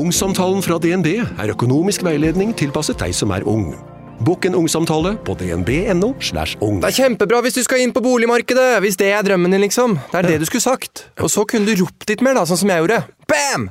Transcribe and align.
Ungsamtalen 0.00 0.62
fra 0.64 0.78
DNB 0.80 1.08
er 1.20 1.50
økonomisk 1.52 2.04
veiledning 2.06 2.54
tilpasset 2.56 2.96
deg 3.02 3.12
som 3.12 3.34
er 3.36 3.44
ung. 3.48 3.74
Bokk 4.24 4.46
en 4.48 4.56
ungsamtale 4.56 5.12
på 5.26 5.34
dnb.no. 5.36 6.14
slash 6.24 6.56
ung. 6.64 6.78
Det 6.80 6.88
er 6.88 6.96
kjempebra 7.02 7.42
hvis 7.44 7.58
du 7.58 7.60
skal 7.66 7.82
inn 7.84 7.92
på 7.92 8.00
boligmarkedet, 8.04 8.78
hvis 8.80 8.96
det 9.00 9.10
er 9.12 9.26
drømmen 9.26 9.52
din, 9.52 9.60
liksom. 9.66 9.98
Det 10.12 10.22
er 10.22 10.28
det 10.30 10.38
du 10.40 10.46
skulle 10.48 10.64
sagt. 10.64 11.04
Og 11.20 11.28
så 11.32 11.44
kunne 11.48 11.68
du 11.68 11.82
ropt 11.82 12.08
litt 12.08 12.24
mer, 12.24 12.38
da, 12.38 12.46
sånn 12.48 12.62
som 12.62 12.72
jeg 12.72 12.84
gjorde. 12.84 13.02
Bam! 13.28 13.68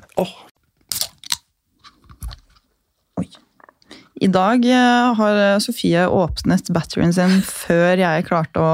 I 4.19 4.29
dag 4.29 4.65
eh, 4.67 5.11
har 5.17 5.43
Sofie 5.63 6.05
åpnet 6.11 6.69
batterien 6.75 7.13
sin 7.15 7.39
før 7.47 8.01
jeg 8.03 8.25
klarte 8.29 8.61
å 8.61 8.73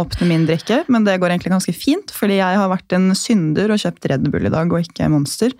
åpne 0.00 0.28
min 0.30 0.44
drikke, 0.48 0.84
men 0.88 1.04
det 1.04 1.18
går 1.20 1.34
egentlig 1.34 1.58
ganske 1.58 1.74
fint, 1.76 2.12
fordi 2.14 2.38
jeg 2.40 2.60
har 2.62 2.70
vært 2.72 2.94
en 2.96 3.10
synder 3.18 3.74
og 3.74 3.82
kjøpt 3.82 4.08
Red 4.12 4.30
Bull 4.30 4.48
i 4.48 4.52
dag, 4.54 4.70
og 4.70 4.86
ikke 4.86 5.10
Monster. 5.12 5.52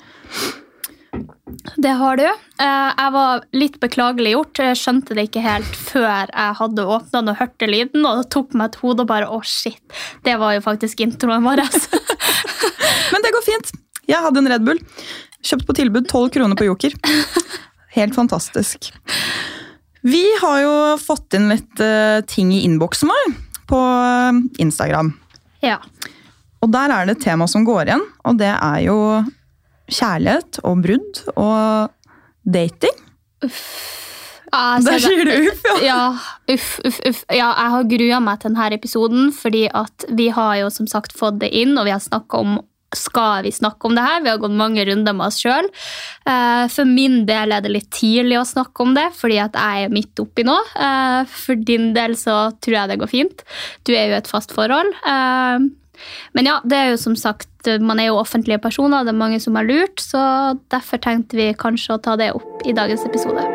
Det 1.76 1.92
har 1.98 2.16
du. 2.20 2.24
Eh, 2.26 2.90
Jeg 2.98 3.12
var 3.14 3.44
litt 3.56 3.78
beklagelig 3.82 4.32
gjort. 4.34 4.60
Jeg 4.62 4.78
skjønte 4.80 5.16
det 5.16 5.28
ikke 5.28 5.42
helt 5.44 5.76
før 5.78 6.30
jeg 6.32 6.56
hadde 6.60 6.86
åpna 6.86 7.20
den 7.20 7.32
og 7.32 7.38
hørte 7.40 7.68
lyden, 7.70 8.06
og 8.08 8.22
det 8.22 8.30
tok 8.34 8.54
meg 8.56 8.70
et 8.72 8.80
hode 8.82 9.04
og 9.04 9.10
bare 9.10 9.28
Å, 9.30 9.40
shit. 9.44 9.80
Det 10.26 10.36
var 10.40 10.56
jo 10.56 10.64
faktisk 10.64 11.00
introen 11.04 11.44
vår. 11.46 11.62
Men 13.12 13.24
det 13.24 13.32
går 13.36 13.46
fint. 13.46 13.72
Jeg 14.06 14.22
hadde 14.22 14.42
en 14.42 14.50
Red 14.52 14.66
Bull. 14.66 14.80
Kjøpt 15.46 15.66
på 15.68 15.76
tilbud 15.78 16.08
12 16.10 16.30
kroner 16.36 16.58
på 16.58 16.66
Joker. 16.68 16.94
Helt 17.96 18.14
fantastisk. 18.14 18.90
Vi 20.06 20.22
har 20.42 20.60
jo 20.62 20.74
fått 21.02 21.34
inn 21.34 21.48
litt 21.50 21.80
eh, 21.82 22.20
ting 22.30 22.52
i 22.54 22.60
innboksen 22.66 23.10
vår 23.10 23.32
på 23.70 23.78
eh, 23.80 24.40
Instagram. 24.62 25.10
Ja. 25.64 25.80
Og 26.62 26.70
der 26.74 26.92
er 26.94 27.06
det 27.08 27.16
et 27.16 27.24
tema 27.26 27.48
som 27.50 27.64
går 27.66 27.88
igjen, 27.90 28.04
og 28.26 28.38
det 28.38 28.52
er 28.52 28.78
jo 28.86 28.96
kjærlighet 29.92 30.60
og 30.64 30.82
brudd 30.84 31.22
og 31.36 31.90
dating. 32.46 32.96
Ja, 34.52 34.78
Der 34.80 35.00
sier 35.02 35.26
du 35.26 35.32
uff, 35.50 35.64
ja. 35.66 35.74
Ja, 35.84 36.54
uff, 36.54 36.68
uff, 36.86 37.00
uff. 37.10 37.24
Ja, 37.34 37.50
jeg 37.50 37.72
har 37.74 37.88
grua 37.90 38.20
meg 38.24 38.40
til 38.40 38.54
denne 38.54 38.68
episoden, 38.78 39.28
fordi 39.34 39.66
at 39.74 40.06
vi 40.16 40.30
har 40.32 40.54
jo 40.62 40.70
som 40.72 40.88
sagt 40.90 41.12
fått 41.18 41.40
det 41.42 41.50
inn, 41.52 41.74
og 41.76 41.84
vi 41.88 41.94
har 41.96 42.00
snakket 42.02 42.40
om 42.40 42.56
skal 42.96 43.42
vi 43.44 43.50
snakke 43.52 43.88
om 43.88 43.96
det 43.98 44.04
her? 44.06 44.20
Vi 44.22 44.30
har 44.30 44.38
gått 44.40 44.54
mange 44.56 44.84
runder 44.86 45.12
med 45.12 45.26
oss 45.26 45.40
sjøl. 45.42 45.66
For 46.72 46.86
min 46.88 47.24
del 47.28 47.52
er 47.52 47.64
det 47.64 47.72
litt 47.74 47.88
tidlig 47.92 48.38
å 48.40 48.46
snakke 48.46 48.84
om 48.86 48.94
det, 48.96 49.08
fordi 49.18 49.40
at 49.42 49.58
jeg 49.58 49.88
er 49.88 49.92
midt 49.92 50.22
oppi 50.22 50.44
nå. 50.46 50.54
Eh, 50.78 51.26
For 51.28 51.58
din 51.58 51.90
del 51.98 52.14
så 52.16 52.36
tror 52.62 52.78
jeg 52.78 52.92
det 52.92 52.98
går 53.02 53.10
fint. 53.10 53.42
Du 53.84 53.92
er 53.92 54.06
jo 54.06 54.14
i 54.14 54.20
et 54.22 54.30
fast 54.30 54.54
forhold. 54.56 54.94
Men 56.36 56.50
ja, 56.50 56.58
det 56.64 56.78
er 56.78 56.90
jo 56.92 57.02
som 57.02 57.16
sagt, 57.18 57.50
man 57.82 58.00
er 58.00 58.10
jo 58.10 58.20
offentlige 58.20 58.62
personer, 58.62 59.04
det 59.04 59.14
er 59.14 59.22
mange 59.24 59.40
som 59.42 59.58
har 59.58 59.66
lurt, 59.68 60.00
så 60.02 60.54
derfor 60.72 61.02
tenkte 61.02 61.38
vi 61.38 61.52
kanskje 61.58 61.96
å 61.96 62.02
ta 62.02 62.18
det 62.20 62.32
opp 62.36 62.66
i 62.66 62.76
dagens 62.76 63.06
episode. 63.08 63.46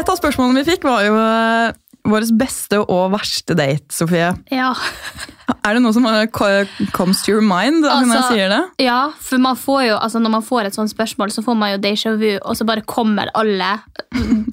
Et 0.00 0.08
av 0.08 0.16
spørsmålene 0.16 0.62
vi 0.62 0.72
fikk 0.72 0.86
var 0.88 1.02
jo 1.04 1.16
vår 2.12 2.26
beste 2.38 2.78
og 2.82 3.10
verste 3.14 3.54
date, 3.58 3.88
Sofie. 3.94 4.32
Ja. 4.54 4.72
Er 5.66 5.74
det 5.76 5.80
noe 5.82 5.92
som 5.92 6.04
comes 6.94 7.22
to 7.24 7.32
your 7.32 7.42
mind 7.42 7.82
da, 7.82 7.96
når 8.00 8.06
jeg 8.06 8.16
Altså, 8.20 8.34
sier 8.36 8.52
det? 8.52 8.60
Ja, 8.86 8.98
for 9.20 9.42
man 9.42 9.56
får 9.58 9.80
jo, 9.88 9.96
altså 9.98 10.20
når 10.22 10.32
man 10.36 10.44
får 10.46 10.68
et 10.68 10.76
sånt 10.78 10.92
spørsmål, 10.92 11.32
så 11.34 11.42
får 11.42 11.56
man 11.58 11.72
jo 11.74 11.80
déjà 11.82 12.12
vu, 12.20 12.28
og 12.38 12.56
så 12.56 12.66
bare 12.68 12.84
kommer 12.86 13.32
alle 13.34 13.72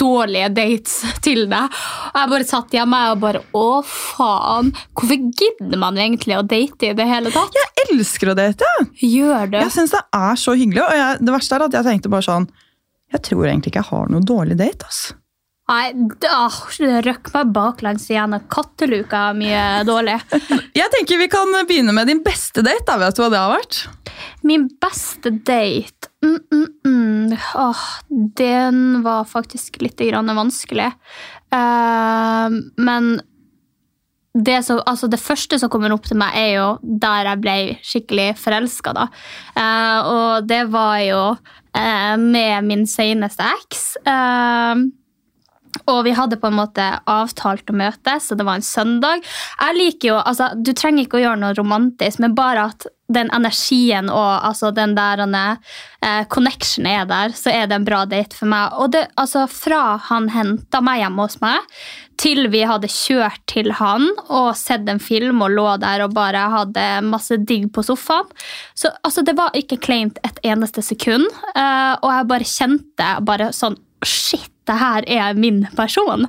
dårlige 0.02 0.50
dates 0.58 0.98
til 1.26 1.46
deg. 1.52 1.78
Og 2.14 2.18
jeg 2.22 2.32
bare 2.34 2.48
satt 2.50 2.74
hjemme 2.76 3.02
og 3.14 3.22
bare 3.24 3.44
Å, 3.58 3.66
faen! 3.88 4.74
Hvorfor 4.98 5.22
gidder 5.38 5.82
man 5.82 6.00
egentlig 6.02 6.38
å 6.40 6.44
date 6.46 6.90
i 6.92 6.96
det 6.98 7.08
hele 7.10 7.32
tatt? 7.36 7.54
Jeg 7.58 7.88
elsker 7.92 8.34
å 8.34 8.38
date. 8.38 8.72
Gjør 9.04 9.54
det. 9.54 9.62
Jeg 9.68 9.76
syns 9.78 9.94
det 9.96 10.02
er 10.18 10.42
så 10.42 10.58
hyggelig. 10.58 10.82
Og 10.88 10.98
jeg, 10.98 11.22
det 11.24 11.34
verste 11.38 11.56
er 11.60 11.68
at 11.70 11.78
jeg 11.78 11.88
tenkte 11.92 12.12
bare 12.14 12.26
sånn 12.26 12.50
Jeg 13.14 13.22
tror 13.30 13.46
egentlig 13.48 13.72
ikke 13.72 13.84
jeg 13.86 13.92
har 13.94 14.10
noe 14.12 14.26
dårlig 14.28 14.58
date. 14.60 14.90
ass. 14.90 15.06
Nei, 15.68 15.92
da 16.24 16.48
røkk 17.04 17.34
meg 17.34 17.50
baklengs 17.56 18.06
igjen, 18.08 18.36
katteluka 18.48 19.26
er 19.32 19.36
mye 19.36 19.64
dårlig. 19.88 20.16
Jeg 20.80 20.92
tenker 20.94 21.20
Vi 21.20 21.28
kan 21.32 21.52
begynne 21.68 21.96
med 21.96 22.08
din 22.08 22.22
beste 22.24 22.64
date. 22.64 22.86
da, 22.88 22.96
Vet 23.02 23.18
du 23.18 23.24
hva 23.26 23.32
det 23.34 23.42
har 23.42 23.52
vært? 23.52 23.82
Min 24.48 24.70
beste 24.80 25.34
date 25.46 26.12
mm, 26.24 26.40
mm, 26.54 26.68
mm. 26.88 27.34
Åh, 27.60 27.82
Den 28.40 29.02
var 29.04 29.28
faktisk 29.28 29.82
litt 29.84 30.00
grann 30.00 30.32
vanskelig. 30.38 30.94
Uh, 31.52 32.48
men 32.80 33.18
det, 34.38 34.62
som, 34.64 34.80
altså 34.86 35.10
det 35.12 35.20
første 35.20 35.60
som 35.60 35.72
kommer 35.74 35.94
opp 35.94 36.08
til 36.08 36.20
meg, 36.20 36.36
er 36.38 36.52
jo 36.58 36.68
der 36.82 37.32
jeg 37.32 37.42
ble 37.44 37.58
skikkelig 37.86 38.28
forelska. 38.40 38.94
Uh, 39.58 40.00
og 40.14 40.48
det 40.48 40.64
var 40.72 41.02
jo 41.04 41.22
uh, 41.34 42.16
med 42.22 42.68
min 42.68 42.88
seneste 42.88 43.48
eks. 43.58 43.84
Eh, 44.08 44.88
og 45.88 46.04
vi 46.08 46.16
hadde 46.18 46.40
på 46.42 46.52
en 46.52 46.60
måte 46.60 46.86
avtalt 47.08 47.72
å 47.72 47.78
møtes, 47.78 48.28
så 48.28 48.38
det 48.38 48.46
var 48.48 48.60
en 48.60 48.66
søndag. 48.66 49.24
Jeg 49.58 49.80
liker 49.80 50.14
jo, 50.14 50.20
altså, 50.20 50.52
Du 50.56 50.74
trenger 50.74 51.06
ikke 51.06 51.22
å 51.22 51.26
gjøre 51.26 51.42
noe 51.42 51.58
romantisk, 51.58 52.22
men 52.24 52.36
bare 52.38 52.70
at 52.72 52.88
den 53.08 53.30
energien 53.32 54.10
og 54.12 54.44
altså, 54.44 54.74
den 54.76 54.96
der 54.98 55.24
eh, 55.24 56.26
connection 56.28 56.88
er 56.90 57.06
der, 57.08 57.32
så 57.36 57.54
er 57.54 57.70
det 57.70 57.78
en 57.78 57.88
bra 57.88 58.02
date 58.10 58.36
for 58.36 58.52
meg. 58.52 58.76
Og 58.76 58.92
det, 58.96 59.06
altså, 59.16 59.46
Fra 59.48 59.98
han 60.10 60.28
henta 60.34 60.82
meg 60.84 61.02
hjemme 61.02 61.28
hos 61.28 61.40
meg, 61.44 61.64
til 62.20 62.50
vi 62.52 62.66
hadde 62.68 62.90
kjørt 62.92 63.44
til 63.48 63.72
han 63.78 64.10
og 64.26 64.52
sett 64.58 64.90
en 64.90 65.00
film 65.00 65.44
og 65.46 65.54
lå 65.54 65.68
der 65.80 66.04
og 66.04 66.16
bare 66.18 66.48
hadde 66.52 66.86
masse 67.08 67.38
digg 67.48 67.70
på 67.72 67.86
sofaen. 67.86 68.28
Så 68.76 68.92
altså, 69.04 69.24
Det 69.24 69.38
var 69.38 69.56
ikke 69.56 69.80
kleint 69.88 70.20
et 70.28 70.44
eneste 70.44 70.84
sekund, 70.84 71.28
eh, 71.56 71.94
og 72.02 72.12
jeg 72.12 72.32
bare 72.34 72.54
kjente 72.58 73.12
bare 73.24 73.52
sånn 73.56 73.80
Shit, 74.06 74.52
det 74.68 74.76
her 74.80 75.06
er 75.08 75.38
min 75.40 75.62
person. 75.76 76.26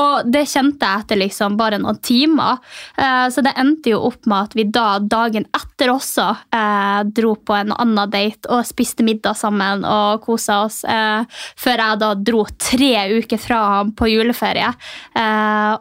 Og 0.00 0.30
det 0.32 0.44
kjente 0.50 0.84
jeg 0.88 1.04
etter 1.04 1.20
liksom 1.20 1.56
bare 1.60 1.78
noen 1.82 1.98
timer. 2.04 2.58
Eh, 2.96 3.26
Så 3.34 3.42
det 3.44 3.52
endte 3.60 3.92
jo 3.94 4.00
opp 4.08 4.26
med 4.26 4.48
at 4.50 4.56
vi 4.58 4.64
da 4.64 4.98
dagen 4.98 5.46
etter 5.54 5.92
også 5.92 6.26
eh, 6.54 7.02
dro 7.16 7.34
på 7.36 7.54
en 7.58 7.72
annen 7.76 8.10
date 8.10 8.48
og 8.50 8.64
spiste 8.66 9.04
middag 9.06 9.36
sammen 9.36 9.84
og 9.84 10.22
kosa 10.24 10.62
oss. 10.64 10.82
Eh, 10.84 11.24
før 11.60 11.84
jeg 11.84 12.00
da 12.02 12.14
dro 12.14 12.44
tre 12.58 12.92
uker 13.20 13.38
fra 13.40 13.60
ham 13.76 13.92
på 13.96 14.08
juleferie. 14.10 14.72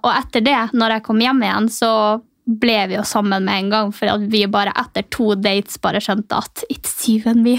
Og 0.03 0.11
etter 0.13 0.43
det, 0.45 0.59
når 0.73 0.97
jeg 0.97 1.03
kom 1.07 1.19
hjem 1.23 1.41
igjen, 1.43 1.69
så 1.73 1.89
ble 2.43 2.75
vi 2.91 2.97
jo 2.97 3.03
sammen 3.07 3.45
med 3.47 3.55
en 3.61 3.69
gang, 3.71 3.91
for 3.95 4.19
vi 4.29 4.41
bare 4.51 4.73
etter 4.81 5.05
to 5.13 5.31
dates 5.39 5.77
bare 5.79 6.01
skjønte 6.03 6.35
at 6.43 6.63
it's 6.73 7.05
you 7.07 7.21
and 7.29 7.39
me. 7.45 7.55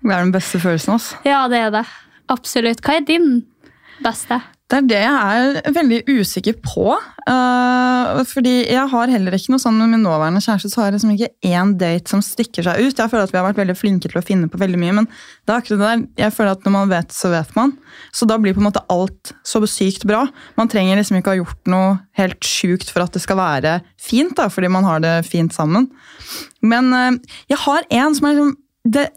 Det 0.00 0.12
er 0.14 0.22
den 0.24 0.32
beste 0.32 0.60
følelsen. 0.62 0.94
ass. 0.96 1.10
Ja, 1.26 1.42
det 1.52 1.58
er 1.66 1.70
det. 1.74 1.84
Absolutt. 2.32 2.80
Hva 2.82 2.96
er 2.96 3.04
din 3.06 3.44
beste? 4.04 4.40
Det 4.66 4.80
er 4.80 4.86
det 4.90 4.98
jeg 4.98 5.50
er 5.66 5.74
veldig 5.76 5.98
usikker 6.10 6.56
på. 6.58 6.96
Uh, 7.26 8.18
fordi 8.26 8.64
jeg 8.66 8.82
har 8.90 9.12
heller 9.12 9.36
ikke 9.36 9.52
noe 9.54 9.62
sånn 9.62 9.76
med 9.78 9.92
min 9.92 10.02
nåværende 10.02 10.42
kjæreste, 10.42 10.72
så 10.72 10.80
har 10.80 10.88
jeg 10.88 10.96
liksom 10.96 11.12
ikke 11.14 11.52
én 11.52 11.74
date 11.78 12.10
som 12.10 12.22
stikker 12.24 12.66
seg 12.66 12.80
ut. 12.82 12.98
Jeg 12.98 13.12
føler 13.12 13.28
at 13.28 13.34
vi 13.34 13.38
har 13.38 13.46
vært 13.46 13.60
veldig 13.62 13.76
flinke 13.78 14.10
til 14.10 14.18
å 14.18 14.24
finne 14.26 14.50
på 14.50 14.58
veldig 14.58 14.80
mye, 14.82 14.96
men 14.98 15.06
det 15.06 15.54
er 15.54 15.60
akkurat 15.60 15.78
det 15.78 15.86
der. 15.92 16.04
Jeg 16.24 16.34
føler 16.34 16.58
at 16.58 16.66
når 16.66 16.76
man 16.80 16.90
vet, 16.96 17.14
så 17.14 17.30
vet 17.30 17.54
man. 17.54 17.76
Så 18.10 18.26
da 18.26 18.40
blir 18.42 18.58
på 18.58 18.64
en 18.64 18.66
måte 18.66 18.82
alt 18.90 19.36
så 19.46 19.62
sykt 19.70 20.08
bra. 20.10 20.24
Man 20.58 20.72
trenger 20.72 20.98
liksom 20.98 21.20
ikke 21.20 21.36
ha 21.36 21.40
gjort 21.44 21.70
noe 21.70 21.96
helt 22.18 22.42
sjukt 22.46 22.90
for 22.90 23.06
at 23.06 23.14
det 23.14 23.22
skal 23.22 23.38
være 23.38 23.80
fint, 24.02 24.34
da, 24.34 24.50
fordi 24.50 24.72
man 24.74 24.88
har 24.88 25.02
det 25.04 25.20
fint 25.30 25.54
sammen. 25.54 25.92
Men 26.66 26.90
uh, 26.90 27.38
jeg 27.54 27.62
har 27.68 27.86
en 28.02 28.18
som 28.18 28.26
er 28.26 28.40
liksom 28.40 28.56
det, 28.86 29.10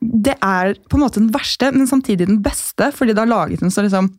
det 0.00 0.36
er 0.44 0.76
på 0.90 0.98
en 0.98 1.04
måte 1.06 1.22
den 1.22 1.32
verste, 1.34 1.70
men 1.72 1.88
samtidig 1.88 2.28
den 2.28 2.42
beste, 2.44 2.90
fordi 2.94 3.14
det 3.14 3.22
har 3.24 3.30
laget 3.30 3.62
en 3.64 3.72
så 3.72 3.84
liksom 3.86 4.10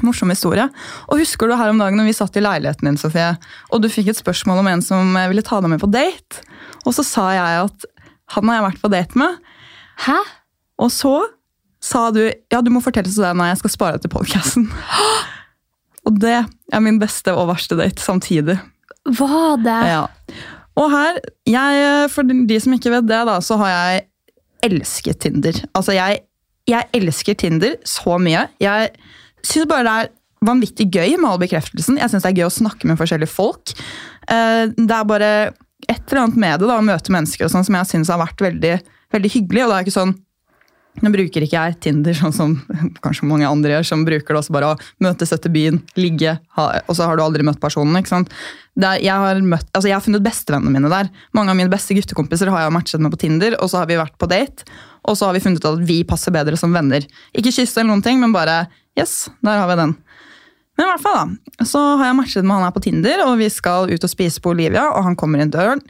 morsom 0.00 0.32
historie. 0.32 0.64
Og 1.10 1.20
Husker 1.20 1.50
du 1.50 1.56
her 1.58 1.72
om 1.72 1.80
dagen 1.80 1.98
når 2.00 2.08
vi 2.08 2.16
satt 2.16 2.36
i 2.40 2.44
leiligheten 2.44 2.88
din, 2.88 3.00
Sofie, 3.00 3.34
og 3.70 3.82
du 3.82 3.90
fikk 3.92 4.08
et 4.12 4.20
spørsmål 4.20 4.62
om 4.62 4.70
en 4.72 4.84
som 4.84 5.18
ville 5.28 5.44
ta 5.44 5.60
deg 5.60 5.74
med 5.74 5.82
på 5.82 5.90
date? 5.92 6.46
Og 6.86 6.96
så 6.96 7.04
sa 7.06 7.28
jeg 7.36 7.66
at 7.66 7.88
han 8.32 8.48
har 8.48 8.58
jeg 8.58 8.66
vært 8.70 8.82
på 8.82 8.92
date 8.92 9.20
med. 9.20 9.36
Hæ? 10.06 10.16
Og 10.80 10.88
så 10.94 11.16
sa 11.82 12.06
du 12.14 12.22
ja, 12.24 12.62
du 12.62 12.70
må 12.72 12.80
fortelle 12.80 13.10
til 13.10 13.24
deg 13.24 13.36
når 13.36 13.52
jeg 13.52 13.62
skal 13.62 13.74
spare 13.74 13.98
deg 13.98 14.06
til 14.06 14.14
podkasten. 14.14 14.68
Og 16.08 16.16
det 16.18 16.40
er 16.40 16.80
min 16.82 16.98
beste 16.98 17.30
og 17.36 17.46
verste 17.52 17.76
date 17.78 18.02
samtidig. 18.02 18.56
Var 19.06 19.60
det? 19.62 19.76
Ja. 19.86 20.00
Og 20.74 20.88
her, 20.90 21.20
jeg, 21.46 22.08
for 22.10 22.26
de 22.26 22.56
som 22.64 22.74
ikke 22.74 22.90
vet 22.90 23.06
det, 23.06 23.20
da, 23.28 23.36
så 23.44 23.54
har 23.60 23.70
jeg 23.70 24.00
elsket 24.62 25.20
Tinder. 25.24 25.58
Altså, 25.74 25.94
jeg, 25.96 26.22
jeg 26.70 26.88
elsker 26.98 27.34
Tinder 27.38 27.76
så 27.88 28.18
mye. 28.22 28.46
Jeg 28.62 28.92
syns 29.42 29.68
bare 29.70 29.86
det 29.86 29.94
er 30.04 30.12
vanvittig 30.46 30.88
gøy 30.90 31.16
med 31.18 31.28
all 31.30 31.38
bekreftelsen. 31.42 31.98
Jeg 32.00 32.10
syns 32.10 32.24
det 32.24 32.32
er 32.32 32.40
gøy 32.40 32.48
å 32.48 32.54
snakke 32.54 32.88
med 32.90 32.98
forskjellige 33.00 33.30
folk. 33.30 33.74
Eh, 34.28 34.66
Det 34.74 34.96
er 34.96 35.08
bare 35.08 35.30
et 35.90 36.02
eller 36.12 36.22
annet 36.24 36.36
med 36.38 36.60
det, 36.62 36.68
da, 36.70 36.78
å 36.78 36.86
møte 36.86 37.12
mennesker 37.14 37.46
og 37.46 37.50
sånn, 37.54 37.64
som 37.66 37.74
jeg 37.80 37.90
syns 37.90 38.10
har 38.12 38.20
vært 38.22 38.42
veldig, 38.42 38.74
veldig 39.14 39.30
hyggelig. 39.34 39.64
Og 39.64 39.70
det 39.72 39.76
er 39.78 39.86
ikke 39.86 39.98
sånn 39.98 40.14
nå 41.00 41.08
bruker 41.14 41.44
ikke 41.46 41.56
jeg 41.56 41.76
Tinder 41.80 42.16
sånn 42.16 42.34
som 42.36 42.56
kanskje 43.04 43.28
mange 43.28 43.48
andre 43.48 43.78
gjør, 43.78 43.86
som 43.88 44.02
bruker 44.04 44.34
det 44.34 44.40
også 44.42 44.52
bare 44.54 44.74
å 44.74 44.80
møtes 45.02 45.32
etter 45.32 45.52
byen, 45.52 45.80
ligge, 45.96 46.34
ha, 46.58 46.66
og 46.84 46.98
så 46.98 47.08
har 47.08 47.16
du 47.16 47.24
aldri 47.24 47.46
møtt 47.46 47.62
personen. 47.62 47.96
ikke 47.96 48.12
sant? 48.12 48.32
Det 48.76 48.88
er, 48.88 49.00
jeg, 49.04 49.16
har 49.24 49.40
møtt, 49.44 49.68
altså 49.72 49.88
jeg 49.88 49.96
har 49.96 50.04
funnet 50.04 50.24
bestevennene 50.24 50.72
mine 50.74 50.92
der. 50.92 51.08
Mange 51.36 51.52
av 51.52 51.58
mine 51.58 51.72
beste 51.72 51.96
guttekompiser 51.96 52.52
har 52.52 52.66
jeg 52.66 52.76
matchet 52.76 53.04
med 53.04 53.12
på 53.14 53.22
Tinder, 53.24 53.56
og 53.60 53.72
så 53.72 53.80
har 53.80 53.88
vi 53.88 54.00
vært 54.00 54.18
på 54.20 54.28
date. 54.28 54.68
Og 55.08 55.16
så 55.18 55.28
har 55.28 55.36
vi 55.36 55.42
funnet 55.44 55.64
ut 55.64 55.70
at 55.72 55.82
vi 55.88 56.02
passer 56.08 56.34
bedre 56.34 56.60
som 56.60 56.76
venner. 56.76 57.04
Ikke 57.32 57.52
kysse 57.52 57.80
eller 57.80 57.94
noen 57.94 58.04
ting, 58.04 58.20
men 58.20 58.36
bare 58.36 58.66
yes, 58.98 59.26
der 59.44 59.62
har 59.62 59.72
vi 59.72 59.80
den. 59.80 59.96
Men 60.76 60.86
i 60.86 60.92
hvert 60.92 61.04
fall 61.04 61.18
da, 61.18 61.66
så 61.68 61.80
har 62.00 62.08
jeg 62.08 62.20
matchet 62.20 62.46
med 62.46 62.56
han 62.56 62.66
her 62.68 62.76
på 62.76 62.84
Tinder, 62.84 63.26
og 63.26 63.36
vi 63.40 63.48
skal 63.52 63.92
ut 63.92 64.08
og 64.08 64.12
spise 64.12 64.40
på 64.44 64.52
Olivia, 64.54 64.88
og 64.92 65.04
han 65.08 65.18
kommer 65.20 65.42
inn 65.42 65.52
døren. 65.52 65.80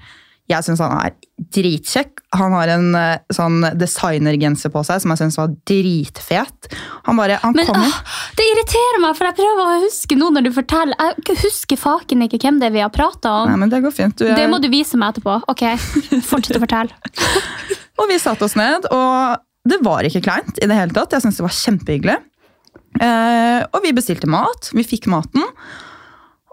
Jeg 0.52 0.66
syns 0.66 0.82
han 0.84 0.94
er 0.98 1.14
dritkjekk. 1.52 2.22
Han 2.38 2.54
har 2.56 2.70
en 2.74 2.96
eh, 2.98 3.22
sånn 3.34 3.64
designergenser 3.78 4.72
på 4.72 4.82
seg 4.86 5.02
som 5.02 5.12
jeg 5.12 5.22
syns 5.22 5.38
var 5.40 5.52
dritfet. 5.68 6.70
Han 7.08 7.18
bare, 7.18 7.38
han 7.42 7.56
Men 7.56 7.68
kommer... 7.68 7.90
åh, 7.90 8.18
det 8.38 8.48
irriterer 8.52 9.02
meg, 9.04 9.16
for 9.18 9.28
jeg 9.28 9.38
prøver 9.40 9.62
å 9.64 9.84
huske 9.84 10.18
nå 10.18 10.30
når 10.36 10.48
du 10.48 10.52
forteller. 10.56 11.14
Jeg 11.26 11.38
husker 11.42 11.80
faken 11.80 12.26
ikke 12.28 12.42
hvem 12.44 12.60
det 12.62 12.70
er 12.70 12.76
vi 12.76 12.84
har 12.84 12.92
prata 12.94 13.36
om. 13.42 13.52
Nei, 13.52 13.60
men 13.64 13.72
det 13.72 13.82
går 13.84 13.96
fint. 13.96 14.18
Du, 14.18 14.28
Det 14.28 14.48
må 14.50 14.60
du 14.62 14.68
vise 14.72 15.00
meg 15.00 15.16
etterpå. 15.16 15.40
Ok, 15.52 15.64
Fortsett 16.30 16.60
å 16.60 16.64
fortelle. 16.64 16.94
Og 18.00 18.08
vi 18.10 18.18
satte 18.18 18.46
oss 18.46 18.54
ned, 18.58 18.86
og 18.90 19.68
det 19.68 19.78
var 19.84 20.06
ikke 20.06 20.22
kleint 20.24 20.56
i 20.58 20.66
det 20.66 20.74
hele 20.74 20.94
tatt. 20.96 21.12
Jeg 21.14 21.22
syns 21.26 21.38
det 21.38 21.44
var 21.44 21.54
kjempehyggelig. 21.54 22.16
Eh, 23.00 23.60
og 23.68 23.84
vi 23.84 23.92
bestilte 23.94 24.28
mat. 24.30 24.70
Vi 24.74 24.84
fikk 24.86 25.06
maten. 25.12 25.44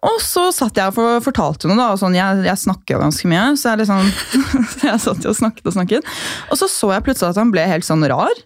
Og 0.08 0.22
så 0.24 0.46
satt 0.56 0.78
jeg 0.80 0.94
og 0.96 1.24
fortalte 1.26 1.68
noe, 1.68 1.76
da, 1.76 1.90
og 1.92 2.00
sånn, 2.00 2.16
jeg, 2.16 2.44
jeg 2.48 2.62
snakker 2.62 2.96
jo 2.96 3.02
ganske 3.02 3.30
mye. 3.32 3.46
Så 3.60 3.74
jeg, 3.74 3.82
liksom, 3.82 4.12
jeg 4.88 5.04
satt 5.04 5.26
jo 5.28 5.34
og 5.34 5.40
snakket 5.42 5.68
og 5.68 5.76
snakket. 5.76 6.14
Og 6.48 6.62
så 6.62 6.70
så 6.72 6.94
jeg 6.96 7.06
plutselig 7.08 7.34
at 7.34 7.42
han 7.42 7.52
ble 7.52 7.66
helt 7.68 7.88
sånn 7.88 8.06
rar. 8.08 8.44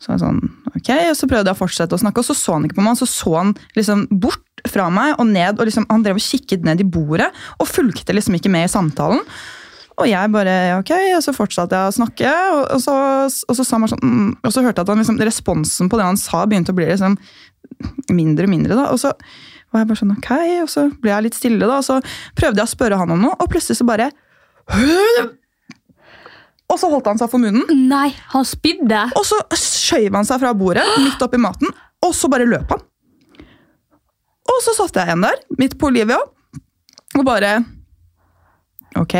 Så 0.00 0.12
jeg 0.12 0.20
sånn, 0.20 0.40
ok, 0.72 0.90
og 1.10 1.14
så 1.16 1.28
prøvde 1.28 1.52
jeg 1.52 1.56
å 1.56 1.60
fortsette 1.60 1.96
å 1.96 2.00
snakke, 2.00 2.20
og 2.20 2.28
så 2.28 2.36
så 2.36 2.56
han 2.56 2.66
ikke 2.68 2.78
på 2.78 2.84
meg. 2.84 2.96
Så 3.00 3.08
så 3.08 3.34
han 3.36 3.52
liksom 3.76 4.06
bort 4.24 4.64
fra 4.72 4.88
meg 4.92 5.20
og 5.20 5.28
ned, 5.28 5.60
og 5.60 5.68
liksom, 5.68 5.86
han 5.92 6.04
drev 6.04 6.20
og 6.20 6.24
kikket 6.24 6.64
ned 6.68 6.80
i 6.80 6.88
bordet. 6.88 7.28
Og 7.60 7.68
fulgte 7.68 8.16
liksom 8.16 8.36
ikke 8.40 8.52
med 8.52 8.68
i 8.68 8.72
samtalen. 8.72 9.20
Og 9.96 10.08
jeg 10.10 10.28
bare, 10.32 10.54
ok, 10.76 10.92
og 11.16 11.22
så 11.24 11.32
fortsatte 11.32 11.76
jeg 11.76 11.88
å 11.88 11.96
snakke, 11.96 12.32
og, 12.52 12.62
og, 12.74 12.80
så, 12.84 12.96
og, 13.48 13.56
så, 13.56 13.64
sånn, 13.64 13.86
mm, 13.88 14.32
og 14.44 14.52
så 14.52 14.64
hørte 14.64 14.82
jeg 14.82 14.84
at 14.84 14.92
han, 14.92 15.00
liksom, 15.00 15.20
responsen 15.24 15.88
på 15.88 16.00
det 16.00 16.08
han 16.08 16.20
sa 16.20 16.42
begynte 16.44 16.74
å 16.74 16.76
bli 16.76 16.88
liksom 16.90 17.16
mindre 18.12 18.44
og 18.44 18.52
mindre. 18.52 18.76
da, 18.76 18.90
og 18.92 19.00
så 19.00 19.14
var 19.76 19.84
jeg 19.84 19.90
bare 19.92 20.00
sånn, 20.02 20.14
ok, 20.16 20.30
og 20.64 20.70
så 20.72 20.86
ble 21.04 21.12
jeg 21.12 21.26
litt 21.28 21.36
stille 21.38 21.60
da, 21.68 21.76
og 21.82 21.84
så 21.86 22.00
prøvde 22.38 22.62
jeg 22.62 22.66
å 22.70 22.72
spørre 22.72 22.98
han 23.00 23.12
om 23.14 23.20
noe, 23.28 23.36
og 23.36 23.50
plutselig 23.52 23.76
så 23.78 23.86
bare 23.88 24.08
Og 26.66 26.80
så 26.80 26.88
holdt 26.90 27.06
han 27.06 27.20
seg 27.20 27.30
for 27.30 27.38
munnen, 27.42 27.62
Nei, 27.86 28.08
han 28.32 28.44
spydde. 28.48 29.04
og 29.14 29.22
så 29.28 29.38
skjøv 29.54 30.16
han 30.18 30.26
seg 30.26 30.40
fra 30.42 30.50
bordet, 30.58 30.82
midt 31.04 31.22
oppi 31.22 31.38
maten, 31.38 31.70
og 32.02 32.14
så 32.16 32.30
bare 32.32 32.48
løp 32.48 32.72
han. 32.74 32.82
Og 34.50 34.58
så 34.64 34.74
satt 34.78 34.96
jeg 34.98 35.06
igjen 35.10 35.22
der, 35.26 35.38
midt 35.60 35.76
på 35.78 35.90
Olivia, 35.92 36.18
og 37.16 37.24
bare 37.26 37.52
Ok. 38.96 39.14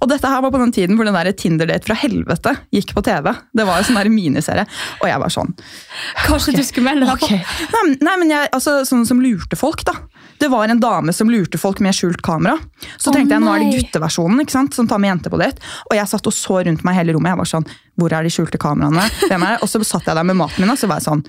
Og 0.00 0.08
dette 0.10 0.30
her 0.30 0.42
var 0.44 0.52
på 0.54 0.60
den 0.62 0.72
tiden 0.74 0.98
hvor 0.98 1.08
den 1.08 1.16
der 1.16 1.32
Tinder-date 1.32 1.86
fra 1.88 1.96
helvete 1.98 2.54
gikk 2.74 2.94
på 2.96 3.02
TV. 3.06 3.32
Det 3.56 3.66
var 3.66 3.80
en 3.80 3.86
sånn 3.88 3.98
der 4.00 4.10
miniserie. 4.12 4.66
Og 5.02 5.08
jeg 5.10 5.22
var 5.22 5.32
sånn 5.34 5.54
Kanskje 6.24 6.54
du 6.56 6.62
skulle 6.66 6.88
melde 6.90 7.08
deg 7.08 7.14
Ok. 7.18 7.28
på? 7.28 7.72
Nei, 7.74 7.82
men- 7.88 7.98
nei, 8.00 8.16
men 8.22 8.30
jeg, 8.30 8.48
altså, 8.52 8.80
sånn 8.86 9.06
som 9.06 9.20
lurte 9.20 9.56
folk, 9.58 9.84
da. 9.84 9.92
Det 10.38 10.48
var 10.50 10.68
en 10.68 10.78
dame 10.80 11.12
som 11.12 11.28
lurte 11.28 11.58
folk 11.58 11.80
med 11.80 11.94
skjult 11.94 12.22
kamera. 12.22 12.58
Så 12.96 13.10
oh, 13.10 13.14
tenkte 13.14 13.34
jeg, 13.34 13.42
nå 13.42 13.50
er 13.54 13.64
det 13.64 13.80
gutteversjonen 13.82 14.40
ikke 14.44 14.54
sant, 14.54 14.74
som 14.74 14.86
tar 14.86 14.98
med 15.02 15.10
jenter 15.10 15.30
på 15.34 15.38
date. 15.40 15.58
Og 15.90 15.96
jeg 15.98 16.06
satt 16.06 16.26
og 16.30 16.32
så 16.32 16.60
rundt 16.64 16.84
meg 16.86 16.94
hele 16.94 17.12
rommet. 17.16 17.32
Jeg 17.34 17.40
var 17.42 17.50
sånn, 17.50 17.66
hvor 17.98 18.12
er 18.14 18.22
de 18.22 18.30
skjulte 18.30 18.58
kameraene? 18.62 19.02
Hvem 19.26 19.42
er 19.42 19.56
det? 19.56 19.62
Og 19.66 19.68
så 19.68 19.82
satt 19.84 20.06
jeg 20.06 20.14
der 20.14 20.22
med 20.28 20.36
maten 20.38 20.62
min, 20.62 20.70
og 20.70 20.78
så 20.78 20.86
var 20.86 21.00
jeg 21.02 21.08
sånn, 21.10 21.24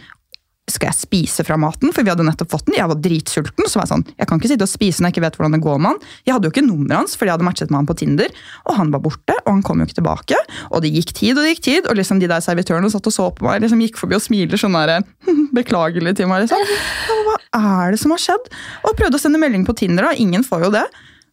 skal 0.73 0.91
jeg 0.91 0.97
spise 0.99 1.43
fra 1.47 1.57
maten? 1.59 1.91
For 1.95 2.05
vi 2.05 2.11
hadde 2.11 2.25
nettopp 2.27 2.51
fått 2.53 2.67
den. 2.67 2.77
Jeg 2.77 2.89
var 2.91 2.99
dritsulten. 3.03 3.67
Så 3.67 3.79
var 3.79 3.85
jeg 3.87 3.91
sånn, 3.93 4.05
jeg 4.15 4.29
kan 4.29 4.41
ikke 4.41 4.51
sitte 4.51 4.67
og 4.67 4.71
spise 4.71 5.01
når 5.03 5.09
jeg 5.09 5.15
ikke 5.17 5.25
vet 5.25 5.39
hvordan 5.39 5.55
det 5.57 5.61
går 5.65 5.81
med 5.81 5.91
han. 5.91 5.99
Jeg 6.27 6.35
hadde 6.35 6.49
jo 6.49 6.53
ikke 6.55 6.65
nummeret 6.67 6.97
hans, 7.01 7.15
fordi 7.19 7.31
jeg 7.31 7.37
hadde 7.37 7.47
matchet 7.49 7.73
med 7.73 7.79
han 7.81 7.89
på 7.89 7.97
Tinder. 8.01 8.39
Og 8.67 8.79
han 8.79 8.93
var 8.95 9.03
borte, 9.05 9.35
og 9.43 9.51
han 9.51 9.65
kom 9.65 9.81
jo 9.83 9.89
ikke 9.89 9.99
tilbake. 10.01 10.39
Og 10.69 10.85
det 10.85 10.93
gikk 10.95 11.13
tid, 11.17 11.33
og 11.35 11.43
det 11.43 11.55
gikk 11.55 11.65
tid. 11.69 11.89
Og 11.91 11.99
liksom 11.99 12.21
de 12.23 12.29
der 12.31 12.45
servitørene 12.45 12.91
satt 12.93 13.11
og 13.11 13.15
så 13.15 13.27
på 13.35 13.47
meg, 13.47 13.61
liksom 13.65 13.83
gikk 13.85 13.99
forbi 14.01 14.19
og 14.19 14.25
smiler 14.25 14.61
sånn 14.61 14.77
der, 14.79 15.05
beklagelig 15.59 16.15
til 16.19 16.31
meg. 16.31 16.45
liksom. 16.47 16.65
Og 17.15 17.29
hva 17.29 17.37
er 17.83 17.95
det 17.95 18.01
som 18.01 18.15
har 18.15 18.21
skjedd? 18.23 18.49
Og 18.85 18.97
prøvde 18.99 19.19
å 19.19 19.21
sende 19.21 19.41
melding 19.41 19.67
på 19.67 19.77
Tinder, 19.79 20.09
da. 20.09 20.17
Ingen 20.19 20.45
får 20.47 20.67
jo 20.69 20.73
det. 20.79 20.85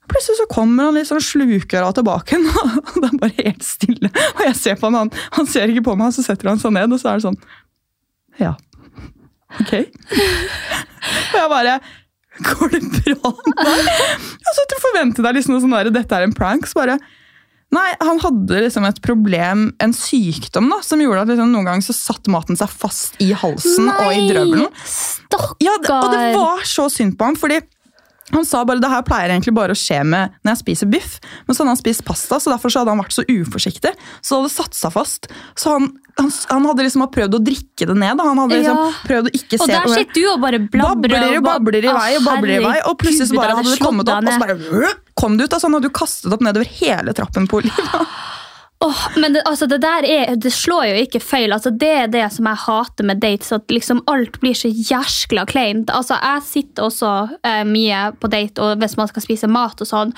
Plutselig 0.06 0.38
så 0.38 0.46
kommer 0.50 0.86
han 0.86 0.94
litt 0.94 1.08
sånn 1.08 1.22
slukøra 1.22 1.88
tilbake, 1.96 2.38
og 2.38 2.98
det 3.02 3.08
er 3.08 3.16
bare 3.18 3.46
helt 3.48 3.64
stille. 3.66 4.10
Og 4.36 4.42
jeg 4.46 4.58
ser 4.58 4.76
på 4.78 4.86
han, 4.86 5.00
han, 5.00 5.10
han 5.34 5.48
ser 5.50 5.72
ikke 5.72 5.88
på 5.88 5.96
meg, 5.98 6.14
så 6.14 6.22
setter 6.22 6.52
han 6.52 6.62
seg 6.62 6.76
ned, 6.76 6.94
og 6.94 7.02
så 7.02 7.10
er 7.10 7.18
det 7.18 7.26
sånn 7.26 7.40
Ja. 8.38 8.52
Ok. 9.62 9.72
Og 11.32 11.38
jeg 11.38 11.52
bare 11.52 11.78
Går 12.36 12.72
det 12.74 12.80
bra 12.84 13.30
med 13.32 13.62
deg? 13.64 13.86
Altså, 14.44 14.64
du 14.68 14.74
forventer 14.82 15.24
deg 15.24 15.38
liksom 15.38 15.56
sånn 15.62 15.72
der, 15.72 15.88
dette 15.94 16.18
er 16.18 16.26
en 16.26 16.34
prank. 16.36 16.66
Så 16.68 16.76
bare 16.76 16.98
Nei, 17.74 17.88
han 17.98 18.20
hadde 18.22 18.60
liksom 18.62 18.84
et 18.86 19.00
problem, 19.02 19.64
en 19.82 19.92
sykdom, 19.96 20.68
da, 20.70 20.76
som 20.86 21.00
gjorde 21.02 21.24
at 21.24 21.32
liksom, 21.32 21.48
noen 21.50 21.66
ganger 21.66 21.82
så 21.88 21.96
satt 21.96 22.28
maten 22.30 22.58
seg 22.58 22.70
fast 22.70 23.16
i 23.24 23.32
halsen 23.34 23.88
og 23.90 24.12
i 24.14 24.28
drøvelen. 24.30 24.68
Stakkar. 24.86 25.56
Ja, 25.64 25.74
og 25.80 26.12
det 26.12 26.20
var 26.36 26.62
så 26.68 26.86
synd 26.92 27.16
på 27.18 27.26
ham, 27.26 27.34
fordi 27.40 27.58
han 28.34 28.44
sa 28.48 28.64
bare 28.66 28.82
det 28.82 28.88
her 28.90 29.02
pleier 29.06 29.30
egentlig 29.30 29.54
bare 29.54 29.74
å 29.74 29.78
skje 29.78 30.00
med 30.04 30.32
når 30.42 30.50
jeg 30.56 30.60
spiser 30.64 30.88
biff. 30.90 31.12
Men 31.46 31.54
så 31.54 31.62
hadde 31.62 31.74
han 31.76 31.78
spist 31.78 32.02
pasta, 32.04 32.40
så 32.42 32.50
derfor 32.50 32.72
så 32.74 32.80
hadde 32.82 32.90
han 32.96 33.02
vært 33.04 33.14
så 33.14 33.22
uforsiktig. 33.30 33.92
Så 34.20 34.34
det 34.34 34.40
hadde 34.40 34.54
satt 34.56 34.74
seg 34.74 34.94
fast. 34.96 35.28
Så 35.54 35.76
han, 35.76 35.86
han, 36.18 36.32
han 36.50 36.66
hadde 36.66 36.86
liksom 36.88 37.06
prøvd 37.14 37.38
å 37.38 37.42
drikke 37.46 37.86
det 37.92 37.96
ned. 38.02 38.18
Da. 38.18 38.26
Han 38.26 38.40
hadde 38.42 38.58
liksom 38.58 38.80
Ja. 38.82 38.88
prøvd 39.06 39.30
å 39.30 39.34
ikke 39.38 39.60
se 39.60 39.62
Og 39.62 39.70
der 39.70 39.94
sitter 39.94 40.20
du 40.20 40.28
og 40.32 40.40
bare 40.42 40.58
blabrer. 40.58 41.26
og 41.38 41.44
babler 41.46 41.78
i 41.86 41.92
vei 41.94 42.10
og 42.18 42.24
babler 42.26 42.54
i 42.56 42.62
vei, 42.66 42.76
og 42.90 42.98
plutselig 42.98 43.30
så 43.30 43.38
bare 43.38 43.56
hadde 43.60 43.70
det 43.76 43.82
kommet 43.84 44.10
opp, 44.10 44.26
og 44.26 44.32
så 44.32 44.42
bare 44.42 44.94
kom 45.16 45.36
det 45.38 45.46
ut. 45.46 45.52
Altså, 45.56 45.66
han 45.70 45.78
hadde 45.78 45.88
jo 45.92 45.96
kastet 46.02 46.32
opp 46.34 46.42
nedover 46.42 46.66
hele 46.80 47.14
trappen 47.16 47.46
på 47.46 47.62
Olivia. 47.62 48.02
Åh, 48.78 49.06
men 49.16 49.32
det, 49.32 49.42
altså, 49.48 49.66
det 49.66 49.78
der 49.80 50.04
er, 50.04 50.34
det 50.36 50.50
slår 50.52 50.84
jo 50.90 51.04
ikke 51.06 51.20
feil. 51.24 51.54
Altså, 51.54 51.70
det 51.72 51.88
er 51.88 52.10
det 52.12 52.26
som 52.34 52.44
jeg 52.44 52.60
hater 52.66 53.06
med 53.08 53.22
dates, 53.24 53.48
at 53.56 53.72
liksom 53.72 54.02
alt 54.12 54.36
blir 54.42 54.52
så 54.58 54.68
jæskla 54.68 55.46
kleint. 55.48 55.88
Altså, 55.90 56.18
jeg 56.20 56.44
sitter 56.44 56.84
også 56.84 57.12
eh, 57.40 57.62
mye 57.64 58.02
på 58.20 58.28
date 58.28 58.60
og 58.60 58.82
hvis 58.82 58.98
man 59.00 59.08
skal 59.08 59.24
spise 59.24 59.48
mat 59.48 59.80
og 59.80 59.88
sånn, 59.88 60.12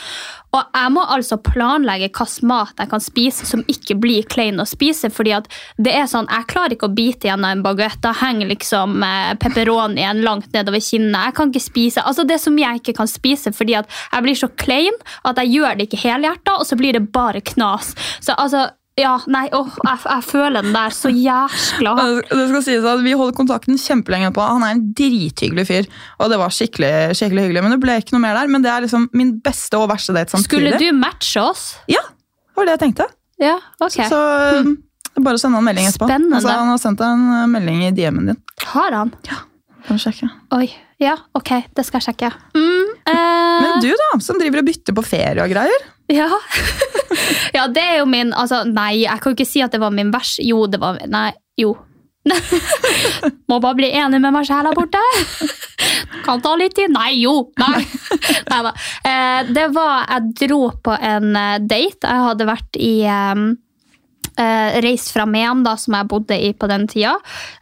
og 0.57 0.65
jeg 0.73 0.93
må 0.95 1.03
altså 1.05 1.37
planlegge 1.45 2.09
hvilken 2.09 2.49
mat 2.49 2.79
jeg 2.81 2.89
kan 2.89 3.03
spise 3.05 3.47
som 3.47 3.61
ikke 3.69 3.99
blir 4.01 4.27
klein 4.33 4.61
å 4.63 4.65
spise, 4.67 5.11
fordi 5.13 5.35
at 5.37 5.49
det 5.77 5.93
er 5.93 6.07
sånn, 6.09 6.29
jeg 6.33 6.49
klarer 6.49 6.75
ikke 6.75 6.89
å 6.89 6.97
bite 6.97 7.29
gjennom 7.29 7.51
en 7.51 7.65
baguett. 7.65 8.01
da 8.03 8.15
henger 8.17 8.49
liksom 8.49 9.03
eh, 9.05 9.35
pepperonien 9.39 10.23
langt 10.25 10.51
nedover 10.57 10.81
kinnet. 10.81 11.29
Jeg 11.29 11.37
kan 11.37 11.53
ikke 11.53 11.65
spise, 11.67 12.03
altså 12.03 12.25
det 12.25 12.39
er 12.39 12.43
så 12.43 12.53
mye 12.55 12.73
jeg 12.73 12.83
ikke 12.83 12.97
kan 13.03 13.11
spise, 13.11 13.53
fordi 13.53 13.77
at 13.79 13.93
jeg 14.13 14.25
blir 14.25 14.41
så 14.41 14.49
klein 14.59 14.97
at 15.29 15.39
jeg 15.43 15.53
gjør 15.59 15.79
det 15.79 15.89
ikke 15.89 16.03
helhjerta, 16.03 16.57
og 16.59 16.67
så 16.67 16.81
blir 16.81 16.97
det 16.97 17.05
bare 17.13 17.45
knas. 17.45 17.93
Så 18.25 18.33
altså, 18.33 18.48
ja, 18.99 19.13
nei, 19.31 19.45
åh, 19.55 19.69
jeg, 19.87 20.01
jeg 20.09 20.25
føler 20.27 20.65
den 20.67 20.75
der 20.75 20.95
så 20.95 21.11
jæskla. 21.15 21.93
Det 22.27 22.47
skal 22.51 22.65
sies 22.67 22.87
at 22.89 23.05
Vi 23.05 23.13
holdt 23.19 23.37
kontakten 23.39 23.79
kjempelenge 23.79 24.33
på. 24.35 24.43
Han 24.43 24.65
er 24.67 24.75
en 24.75 24.83
drithyggelig 24.99 25.67
fyr. 25.69 25.89
Og 26.19 26.33
det 26.33 26.41
var 26.41 26.55
skikkelig, 26.55 26.91
skikkelig 27.19 27.47
hyggelig, 27.47 27.63
men 27.63 27.77
det 27.77 27.81
ble 27.85 27.99
ikke 28.03 28.17
noe 28.17 28.25
mer 28.25 28.35
der. 28.41 28.51
Men 28.51 28.65
det 28.65 28.73
er 28.73 28.87
liksom 28.87 29.07
min 29.15 29.37
beste 29.45 29.79
og 29.79 29.87
verste 29.93 30.17
date 30.17 30.35
samtidig. 30.35 30.75
Skulle 30.75 30.83
du 30.83 30.99
matche 30.99 31.45
oss? 31.45 31.69
Ja, 31.91 32.03
det 32.03 32.59
var 32.59 32.71
det 32.71 32.79
jeg 32.79 32.85
tenkte. 32.89 33.07
Ja, 33.39 33.55
ok. 33.79 34.01
Så 34.01 34.09
så 34.11 34.23
det 35.19 35.23
er 35.23 35.27
bare 35.27 35.39
sende 35.41 35.59
han 35.59 35.65
en 35.65 35.67
melding 35.71 35.87
etterpå. 35.89 36.07
Spennende. 36.07 36.37
Altså, 36.39 36.55
han 36.55 36.69
har 36.71 36.81
sendt 36.83 37.01
deg 37.01 37.15
en 37.15 37.23
uh, 37.31 37.47
melding 37.51 37.85
i 37.89 37.93
DM-en 37.95 38.33
din. 38.33 38.41
Har 38.71 38.95
han? 38.95 39.15
Ja, 39.27 39.39
Kan 39.89 39.99
sjekke. 39.99 40.29
Oi, 40.55 40.69
ja, 41.03 41.15
ok, 41.39 41.55
det 41.75 41.85
skal 41.87 41.99
jeg 42.03 42.11
sjekke. 42.11 42.29
Mm, 42.55 42.91
eh, 43.09 43.55
Men 43.65 43.81
du 43.83 43.89
da, 43.89 44.09
som 44.23 44.39
driver 44.39 44.61
og 44.61 44.69
bytter 44.69 44.95
på 44.95 45.05
ferie 45.07 45.43
og 45.43 45.51
greier. 45.51 45.87
Ja. 46.09 46.29
ja, 47.57 47.67
det 47.69 47.83
er 47.85 47.99
jo 48.01 48.07
min 48.09 48.33
Altså, 48.33 48.63
nei, 48.65 49.05
jeg 49.05 49.21
kan 49.21 49.33
jo 49.33 49.37
ikke 49.37 49.49
si 49.49 49.63
at 49.65 49.75
det 49.75 49.83
var 49.83 49.95
min 49.95 50.13
vers. 50.15 50.39
Jo, 50.45 50.65
det 50.71 50.81
var 50.81 51.01
Nei, 51.11 51.31
jo. 51.61 51.75
Må 53.49 53.59
bare 53.61 53.77
bli 53.79 53.91
enig 53.97 54.21
med 54.21 54.35
meg 54.35 54.49
sjæl 54.49 54.69
her 54.69 54.77
borte. 54.77 55.01
Kan 56.27 56.43
ta 56.45 56.55
litt 56.59 56.77
tid. 56.77 56.93
Nei, 56.93 57.13
jo. 57.23 57.49
Nei. 57.61 57.85
Neida. 58.51 58.75
Eh, 59.07 59.41
det 59.55 59.69
var 59.77 60.05
Jeg 60.09 60.35
dro 60.45 60.61
på 60.85 60.97
en 60.97 61.33
eh, 61.37 61.57
date. 61.65 62.05
Jeg 62.05 62.27
hadde 62.27 62.49
vært 62.49 62.81
i 62.81 62.93
eh, 63.09 63.47
reist 64.85 65.13
fra 65.15 65.27
Mehamn, 65.27 65.65
da, 65.67 65.75
som 65.81 65.97
jeg 65.97 66.11
bodde 66.11 66.37
i 66.39 66.53
på 66.55 66.69
den 66.71 66.87
tida. 66.91 67.17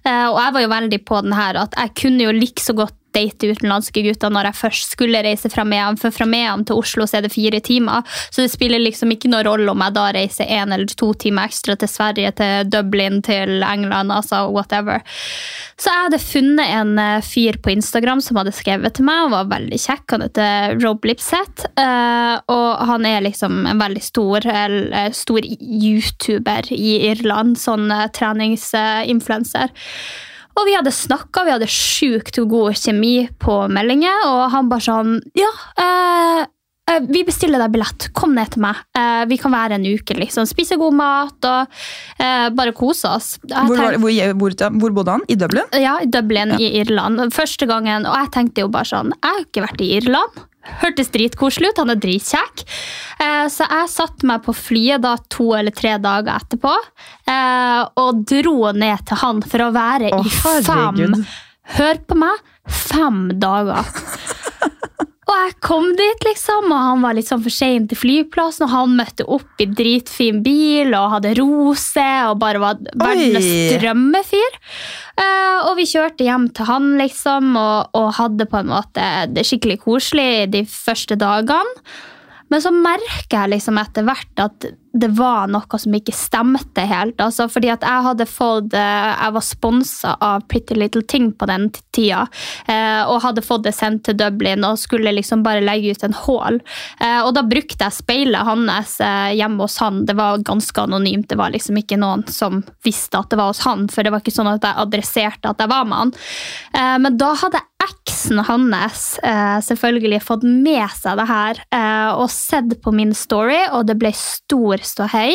Og 0.04 0.36
jeg 0.36 0.52
var 0.52 0.60
jo 0.60 0.72
veldig 0.74 0.98
på 1.08 1.20
den 1.24 1.32
her 1.32 1.56
at 1.62 1.76
jeg 1.78 1.94
kunne 2.02 2.26
jo 2.26 2.34
like 2.36 2.60
så 2.60 2.74
godt 2.76 2.98
date 3.16 3.50
utenlandske 3.50 4.04
gutter 4.04 4.32
når 4.32 4.50
jeg 4.50 4.60
først 4.60 4.96
skulle 4.96 5.22
reise 5.24 5.50
fra 5.52 5.64
Mehamn, 5.66 5.98
for 6.00 6.14
fra 6.14 6.26
Mehamn 6.28 6.66
til 6.68 6.80
Oslo 6.80 7.06
så 7.08 7.18
er 7.18 7.26
det 7.26 7.34
fire 7.34 7.60
timer. 7.64 8.04
Så 8.30 8.44
det 8.44 8.52
spiller 8.52 8.82
liksom 8.82 9.12
ikke 9.14 9.30
noe 9.32 9.44
rolle 9.46 9.72
om 9.72 9.84
jeg 9.84 9.96
da 9.96 10.06
reiser 10.16 10.50
én 10.52 10.74
eller 10.74 10.90
to 10.98 11.12
timer 11.18 11.48
ekstra 11.48 11.76
til 11.80 11.90
Sverige, 11.90 12.34
til 12.38 12.70
Dublin, 12.72 13.22
til 13.26 13.62
England, 13.64 14.12
altså 14.12 14.46
whatever. 14.52 15.02
Så 15.76 15.92
jeg 15.92 16.06
hadde 16.06 16.22
funnet 16.22 16.72
en 16.72 16.92
eh, 17.00 17.24
fyr 17.24 17.58
på 17.62 17.72
Instagram 17.74 18.22
som 18.24 18.40
hadde 18.40 18.54
skrevet 18.56 18.96
til 18.96 19.08
meg, 19.08 19.26
og 19.26 19.34
var 19.34 19.50
veldig 19.56 19.80
kjekk. 19.80 20.06
Han 20.14 20.26
heter 20.26 20.78
Rob 20.84 21.04
Lipseth, 21.08 21.68
eh, 21.80 22.36
og 22.52 22.86
han 22.90 23.08
er 23.08 23.24
liksom 23.26 23.64
en 23.68 23.82
veldig 23.82 24.04
stor, 24.04 24.46
stor 25.16 25.46
YouTuber 25.46 26.72
i 26.74 26.96
Irland, 27.10 27.58
sånn 27.60 27.90
treningsinfluencer. 28.16 29.72
Og 30.56 30.64
vi 30.68 30.74
hadde 30.76 30.92
snakka, 30.94 31.44
vi 31.44 31.52
hadde 31.52 31.68
sjukt 31.70 32.38
god 32.48 32.76
kjemi 32.80 33.26
på 33.42 33.58
meldinger, 33.72 34.24
og 34.30 34.46
han 34.54 34.70
bare 34.72 34.86
sånn 34.86 35.18
Ja, 35.36 35.50
eh, 35.82 36.40
eh, 36.88 37.00
vi 37.12 37.22
bestiller 37.28 37.60
deg 37.60 37.74
billett. 37.74 38.08
Kom 38.16 38.32
ned 38.36 38.54
til 38.54 38.64
meg. 38.64 38.80
Eh, 38.96 39.24
vi 39.28 39.36
kan 39.42 39.52
være 39.52 39.76
en 39.76 39.84
uke. 39.84 40.16
liksom. 40.16 40.48
Spise 40.48 40.78
god 40.80 40.96
mat 40.96 41.48
og 41.50 41.76
eh, 42.18 42.48
bare 42.56 42.72
kose 42.72 43.10
oss. 43.10 43.34
Hvor, 43.44 43.76
var, 43.76 43.98
hvor, 44.00 44.16
hvor, 44.40 44.56
hvor 44.80 44.96
bodde 45.00 45.18
han? 45.18 45.26
I 45.28 45.36
Dublin? 45.36 45.68
ja, 45.76 45.98
i 46.00 46.08
Dublin 46.08 46.56
i 46.56 46.72
Irland. 46.80 47.20
Første 47.36 47.68
gangen, 47.68 48.08
og 48.08 48.16
jeg 48.16 48.32
tenkte 48.38 48.64
jo 48.64 48.72
bare 48.72 48.88
sånn 48.88 49.12
Jeg 49.12 49.28
har 49.28 49.44
ikke 49.44 49.66
vært 49.68 49.84
i 49.84 49.92
Irland. 50.00 50.44
Hørtes 50.82 51.10
dritkoselig 51.14 51.72
ut, 51.72 51.80
han 51.82 51.92
er 51.94 52.00
dritkjekk. 52.02 52.64
Eh, 53.22 53.46
så 53.52 53.68
jeg 53.70 53.92
satte 53.92 54.28
meg 54.28 54.44
på 54.46 54.54
flyet 54.56 55.04
da 55.04 55.16
to 55.32 55.50
eller 55.56 55.74
tre 55.74 55.96
dager 56.02 56.36
etterpå 56.36 56.72
eh, 56.72 57.82
og 58.02 58.22
dro 58.28 58.72
ned 58.76 59.06
til 59.08 59.22
han 59.22 59.42
for 59.46 59.68
å 59.68 59.72
være 59.76 60.12
Å, 60.12 60.20
i 60.20 60.34
fem 60.34 60.60
herregud. 60.66 61.24
Hør 61.76 62.02
på 62.06 62.20
meg! 62.20 62.52
Fem 62.66 63.20
dager. 63.40 63.86
Og 65.26 65.34
jeg 65.34 65.54
kom 65.64 65.88
dit, 65.98 66.20
liksom, 66.22 66.68
og 66.70 66.82
han 66.84 67.02
var 67.02 67.16
litt 67.16 67.26
sånn 67.26 67.42
for 67.42 67.50
sein 67.50 67.88
til 67.90 67.98
flyplassen. 67.98 68.68
Og 68.68 68.70
han 68.70 68.94
møtte 68.94 69.26
opp 69.26 69.62
i 69.62 69.66
dritfin 69.66 70.38
bil 70.44 70.94
og 70.94 71.16
hadde 71.16 71.34
rose 71.40 72.06
og 72.28 72.38
bare 72.42 72.62
var 72.62 72.78
verdens 72.94 73.48
drømmefyr. 73.74 74.58
Uh, 75.18 75.66
og 75.66 75.72
vi 75.80 75.88
kjørte 75.90 76.28
hjem 76.28 76.46
til 76.54 76.68
han, 76.70 76.92
liksom, 77.00 77.56
og, 77.58 77.96
og 77.98 78.12
hadde 78.20 78.46
på 78.50 78.60
en 78.60 78.70
måte 78.70 79.08
det 79.32 79.46
skikkelig 79.48 79.80
koselig 79.82 80.46
de 80.54 80.62
første 80.70 81.18
dagene. 81.18 81.86
Men 82.52 82.62
så 82.62 82.70
merker 82.70 83.40
jeg 83.40 83.56
liksom 83.56 83.82
etter 83.82 84.06
hvert 84.06 84.44
at 84.44 84.68
det 84.96 85.10
var 85.18 85.46
noe 85.52 85.78
som 85.78 85.92
ikke 85.96 86.14
stemte 86.16 86.84
helt. 86.88 87.18
Altså, 87.20 87.46
fordi 87.52 87.68
at 87.74 87.84
jeg 87.84 88.04
hadde 88.06 88.26
fått 88.30 88.74
eh, 88.76 89.10
Jeg 89.16 89.34
var 89.36 89.44
sponsa 89.44 90.14
av 90.24 90.46
Pretty 90.48 90.74
Little 90.78 91.02
Thing 91.04 91.30
på 91.36 91.48
den 91.50 91.68
tida. 91.94 92.22
eh, 92.68 93.02
Og 93.04 93.20
hadde 93.22 93.44
fått 93.44 93.66
det 93.66 93.74
sendt 93.76 94.04
til 94.08 94.16
Dublin 94.16 94.64
og 94.64 94.78
skulle 94.80 95.12
liksom 95.12 95.42
bare 95.44 95.60
legge 95.64 95.92
ut 95.92 96.06
en 96.08 96.16
haul. 96.24 96.60
Eh, 97.00 97.20
Og 97.26 97.34
da 97.36 97.44
brukte 97.44 97.84
jeg 97.84 97.98
speilet 97.98 98.46
hans 98.48 98.96
hjemme 99.36 99.60
hos 99.66 99.76
han. 99.84 100.04
Det 100.08 100.16
var 100.16 100.38
ganske 100.46 100.86
anonymt. 100.86 101.28
Det 101.28 101.36
var 101.38 101.52
liksom 101.52 101.76
ikke 101.80 101.98
noen 102.00 102.24
som 102.32 102.62
visste 102.86 103.18
at 103.20 103.30
det 103.30 103.38
var 103.40 103.52
hos 103.52 103.64
han, 103.66 103.86
for 103.92 104.02
det 104.06 104.12
var 104.14 104.24
ikke 104.24 104.34
sånn 104.34 104.48
at 104.54 104.64
jeg 104.64 104.80
adresserte 104.86 105.50
at 105.52 105.60
jeg 105.60 105.70
var 105.72 105.84
med 105.88 105.98
han. 105.98 106.12
Men 107.02 107.16
da 107.20 107.32
hadde 107.36 107.60
eksen 107.86 108.40
hans 108.48 109.02
selvfølgelig 109.66 110.22
fått 110.24 110.42
med 110.46 110.88
seg 110.96 111.18
det 111.20 111.26
her 111.28 111.60
og 112.16 112.26
sett 112.32 112.74
på 112.82 112.92
min 112.94 113.12
story, 113.16 113.58
og 113.72 113.86
det 113.90 113.98
ble 114.00 114.10
stor 114.16 114.82
ståhei. 114.86 115.34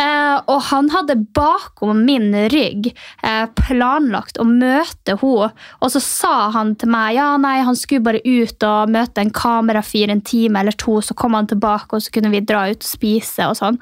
Eh, 0.00 0.36
og 0.50 0.60
han 0.70 0.90
hadde 0.94 1.18
bakom 1.36 2.04
min 2.06 2.32
rygg 2.52 2.90
eh, 2.90 3.46
planlagt 3.60 4.40
å 4.40 4.46
møte 4.48 5.16
henne, 5.20 5.50
og 5.80 5.92
så 5.92 6.00
sa 6.02 6.34
han 6.54 6.74
til 6.80 6.90
meg 6.92 7.16
ja, 7.18 7.32
nei, 7.40 7.58
han 7.66 7.76
skulle 7.78 8.04
bare 8.06 8.22
ut 8.24 8.66
og 8.66 8.92
møte 8.94 9.22
en 9.22 9.32
kamerafyr 9.34 10.12
en 10.12 10.24
time 10.24 10.62
eller 10.62 10.76
to, 10.80 11.00
så 11.04 11.16
kom 11.18 11.36
han 11.36 11.50
tilbake, 11.50 11.96
og 11.96 12.04
så 12.04 12.14
kunne 12.14 12.32
vi 12.32 12.44
dra 12.44 12.66
ut 12.70 12.80
og 12.80 12.88
spise 12.88 13.50
og 13.50 13.58
sånn. 13.58 13.80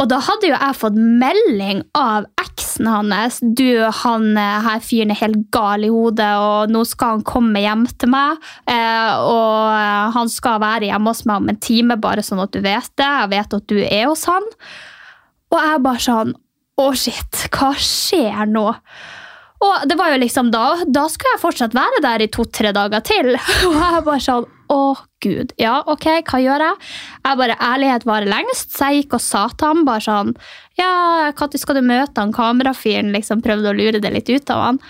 Og 0.00 0.08
da 0.08 0.16
hadde 0.24 0.48
jo 0.48 0.54
jeg 0.54 0.76
fått 0.80 0.96
melding 0.96 1.82
av 1.98 2.26
eksen 2.40 2.88
hans. 2.88 3.40
Du, 3.42 3.68
han 4.02 4.30
eh, 4.32 4.60
her 4.64 4.80
fyren 4.84 5.12
er 5.12 5.20
helt 5.20 5.42
gal 5.52 5.84
i 5.84 5.90
hodet, 5.92 6.30
og 6.40 6.72
nå 6.72 6.86
skal 6.88 7.18
han 7.18 7.24
komme 7.28 7.60
hjem 7.60 7.84
til 8.00 8.12
meg. 8.14 8.40
Eh, 8.64 9.12
og 9.20 9.74
eh, 9.76 10.06
han 10.16 10.32
skal 10.32 10.62
være 10.64 10.88
hjemme 10.88 11.12
hos 11.12 11.24
meg 11.28 11.42
om 11.42 11.52
en 11.52 11.60
time, 11.60 11.98
bare 12.00 12.24
sånn 12.24 12.40
at 12.40 12.54
du 12.56 12.62
vet 12.64 12.88
det. 12.96 13.10
Jeg 13.10 13.32
vet 13.34 13.58
at 13.60 13.68
du 13.68 13.76
er 13.82 14.06
hos 14.08 14.24
han. 14.30 14.48
Og 15.50 15.58
jeg 15.58 15.82
bare 15.84 16.04
sånn 16.04 16.36
Å, 16.80 16.84
shit, 16.96 17.42
hva 17.52 17.74
skjer 17.76 18.46
nå? 18.48 18.62
Og 19.60 19.82
det 19.90 19.96
var 20.00 20.14
jo 20.14 20.20
liksom 20.22 20.48
da, 20.54 20.78
da 20.88 21.02
skulle 21.12 21.34
jeg 21.34 21.42
fortsatt 21.42 21.74
være 21.76 22.00
der 22.00 22.24
i 22.24 22.30
to-tre 22.32 22.70
dager 22.72 23.02
til. 23.04 23.34
Og 23.68 23.76
jeg 23.76 24.04
bare 24.06 24.24
sånn, 24.24 24.46
å 24.70 24.82
gud, 25.20 25.52
ja, 25.60 25.80
ok, 25.90 26.06
hva 26.30 26.40
gjør 26.40 26.64
jeg? 26.64 26.90
Jeg 27.26 27.38
bare, 27.42 27.56
ærlighet 27.60 28.06
varer 28.08 28.30
lengst, 28.30 28.70
så 28.76 28.88
jeg 28.88 29.02
gikk 29.02 29.18
og 29.18 29.24
sa 29.24 29.42
til 29.52 29.68
ham 29.68 29.82
bare 29.88 30.04
sånn, 30.06 30.30
ja, 30.80 30.92
når 31.36 31.60
skal 31.60 31.76
du 31.76 31.84
møte 31.84 32.22
han 32.22 32.32
kamerafyren, 32.32 33.12
liksom 33.12 33.42
prøvde 33.44 33.72
å 33.72 33.76
lure 33.76 34.00
det 34.00 34.14
litt 34.14 34.30
ut 34.32 34.54
av 34.54 34.64
han. 34.64 34.80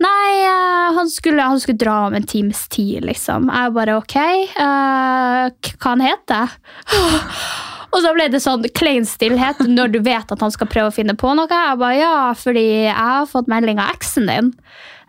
Nei, 0.00 0.30
eh, 0.44 0.96
han 0.96 1.08
skulle, 1.12 1.44
han 1.44 1.60
skulle 1.60 1.80
dra 1.80 1.98
om 2.06 2.16
en 2.16 2.26
times 2.28 2.66
tid, 2.72 3.04
liksom. 3.04 3.50
Jeg 3.52 3.76
bare, 3.76 4.00
ok, 4.00 4.16
Uh, 4.56 5.52
hva 5.76 5.92
han 5.92 6.04
heter? 6.04 6.56
Og 7.94 8.02
så 8.04 8.12
ble 8.16 8.26
det 8.32 8.42
sånn 8.44 8.64
klein 8.76 9.06
stillhet 9.08 9.62
når 9.64 9.94
du 9.94 10.00
vet 10.04 10.32
at 10.32 10.42
han 10.42 10.52
skal 10.52 10.68
prøve 10.68 10.90
å 10.90 10.94
finne 10.94 11.14
på 11.16 11.32
noe. 11.36 11.48
Jeg 11.48 11.80
bare, 11.80 11.96
ja, 12.00 12.16
fordi 12.36 12.64
jeg 12.88 12.96
har 12.96 13.28
fått 13.30 13.48
melding 13.50 13.80
av 13.80 13.94
eksen 13.94 14.28
din. 14.28 14.50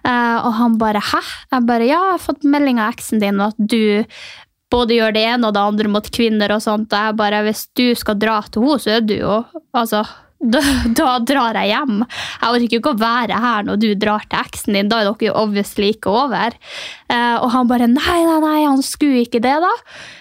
Eh, 0.08 0.38
og 0.40 0.54
han 0.62 0.78
bare, 0.80 1.04
hæ? 1.04 1.24
Jeg 1.52 1.68
bare, 1.68 1.88
ja, 1.88 2.00
jeg 2.00 2.18
har 2.18 2.24
fått 2.24 2.48
melding 2.48 2.80
av 2.80 2.96
eksen 2.96 3.24
din, 3.24 3.42
og 3.42 3.56
at 3.56 3.74
du 3.76 4.06
både 4.72 4.98
gjør 4.98 5.16
det 5.16 5.26
ene 5.30 5.48
og 5.48 5.56
det 5.56 5.64
andre 5.64 5.92
mot 5.92 6.08
kvinner 6.14 6.54
og 6.56 6.64
sånt. 6.64 6.92
Og 6.92 7.10
jeg 7.10 7.20
bare, 7.20 7.44
hvis 7.48 7.68
du 7.78 7.90
skal 8.00 8.20
dra 8.20 8.40
til 8.48 8.66
henne, 8.66 8.80
så 8.84 8.96
er 8.98 9.04
du 9.08 9.18
jo, 9.20 9.42
altså, 9.78 10.04
da, 10.54 10.62
da 10.94 11.16
drar 11.26 11.58
jeg 11.58 11.72
hjem. 11.72 12.04
Jeg 12.04 12.58
orker 12.60 12.78
ikke 12.78 12.94
å 12.94 13.00
være 13.02 13.40
her 13.42 13.66
når 13.66 13.80
du 13.82 13.88
drar 13.98 14.28
til 14.30 14.40
eksen 14.44 14.78
din, 14.78 14.92
da 14.92 15.02
er 15.02 15.10
dere 15.10 15.30
jo 15.32 15.38
obviously 15.40 15.92
ikke 15.96 16.14
over. 16.14 16.58
Eh, 17.10 17.36
og 17.42 17.50
han 17.56 17.72
bare, 17.72 17.90
nei, 17.90 18.20
nei, 18.28 18.38
nei, 18.44 18.60
han 18.68 18.84
skulle 18.86 19.26
ikke 19.26 19.42
det 19.44 19.56
da. 19.64 19.74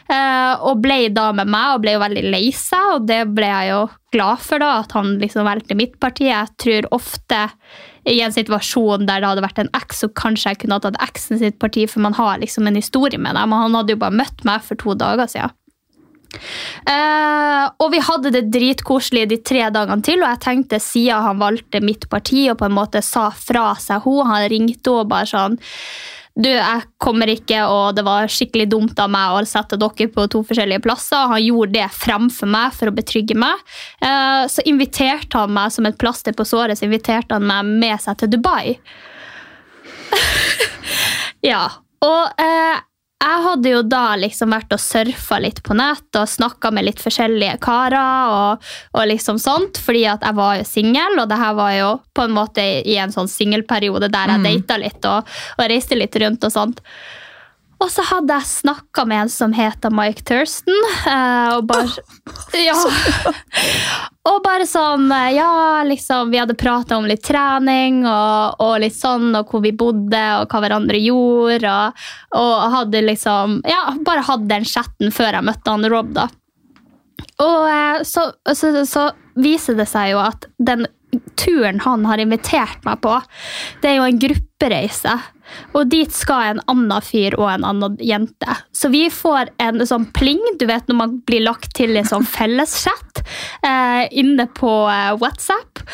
Eh, 0.07 0.65
og 0.71 0.81
ble 0.83 1.03
da 1.15 1.29
med 1.37 1.51
meg, 1.53 1.75
og 1.75 1.85
ble 1.85 1.97
jo 1.99 2.05
veldig 2.07 2.25
lei 2.33 2.47
seg, 2.55 2.95
og 2.97 3.11
det 3.11 3.27
ble 3.37 3.51
jeg 3.51 3.75
jo 3.75 3.83
glad 4.17 4.47
for 4.47 4.63
da, 4.63 4.79
at 4.81 4.97
han 4.97 5.19
liksom 5.21 5.47
valgte 5.47 5.77
mitt 5.79 5.99
parti. 6.01 6.31
Jeg 6.31 6.55
tror 6.63 6.89
ofte 6.97 7.45
i 8.07 8.21
en 8.23 8.35
situasjon 8.35 9.07
der 9.09 9.23
det 9.23 9.31
hadde 9.33 9.45
vært 9.45 9.61
en 9.63 9.71
eks, 9.77 10.05
så 10.05 10.11
kanskje 10.15 10.53
jeg 10.53 10.63
kunne 10.63 10.79
ha 10.79 10.85
tatt 10.85 10.99
eksen 11.03 11.41
sitt 11.43 11.59
parti, 11.63 11.87
for 11.91 12.05
man 12.05 12.17
har 12.17 12.39
liksom 12.43 12.69
en 12.69 12.79
historie 12.79 13.19
med 13.19 13.39
dem, 13.39 13.55
han 13.55 13.79
hadde 13.79 13.97
jo 13.97 14.03
bare 14.03 14.19
møtt 14.23 14.45
meg 14.47 14.65
for 14.67 14.79
to 14.81 14.95
dager 14.99 15.31
siden. 15.31 15.55
Eh, 16.37 17.65
og 17.81 17.93
vi 17.95 18.01
hadde 18.03 18.33
det 18.35 18.49
dritkoselig 18.53 19.25
de 19.31 19.39
tre 19.47 19.69
dagene 19.73 20.05
til, 20.05 20.21
og 20.23 20.29
jeg 20.29 20.43
tenkte 20.45 20.83
siden 20.83 21.25
han 21.25 21.41
valgte 21.41 21.81
mitt 21.85 22.09
parti 22.13 22.47
og 22.51 22.59
på 22.61 22.69
en 22.69 22.77
måte 22.77 23.03
sa 23.05 23.29
fra 23.31 23.71
seg 23.81 24.05
henne, 24.05 24.29
han 24.31 24.49
ringte 24.53 24.93
henne 24.93 25.11
bare 25.11 25.31
sånn 25.31 25.59
du, 26.37 26.51
jeg 26.51 26.83
kommer 27.01 27.31
ikke, 27.33 27.63
og 27.73 27.97
det 27.97 28.03
var 28.05 28.29
skikkelig 28.29 28.67
dumt 28.69 28.99
av 29.01 29.09
meg 29.13 29.33
å 29.33 29.45
sette 29.49 29.79
dere 29.81 30.09
på 30.13 30.27
to 30.33 30.43
forskjellige 30.45 30.83
plasser. 30.85 31.31
Han 31.33 31.41
gjorde 31.41 31.79
det 31.79 31.87
fremfor 31.97 32.51
meg 32.53 32.75
for 32.77 32.91
å 32.91 32.97
betrygge 32.97 33.37
meg. 33.41 33.63
Eh, 34.05 34.45
Så 34.53 34.65
inviterte 34.69 35.41
han 35.41 35.55
meg 35.57 35.73
som 35.73 35.89
et 35.89 35.97
plaster 35.97 36.37
på 36.37 36.45
såret, 36.45 36.77
så 36.77 36.85
inviterte 36.85 37.39
han 37.39 37.47
meg 37.49 37.65
med 37.81 38.05
seg 38.05 38.21
til 38.21 38.35
Dubai. 38.37 38.77
ja, 41.51 41.65
og 42.05 42.45
eh, 42.45 42.85
jeg 43.17 43.43
hadde 43.43 43.71
jo 43.71 43.81
da 43.89 44.03
liksom 44.21 44.53
vært 44.53 44.75
og 44.77 44.81
surfa 44.83 45.39
litt 45.41 45.63
på 45.65 45.75
nett 45.77 46.19
og 46.21 46.29
snakka 46.29 46.71
med 46.75 46.85
litt 46.85 47.01
forskjellige 47.01 47.57
karer. 47.65 48.33
og, 48.33 48.67
og 48.93 49.09
liksom 49.09 49.41
sånt, 49.41 49.81
Fordi 49.81 50.05
at 50.07 50.23
jeg 50.23 50.37
var 50.37 50.57
jo 50.59 50.67
singel, 50.69 51.21
og 51.23 51.29
det 51.31 51.41
her 51.41 51.55
var 51.57 51.73
jo 51.73 51.91
på 52.15 52.27
en 52.27 52.37
måte 52.37 52.65
i 52.85 52.99
en 53.01 53.15
sånn 53.15 53.31
singelperiode 53.31 54.11
der 54.13 54.35
jeg 54.35 54.45
data 54.45 54.77
litt 54.81 55.09
og, 55.09 55.37
og 55.57 55.71
reiste 55.73 55.97
litt 55.97 56.17
rundt 56.21 56.45
og 56.45 56.53
sånt. 56.53 56.85
Og 57.77 57.91
så 57.93 58.05
hadde 58.09 58.33
jeg 58.39 58.49
snakka 58.49 59.05
med 59.09 59.27
en 59.27 59.31
som 59.33 59.53
heter 59.53 59.93
Mike 59.93 60.25
Thurston. 60.25 60.77
eh, 61.11 61.57
og 61.57 61.67
bare, 61.69 61.91
ja, 62.69 62.77
og 64.31 64.39
bare 64.47 64.69
sånn 64.69 65.11
eh, 65.13 65.35
Ja, 65.37 65.83
liksom, 65.85 66.33
vi 66.33 66.41
hadde 66.41 66.57
prata 66.57 66.97
om 66.97 67.09
litt 67.09 67.25
trening 67.27 68.01
og, 68.09 68.57
og 68.65 68.79
litt 68.81 68.97
sånn, 68.97 69.29
og 69.37 69.53
hvor 69.53 69.65
vi 69.65 69.75
bodde, 69.77 70.25
og 70.41 70.49
hva 70.49 70.63
hverandre 70.65 71.03
gjorde. 71.03 71.77
Og, 72.33 72.55
og 72.55 72.75
hadde 72.79 73.05
liksom 73.05 73.61
Ja, 73.69 73.93
bare 74.07 74.25
hadde 74.25 74.51
den 74.55 74.67
chatten 74.69 75.13
før 75.13 75.37
jeg 75.37 75.49
møtte 75.51 75.77
han 75.77 75.91
Rob, 75.93 76.17
da. 76.17 76.31
Og 77.45 77.69
eh, 77.69 78.03
så, 78.09 78.31
så, 78.57 78.73
så 78.89 79.11
viser 79.37 79.77
det 79.77 79.91
seg 79.91 80.15
jo 80.15 80.25
at 80.25 80.49
den 80.57 80.89
turen 81.37 81.81
han 81.85 82.05
har 82.09 82.21
invitert 82.21 82.85
meg 82.85 83.01
på, 83.05 83.15
det 83.83 83.91
er 83.91 83.99
jo 84.01 84.07
en 84.09 84.21
gruppereise. 84.21 85.13
Og 85.77 85.89
dit 85.93 86.13
skal 86.13 86.53
en 86.53 86.63
annen 86.71 87.05
fyr 87.05 87.37
og 87.39 87.49
en 87.53 87.67
annen 87.67 87.97
jente. 88.03 88.59
Så 88.75 88.91
vi 88.93 89.07
får 89.13 89.53
en 89.63 89.85
sånn 89.87 90.09
pling, 90.17 90.43
du 90.61 90.67
vet 90.69 90.89
når 90.89 91.01
man 91.01 91.19
blir 91.29 91.45
lagt 91.47 91.75
til 91.79 91.97
i 91.97 92.05
sånn 92.07 92.27
felleschat 92.37 93.23
eh, 93.67 94.07
inne 94.11 94.49
på 94.57 94.73
eh, 94.93 95.13
WhatsApp. 95.21 95.85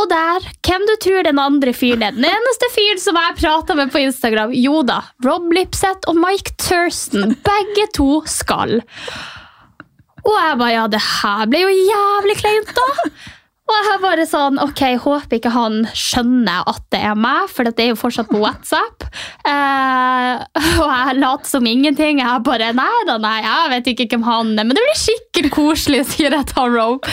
Og 0.00 0.08
der, 0.08 0.46
hvem 0.64 0.86
du 0.88 0.94
tror 1.04 1.26
den 1.26 1.40
andre 1.42 1.74
fyren 1.76 2.04
er? 2.06 2.14
Den 2.16 2.24
eneste 2.30 2.70
fyren 2.72 3.00
som 3.02 3.18
jeg 3.18 3.36
prata 3.42 3.76
med 3.76 3.92
på 3.92 4.00
Instagram. 4.00 4.54
Jo 4.56 4.80
da, 4.88 5.02
Rob 5.26 5.52
Lipseth 5.52 6.08
og 6.08 6.16
Mike 6.16 6.56
Thurston. 6.62 7.36
Begge 7.44 7.86
to 7.98 8.22
skal. 8.30 8.80
Og 10.22 10.34
jeg 10.38 10.58
bare 10.62 10.72
Ja, 10.72 10.88
det 10.88 11.02
her 11.02 11.44
ble 11.50 11.64
jo 11.66 11.76
jævlig 11.76 12.38
kleint, 12.40 12.72
da. 12.78 13.08
Og 13.72 13.86
jeg 13.88 14.00
bare 14.02 14.24
sånn, 14.28 14.60
ok, 14.60 14.82
Håper 15.02 15.38
ikke 15.38 15.52
han 15.54 15.82
skjønner 15.96 16.66
at 16.68 16.82
det 16.92 17.00
er 17.08 17.16
meg, 17.18 17.48
for 17.50 17.64
det 17.64 17.84
er 17.84 17.92
jo 17.92 17.98
fortsatt 18.00 18.30
på 18.32 18.42
WhatsApp. 18.42 19.08
Eh, 19.42 20.42
og 20.78 20.86
jeg 20.86 21.16
later 21.18 21.48
som 21.50 21.64
ingenting. 21.66 22.20
Jeg 22.22 22.42
bare 22.46 22.68
Nei 22.76 23.00
da, 23.08 23.16
nei, 23.20 23.40
jeg 23.42 23.72
vet 23.72 23.88
ikke 23.90 24.06
hvem 24.12 24.26
han 24.28 24.52
er, 24.54 24.68
men 24.68 24.78
det 24.78 24.84
blir 24.84 25.00
skikkelig 25.00 25.50
koselig, 25.52 26.04
sier 26.12 26.36
jeg 26.36 26.46
til 26.52 26.76
Rope. 26.76 27.10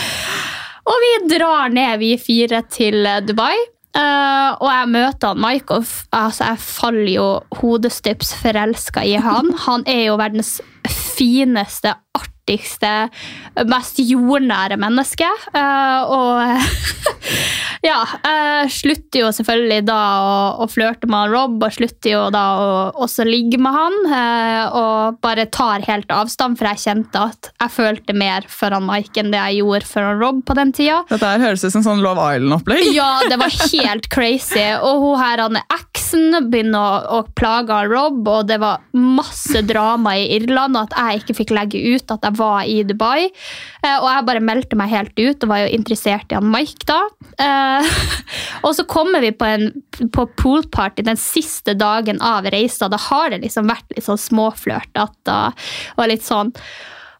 Og 0.89 1.01
vi 1.03 1.11
drar 1.33 1.73
ned, 1.73 1.97
vi 2.03 2.13
fire, 2.21 2.61
til 2.69 3.09
Dubai. 3.25 3.55
Uh, 3.97 4.53
og 4.61 4.67
jeg 4.69 4.89
møter 4.93 5.31
han 5.31 5.41
Mike, 5.41 5.73
og 5.73 5.89
altså, 6.13 6.51
jeg 6.51 6.61
faller 6.61 7.09
jo 7.15 7.27
hodestyps 7.63 8.35
forelska 8.37 9.01
i 9.09 9.17
han. 9.17 9.49
Han 9.65 9.85
er 9.89 10.03
jo 10.11 10.19
verdens 10.21 10.59
fineste, 10.85 11.95
artigste, 12.13 12.38
mest 13.69 13.99
jordnære 14.01 14.77
menneske. 14.79 15.27
Eh, 15.53 16.13
og 16.13 16.39
ja, 17.89 17.99
jeg 18.23 18.71
slutter 18.73 19.23
jo 19.23 19.31
selvfølgelig 19.35 19.85
da 19.89 19.99
å, 20.23 20.35
å 20.63 20.69
flørte 20.71 21.09
med 21.11 21.33
Rob, 21.33 21.57
og 21.61 21.75
slutter 21.75 22.13
jo 22.13 22.23
da 22.33 22.43
å 22.59 22.69
også 23.05 23.25
ligge 23.27 23.59
med 23.61 23.75
han. 23.75 23.97
eh, 24.09 24.77
og 24.79 25.19
bare 25.23 25.47
tar 25.51 25.85
helt 25.87 26.11
avstand, 26.13 26.57
for 26.59 26.69
jeg 26.71 26.83
kjente 26.85 27.25
at 27.31 27.51
jeg 27.51 27.75
følte 27.75 28.15
mer 28.17 28.47
for 28.49 28.75
han 28.75 28.87
Mike 28.87 29.19
enn 29.21 29.33
det 29.33 29.41
jeg 29.41 29.61
gjorde 29.63 29.89
for 29.89 30.07
han 30.07 30.21
Rob 30.21 30.43
på 30.45 30.55
den 30.57 30.73
tida. 30.75 31.01
Dette 31.09 31.33
her 31.33 31.43
høres 31.43 31.65
ut 31.65 31.73
som 31.75 31.85
sånn 31.85 32.03
Love 32.05 32.23
Island-opplegg. 32.35 32.91
Ja, 32.95 33.11
det 33.29 33.39
var 33.41 33.53
helt 33.53 34.09
crazy. 34.13 34.65
Og 34.85 35.03
hun 35.03 35.19
her, 35.21 35.43
han 35.45 35.59
er 35.59 35.77
eksen, 35.79 36.31
begynner 36.51 36.79
å, 36.79 37.19
å 37.19 37.37
plage 37.37 37.79
Rob, 37.89 38.21
og 38.27 38.47
det 38.49 38.59
var 38.61 38.83
masse 38.97 39.61
drama 39.67 40.15
i 40.19 40.27
Irland, 40.37 40.77
og 40.77 40.89
at 40.89 40.97
jeg 40.97 41.23
ikke 41.23 41.37
fikk 41.41 41.55
legge 41.55 41.81
ut 41.95 42.15
at 42.15 42.25
jeg 42.25 42.38
var 42.39 42.67
i 42.67 42.81
Dubai. 42.87 43.29
Eh, 43.83 43.97
og 43.97 44.07
jeg 44.09 44.27
bare 44.29 44.43
meldte 44.43 44.79
meg 44.79 44.93
helt 44.93 45.15
ut, 45.19 45.43
og 45.43 45.51
var 45.51 45.63
jo 45.63 45.71
interessert 45.77 46.31
i 46.31 46.39
han 46.39 46.51
Mike 46.51 46.87
da. 46.89 46.99
Eh, 47.45 47.97
og 48.65 48.75
så 48.77 48.85
kommer 48.89 49.23
vi 49.23 49.33
på, 49.35 49.47
en, 49.47 49.71
på 50.13 50.27
poolparty 50.39 51.05
den 51.07 51.19
siste 51.19 51.75
dagen 51.79 52.21
av 52.25 52.47
reisa. 52.51 52.91
Da 52.91 52.99
har 53.09 53.33
det 53.33 53.43
liksom 53.45 53.69
vært 53.69 53.91
litt 53.95 54.07
sånn 54.07 54.21
småflørtete 54.29 55.41
og, 55.49 55.67
og 55.97 56.09
litt 56.09 56.25
sånn. 56.25 56.55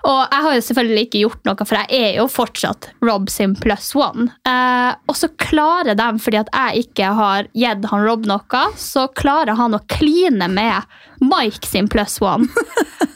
Og 0.07 0.19
jeg 0.31 0.43
har 0.45 0.53
jo 0.55 0.63
selvfølgelig 0.63 1.01
ikke 1.05 1.21
gjort 1.25 1.47
noe, 1.47 1.65
for 1.67 1.77
jeg 1.81 2.03
er 2.07 2.13
jo 2.21 2.27
fortsatt 2.31 2.87
Rob 3.03 3.27
sin 3.31 3.55
plus 3.59 3.91
one. 3.99 4.29
Eh, 4.47 4.91
og 5.11 5.17
så 5.19 5.27
klarer 5.41 5.97
de, 5.99 6.07
fordi 6.23 6.39
at 6.39 6.51
jeg 6.55 6.85
ikke 6.85 7.11
har 7.17 7.49
gitt 7.51 7.89
han 7.91 8.05
Rob 8.07 8.23
noe, 8.29 8.63
så 8.79 9.09
klarer 9.11 9.59
han 9.59 9.75
å 9.75 9.83
kline 9.91 10.47
med 10.53 10.87
Mike 11.19 11.67
sin 11.67 11.91
plus 11.91 12.21
one. 12.23 12.47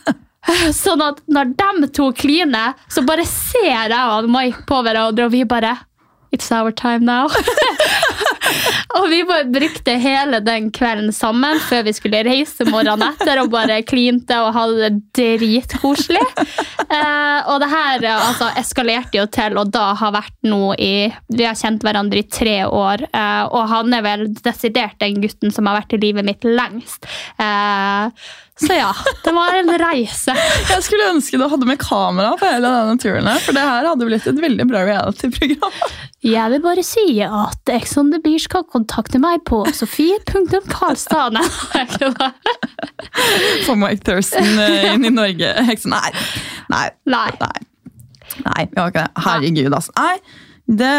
sånn 0.83 1.01
at 1.03 1.21
når 1.31 1.55
de 1.59 1.89
to 1.95 2.09
kliner, 2.17 2.77
så 2.91 3.03
bare 3.07 3.25
ser 3.29 3.69
jeg 3.69 3.91
og 3.93 4.29
Mike 4.31 4.65
på 4.69 4.83
hverandre, 4.83 5.27
og 5.29 5.35
vi 5.35 5.43
bare 5.47 5.77
It's 6.33 6.49
our 6.51 6.71
time 6.71 7.05
now. 7.05 7.27
og 8.97 9.07
vi 9.11 9.21
bare 9.27 9.47
brukte 9.51 9.95
hele 10.01 10.39
den 10.43 10.69
kvelden 10.73 11.11
sammen 11.15 11.59
før 11.63 11.85
vi 11.87 11.93
skulle 11.95 12.23
reise 12.25 12.67
morgenen 12.69 13.05
etter 13.13 13.41
og 13.43 13.51
bare 13.53 13.81
klinte 13.87 14.37
og 14.43 14.53
hadde 14.57 14.89
det 14.89 15.39
dritkoselig. 15.39 16.23
Eh, 16.83 17.39
og 17.49 17.59
det 17.63 17.69
her 17.71 18.05
eh, 18.05 18.27
altså, 18.29 18.51
eskalerte 18.59 19.19
jo 19.19 19.25
til 19.33 19.57
og 19.59 19.71
da 19.73 19.89
har 19.97 20.13
vært 20.15 20.35
nå 20.45 20.73
i 20.77 20.93
Vi 21.33 21.45
har 21.47 21.57
kjent 21.57 21.83
hverandre 21.85 22.21
i 22.21 22.27
tre 22.29 22.57
år, 22.67 23.05
eh, 23.09 23.43
og 23.49 23.67
han 23.71 23.93
er 23.95 24.05
vel 24.05 24.27
desidert 24.43 24.99
den 25.01 25.21
gutten 25.23 25.53
som 25.53 25.69
har 25.69 25.81
vært 25.81 25.97
i 25.97 26.01
livet 26.03 26.27
mitt 26.27 26.47
lengst. 26.47 27.07
Eh, 27.41 28.23
så 28.55 28.73
ja, 28.73 28.91
det 29.23 29.31
var 29.33 29.55
en 29.57 29.71
reise. 29.81 30.33
Jeg 30.69 30.83
skulle 30.85 31.09
ønske 31.15 31.39
du 31.41 31.45
hadde 31.49 31.65
med 31.67 31.79
kamera 31.81 32.35
på 32.37 32.45
hele 32.45 32.69
denne 32.69 32.99
turen, 33.01 33.25
her, 33.25 33.41
for 33.41 33.57
det 33.57 33.63
her 33.65 33.87
hadde 33.89 34.07
blitt 34.07 34.27
et 34.29 34.41
veldig 34.43 34.67
bra 34.69 34.83
reality-program. 34.85 35.79
Jeg 36.23 36.51
vil 36.53 36.61
bare 36.63 36.83
si 36.85 37.07
at 37.25 37.73
Ex 37.73 37.97
on 37.99 38.13
the 38.13 38.19
Beach 38.23 38.32
kan 38.51 38.65
kontakte 38.69 39.19
meg 39.21 39.43
på 39.47 39.63
sofie.karlstad. 39.75 41.37
Få 43.65 43.75
Mike 43.79 44.03
Thurston 44.05 44.59
eh, 44.63 44.93
inn 44.93 45.05
i 45.07 45.13
Norge. 45.13 45.53
Heksen. 45.69 45.93
Nei. 45.93 46.11
Nei. 46.73 46.87
Nei. 47.05 47.29
Nei. 48.43 48.65
Vi 48.71 48.79
har 48.79 48.91
ikke 48.91 49.03
det. 49.03 49.09
Herregud, 49.27 49.73
altså. 49.77 49.93
Nei, 49.99 50.15
det, 50.63 50.93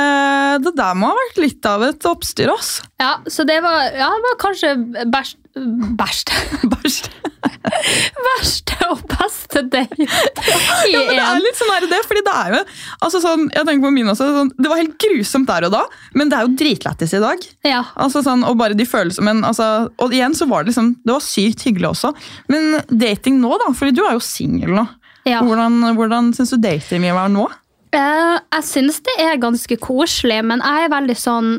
det 0.65 0.75
der 0.77 0.99
må 0.99 1.11
ha 1.11 1.17
vært 1.19 1.41
litt 1.41 1.69
av 1.69 1.87
et 1.87 2.09
oppstyr, 2.09 2.53
ass. 2.53 2.77
Ja, 3.01 3.17
så 3.27 3.47
det 3.49 3.61
var, 3.65 3.89
ja, 3.97 4.11
det 4.13 4.29
var 4.29 4.39
kanskje 4.43 4.75
bæsj... 5.13 5.37
Bæsj. 5.55 6.25
Bæsj. 6.73 7.05
Verste 8.25 8.77
og 8.91 9.03
beste 9.09 9.63
date 9.71 10.03
i 10.03 10.07
Ja, 10.07 11.01
men 11.05 11.15
det 11.15 11.25
er 11.25 11.43
litt 11.43 11.59
sånn 11.59 11.73
her, 11.73 11.87
det, 11.91 12.01
fordi 12.09 12.23
det 12.25 12.35
er 12.41 12.55
jo 12.55 12.61
altså 13.05 13.21
sånn, 13.23 13.47
jeg 13.53 13.69
tenker 13.69 13.85
på 13.87 13.93
min 13.95 14.11
også, 14.13 14.29
sånn, 14.37 14.53
Det 14.57 14.71
var 14.71 14.81
helt 14.81 14.97
grusomt 15.05 15.51
der 15.51 15.67
og 15.69 15.75
da, 15.75 15.83
men 16.17 16.33
det 16.33 16.39
er 16.39 16.47
jo 16.47 16.55
dritlættis 16.61 17.15
i 17.17 17.23
dag. 17.23 17.45
Ja. 17.67 17.83
Altså 18.01 18.25
sånn, 18.27 18.45
og 18.49 18.59
bare 18.61 18.77
de 18.79 18.87
følelsene, 18.89 19.27
men 19.31 19.45
altså, 19.47 19.89
og 20.01 20.15
igjen 20.17 20.37
så 20.37 20.49
var 20.51 20.65
det 20.65 20.73
liksom, 20.73 20.95
det 21.05 21.17
var 21.17 21.25
sykt 21.25 21.67
hyggelig 21.69 21.93
også. 21.93 22.15
Men 22.53 22.81
dating 22.89 23.41
nå 23.43 23.53
da, 23.63 23.71
fordi 23.77 23.97
du 23.99 24.05
er 24.07 24.17
jo 24.17 24.25
singel 24.25 24.75
nå. 24.77 24.87
Ja. 25.29 25.41
Hvordan, 25.45 25.81
hvordan 25.97 26.33
synes 26.37 26.53
du 26.53 26.59
datinglivet 26.61 27.21
er 27.21 27.33
nå? 27.33 27.47
Uh, 27.95 28.41
jeg 28.57 28.67
syns 28.67 28.99
det 29.07 29.15
er 29.23 29.41
ganske 29.41 29.79
koselig, 29.81 30.41
men 30.47 30.65
jeg 30.65 30.89
er 30.89 30.93
veldig 30.93 31.17
sånn 31.19 31.53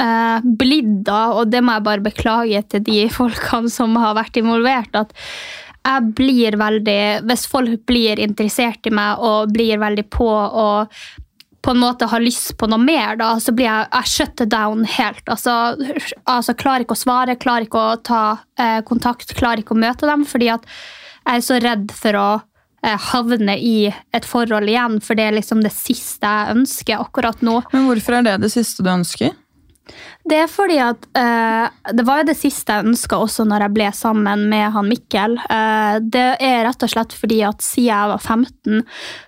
uh, 0.00 0.40
blidd 0.42 1.04
da, 1.08 1.22
og 1.38 1.52
det 1.52 1.62
må 1.64 1.76
jeg 1.76 1.86
bare 1.88 2.06
beklage 2.08 2.64
til 2.72 2.84
de 2.88 3.06
folkene 3.18 3.72
som 3.72 3.96
har 4.00 4.16
vært 4.18 4.40
involvert. 4.40 4.94
at 4.94 5.14
jeg 5.88 6.10
blir 6.18 6.58
veldig, 6.58 7.24
Hvis 7.24 7.46
folk 7.48 7.86
blir 7.86 8.20
interessert 8.20 8.86
i 8.86 8.92
meg 8.92 9.22
og 9.24 9.54
blir 9.54 9.78
veldig 9.80 10.04
på 10.10 10.28
og 10.28 10.92
på 11.62 11.72
en 11.74 11.80
måte 11.82 12.06
har 12.06 12.22
lyst 12.22 12.54
på 12.58 12.68
noe 12.70 12.80
mer, 12.80 13.16
da, 13.18 13.32
så 13.42 13.52
blir 13.52 13.66
jeg, 13.66 13.88
jeg 13.92 14.10
shut 14.12 14.42
down 14.50 14.84
helt. 14.88 15.24
Altså, 15.26 15.74
altså 16.24 16.54
Klarer 16.56 16.84
ikke 16.84 16.94
å 16.94 17.00
svare, 17.00 17.34
klarer 17.40 17.66
ikke 17.66 17.82
å 17.82 17.96
ta 18.06 18.20
eh, 18.60 18.78
kontakt, 18.86 19.34
klarer 19.36 19.64
ikke 19.64 19.74
å 19.74 19.80
møte 19.80 20.06
dem. 20.08 20.22
Fordi 20.28 20.52
at 20.54 20.68
jeg 20.68 21.42
er 21.42 21.44
så 21.44 21.58
redd 21.60 21.90
for 21.92 22.16
å 22.16 22.28
eh, 22.38 22.96
havne 23.10 23.58
i 23.58 23.90
et 23.90 24.28
forhold 24.28 24.70
igjen, 24.70 25.00
for 25.04 25.18
det 25.18 25.26
er 25.28 25.36
liksom 25.40 25.64
det 25.66 25.74
siste 25.74 26.30
jeg 26.30 26.56
ønsker 26.56 27.02
akkurat 27.02 27.42
nå. 27.44 27.58
Men 27.74 27.90
hvorfor 27.90 28.20
er 28.20 28.28
det 28.30 28.38
det 28.46 28.54
siste 28.54 28.86
du 28.86 28.92
ønsker? 28.94 29.34
Det 30.28 30.36
er 30.42 30.50
fordi 30.50 30.76
at 30.82 31.06
uh, 31.16 31.68
Det 31.96 32.04
var 32.04 32.20
jo 32.20 32.28
det 32.28 32.36
siste 32.36 32.74
jeg 32.74 32.86
ønska 32.90 33.16
også 33.16 33.46
når 33.48 33.64
jeg 33.64 33.74
ble 33.76 33.88
sammen 33.96 34.44
med 34.50 34.72
han 34.74 34.88
Mikkel. 34.88 35.36
Uh, 35.48 35.98
det 36.04 36.26
er 36.44 36.62
rett 36.66 36.84
og 36.84 36.92
slett 36.92 37.16
fordi 37.16 37.40
at 37.46 37.64
siden 37.64 37.88
jeg 37.88 38.10
var 38.10 38.20
15, 38.20 38.82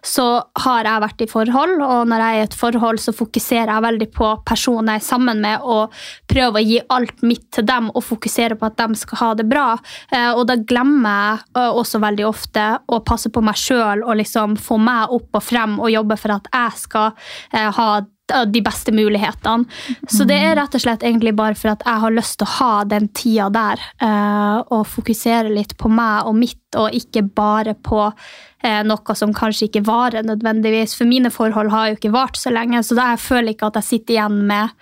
så 0.04 0.26
har 0.64 0.84
jeg 0.84 1.04
vært 1.06 1.24
i 1.24 1.28
forhold. 1.30 1.84
Og 1.86 2.10
når 2.10 2.24
jeg 2.24 2.36
er 2.36 2.40
i 2.40 2.46
et 2.48 2.56
forhold, 2.60 3.00
så 3.00 3.14
fokuserer 3.16 3.72
jeg 3.72 3.86
veldig 3.86 4.08
på 4.12 4.30
personen 4.46 4.92
jeg 4.92 5.00
er 5.00 5.06
sammen 5.06 5.40
med, 5.40 5.64
og 5.64 5.94
prøver 6.30 6.60
å 6.60 6.64
gi 6.66 6.80
alt 6.92 7.24
mitt 7.24 7.46
til 7.54 7.66
dem 7.68 7.88
og 7.94 8.04
fokusere 8.04 8.58
på 8.60 8.68
at 8.68 8.78
de 8.80 9.00
skal 9.00 9.22
ha 9.22 9.30
det 9.40 9.48
bra. 9.50 9.66
Uh, 10.12 10.32
og 10.34 10.44
da 10.50 10.58
glemmer 10.60 11.40
jeg 11.56 11.74
også 11.80 12.02
veldig 12.02 12.28
ofte 12.28 12.66
å 12.90 13.00
passe 13.06 13.32
på 13.32 13.42
meg 13.44 13.58
sjøl 13.58 14.04
og 14.04 14.18
liksom 14.20 14.58
få 14.60 14.76
meg 14.82 15.14
opp 15.16 15.40
og 15.40 15.44
frem 15.44 15.78
og 15.80 15.92
jobbe 15.92 16.18
for 16.20 16.36
at 16.36 16.50
jeg 16.52 16.84
skal 16.84 17.12
ha 17.54 17.80
ha 17.80 18.00
de 18.46 18.62
beste 18.64 18.92
mulighetene. 18.94 19.66
Så 20.08 20.26
det 20.28 20.38
er 20.38 20.56
rett 20.58 20.74
og 20.76 20.82
slett 20.82 21.04
egentlig 21.06 21.34
bare 21.38 21.56
for 21.58 21.72
at 21.74 21.84
jeg 21.86 22.02
har 22.04 22.14
lyst 22.14 22.38
til 22.40 22.48
å 22.48 22.54
ha 22.58 22.72
den 22.88 23.08
tida 23.16 23.48
der, 23.54 23.82
eh, 24.02 24.56
og 24.70 24.88
fokusere 24.88 25.52
litt 25.52 25.76
på 25.80 25.90
meg 25.92 26.28
og 26.28 26.36
mitt, 26.38 26.62
og 26.78 26.94
ikke 26.94 27.24
bare 27.34 27.74
på 27.74 28.02
eh, 28.06 28.80
noe 28.86 29.16
som 29.18 29.34
kanskje 29.36 29.68
ikke 29.68 29.84
varer 29.88 30.26
nødvendigvis. 30.26 30.96
For 30.98 31.10
mine 31.10 31.32
forhold 31.34 31.72
har 31.74 31.90
jo 31.90 32.00
ikke 32.00 32.14
vart 32.14 32.40
så 32.40 32.52
lenge, 32.54 32.82
så 32.86 32.98
da 32.98 33.12
jeg 33.14 33.24
føler 33.26 33.54
ikke 33.54 33.70
at 33.70 33.80
jeg 33.80 33.90
sitter 33.90 34.18
igjen 34.18 34.42
med 34.50 34.76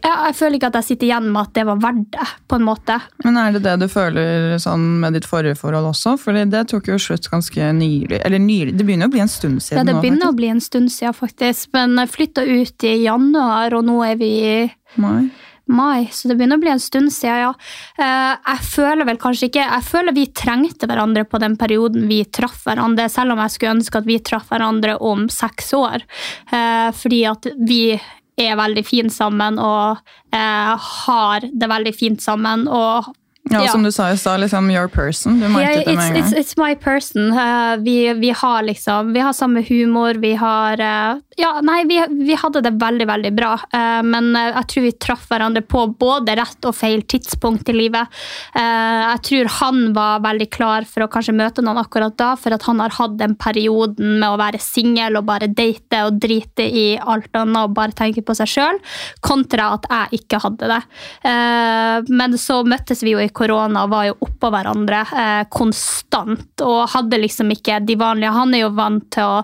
ja, 0.00 0.12
jeg 0.30 0.36
føler 0.38 0.56
ikke 0.56 0.68
at 0.70 0.76
jeg 0.78 0.86
sitter 0.86 1.08
igjen 1.08 1.26
med 1.34 1.40
at 1.42 1.52
det 1.58 1.64
var 1.68 1.80
verdt 1.82 2.06
det, 2.14 2.26
på 2.48 2.56
en 2.56 2.64
måte. 2.64 2.96
Men 3.26 3.36
er 3.40 3.52
det 3.56 3.62
det 3.66 3.74
du 3.82 3.86
føler 3.90 4.54
sånn 4.62 4.86
med 5.02 5.16
ditt 5.18 5.26
forrige 5.28 5.58
forhold 5.58 5.90
også? 5.90 6.14
Fordi 6.22 6.46
det 6.52 6.62
tok 6.70 6.88
jo 6.92 6.96
slutt 7.02 7.26
ganske 7.32 7.72
nylig. 7.76 8.22
Eller 8.24 8.40
nylig, 8.40 8.76
det 8.78 8.86
begynner 8.88 9.10
å 9.10 9.12
bli 9.12 9.20
en 9.26 9.28
stund 9.32 9.60
siden 9.60 9.82
Ja, 9.82 9.84
det 9.90 9.98
nå, 9.98 10.00
begynner 10.04 10.30
å 10.30 10.36
bli 10.38 10.48
en 10.54 10.62
stund 10.64 10.92
siden, 10.94 11.16
faktisk. 11.16 11.72
Men 11.76 11.98
jeg 12.00 12.12
flytta 12.14 12.46
ut 12.48 12.86
i 12.88 12.94
januar, 13.02 13.76
og 13.76 13.86
nå 13.90 13.98
er 14.06 14.16
vi 14.20 14.30
i 14.40 14.58
Mai. 15.00 15.28
mai, 15.70 16.06
så 16.10 16.30
det 16.30 16.38
begynner 16.38 16.58
å 16.58 16.62
bli 16.64 16.72
en 16.72 16.80
stund 16.82 17.12
siden, 17.14 17.42
ja. 17.44 17.50
Eh, 17.98 18.38
Jeg 18.54 18.64
føler 18.70 19.06
vel 19.06 19.20
kanskje 19.22 19.46
ikke 19.50 19.66
Jeg 19.66 19.84
føler 19.86 20.16
vi 20.16 20.24
trengte 20.26 20.88
hverandre 20.90 21.22
på 21.28 21.38
den 21.38 21.54
perioden 21.60 22.08
vi 22.10 22.24
traff 22.24 22.64
hverandre, 22.64 23.10
selv 23.10 23.36
om 23.36 23.42
jeg 23.44 23.54
skulle 23.54 23.76
ønske 23.76 24.00
at 24.00 24.08
vi 24.08 24.18
traff 24.18 24.48
hverandre 24.50 24.96
om 25.02 25.28
seks 25.28 25.74
år. 25.74 26.06
Eh, 26.50 26.88
Fordi 26.96 27.20
at 27.30 27.52
vi 27.58 28.00
er 28.40 28.58
veldig 28.60 28.84
fine 28.86 29.12
sammen 29.12 29.58
og 29.60 30.00
eh, 30.34 30.90
har 31.04 31.46
det 31.52 31.70
veldig 31.70 31.94
fint 31.96 32.22
sammen. 32.22 32.66
og 32.68 33.10
Ja, 33.48 33.68
som 33.68 33.82
du 33.82 33.92
sa 33.92 34.10
i 34.12 34.18
stad, 34.18 34.40
liksom 34.40 34.70
your 34.70 34.88
person. 34.88 35.40
Du 35.40 35.48
merket 35.48 35.86
det 35.86 35.96
med 35.96 36.16
it's, 36.16 36.24
en 36.24 36.30
gang. 36.30 36.40
it's 36.40 36.54
my 36.56 36.74
person. 36.74 37.32
Uh, 37.32 37.76
vi, 37.82 38.12
vi 38.12 38.30
har 38.30 38.62
liksom 38.62 39.12
Vi 39.12 39.20
har 39.20 39.32
samme 39.32 39.62
humor, 39.68 40.14
vi 40.14 40.34
har 40.34 40.80
uh, 40.80 41.18
Ja, 41.36 41.60
nei, 41.64 41.84
vi, 41.88 41.98
vi 42.26 42.36
hadde 42.36 42.60
det 42.60 42.74
veldig, 42.76 43.06
veldig 43.08 43.32
bra. 43.32 43.54
Uh, 43.72 44.02
men 44.04 44.34
eh, 44.36 44.50
jeg 44.52 44.68
tror 44.72 44.84
vi 44.84 44.92
traff 44.92 45.24
hverandre 45.30 45.62
på 45.64 45.86
både 46.00 46.34
rett 46.36 46.68
og 46.68 46.76
feil 46.76 47.02
tidspunkt 47.08 47.68
i 47.72 47.74
livet. 47.76 48.20
Eh, 48.54 49.00
jeg 49.06 49.22
tror 49.28 49.50
han 49.56 49.80
var 49.96 50.20
veldig 50.24 50.48
klar 50.52 50.86
for 50.88 51.06
å 51.06 51.08
kanskje 51.12 51.34
møte 51.36 51.64
noen 51.64 51.80
akkurat 51.80 52.16
da, 52.20 52.34
for 52.40 52.54
at 52.54 52.66
han 52.68 52.82
har 52.82 52.94
hatt 52.98 53.16
den 53.20 53.36
perioden 53.40 54.18
med 54.20 54.28
å 54.28 54.38
være 54.40 54.60
singel 54.62 55.16
og 55.20 55.26
bare 55.30 55.48
date 55.48 56.02
og 56.06 56.20
drite 56.20 56.66
i 56.66 56.86
alt 57.00 57.32
annet 57.40 57.70
og 57.70 57.76
bare 57.78 57.96
tenke 57.96 58.24
på 58.26 58.36
seg 58.36 58.50
sjøl, 58.52 58.80
kontra 59.24 59.72
at 59.78 59.88
jeg 59.90 60.22
ikke 60.22 60.42
hadde 60.44 60.70
det. 60.74 60.80
Eh, 61.32 62.12
men 62.20 62.38
så 62.40 62.60
møttes 62.68 63.04
vi 63.06 63.16
jo 63.16 63.22
i 63.22 63.29
korona 63.36 63.86
var 63.90 64.08
jo 64.08 64.16
oppå 64.26 64.50
hverandre 64.52 65.00
eh, 65.22 65.42
konstant 65.52 66.64
og 66.64 66.90
hadde 66.92 67.20
liksom 67.22 67.50
ikke 67.54 67.80
de 67.86 67.96
vanlige 68.00 68.32
Han 68.34 68.54
er 68.54 68.64
jo 68.64 68.70
vant 68.76 69.06
til 69.14 69.26
å 69.26 69.42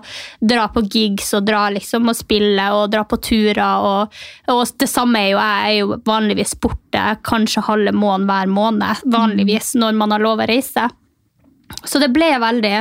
dra 0.53 0.67
på 0.73 0.83
gigs 0.85 1.33
og 1.37 1.45
dra 1.47 1.67
liksom 1.73 2.09
og 2.11 2.17
spille 2.17 2.69
og 2.75 2.91
dra 2.93 3.03
på 3.07 3.19
turer. 3.23 3.61
Og, 3.63 4.17
og 4.53 4.63
det 4.79 4.89
samme 4.91 5.21
er 5.21 5.29
jo 5.31 5.37
jeg. 5.41 5.57
Jeg 5.57 5.75
er 5.75 5.79
jo 5.81 5.99
vanligvis 6.07 6.55
borte 6.63 7.05
kanskje 7.27 7.65
halve 7.67 7.93
måneden 7.95 8.27
hver 8.29 8.51
måned, 8.51 9.05
vanligvis 9.11 9.73
når 9.79 9.97
man 9.99 10.15
har 10.15 10.23
lov 10.23 10.43
å 10.43 10.49
reise. 10.49 10.87
Så 11.83 11.99
det 11.99 12.13
ble 12.15 12.31
veldig 12.41 12.75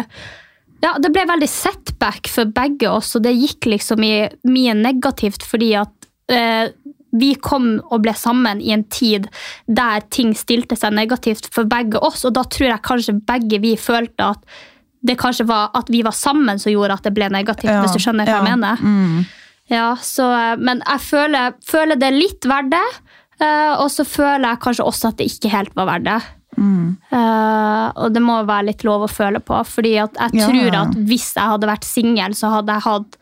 ja, 0.84 0.92
det 1.00 1.10
ble 1.10 1.24
veldig 1.26 1.48
setback 1.50 2.28
for 2.30 2.50
begge 2.54 2.90
oss, 2.90 3.14
og 3.16 3.24
det 3.24 3.34
gikk 3.34 3.70
liksom 3.72 4.04
i 4.04 4.14
mye 4.46 4.74
negativt 4.76 5.46
fordi 5.46 5.72
at 5.80 6.08
eh, 6.32 6.68
vi 7.12 7.34
kom 7.40 7.76
og 7.86 8.02
ble 8.04 8.12
sammen 8.18 8.60
i 8.60 8.72
en 8.74 8.84
tid 8.92 9.28
der 9.66 10.02
ting 10.10 10.34
stilte 10.36 10.76
seg 10.76 10.94
negativt 10.96 11.48
for 11.54 11.68
begge 11.70 12.00
oss, 12.02 12.24
og 12.26 12.34
da 12.36 12.42
tror 12.44 12.70
jeg 12.72 12.84
kanskje 12.86 13.18
begge 13.28 13.60
vi 13.62 13.76
følte 13.80 14.32
at 14.34 14.56
det 15.06 15.18
kanskje 15.20 15.46
var 15.46 15.70
at 15.78 15.90
vi 15.92 16.02
var 16.02 16.16
sammen 16.16 16.58
som 16.58 16.72
gjorde 16.72 16.96
at 16.98 17.04
det 17.06 17.14
ble 17.14 17.28
negativt, 17.30 17.70
Ja, 17.70 17.82
hvis 17.84 17.94
du 17.94 18.02
skjønner 18.02 18.26
hva 18.26 18.40
ja, 18.40 18.42
jeg 18.42 18.56
mener. 18.56 19.26
Ja, 19.70 19.86
så, 20.02 20.26
men 20.58 20.82
jeg 20.82 21.02
føler, 21.02 21.54
føler 21.66 21.98
det 22.00 22.10
litt 22.14 22.46
verdt 22.46 22.72
det, 22.74 22.86
eh, 23.38 23.74
og 23.78 23.86
så 23.94 24.06
føler 24.06 24.48
jeg 24.50 24.62
kanskje 24.66 24.86
også 24.86 25.12
at 25.12 25.20
det 25.20 25.30
ikke 25.30 25.52
helt 25.54 25.74
var 25.78 25.88
verdt 25.94 26.08
det. 26.10 26.20
Eh, 26.56 27.88
og 28.00 28.14
det 28.14 28.22
må 28.24 28.38
være 28.48 28.70
litt 28.70 28.84
lov 28.86 29.04
å 29.06 29.10
føle 29.10 29.42
på, 29.44 29.58
fordi 29.68 29.96
at 30.00 30.16
jeg 30.16 30.40
Ja, 30.40 30.46
tror 30.48 30.78
at 30.82 30.94
hvis 31.08 31.28
jeg 31.36 31.52
hadde 31.52 31.68
vært 31.70 31.86
singel, 31.86 32.34
så 32.38 32.54
hadde 32.54 32.78
jeg 32.78 32.86
hatt 32.86 33.18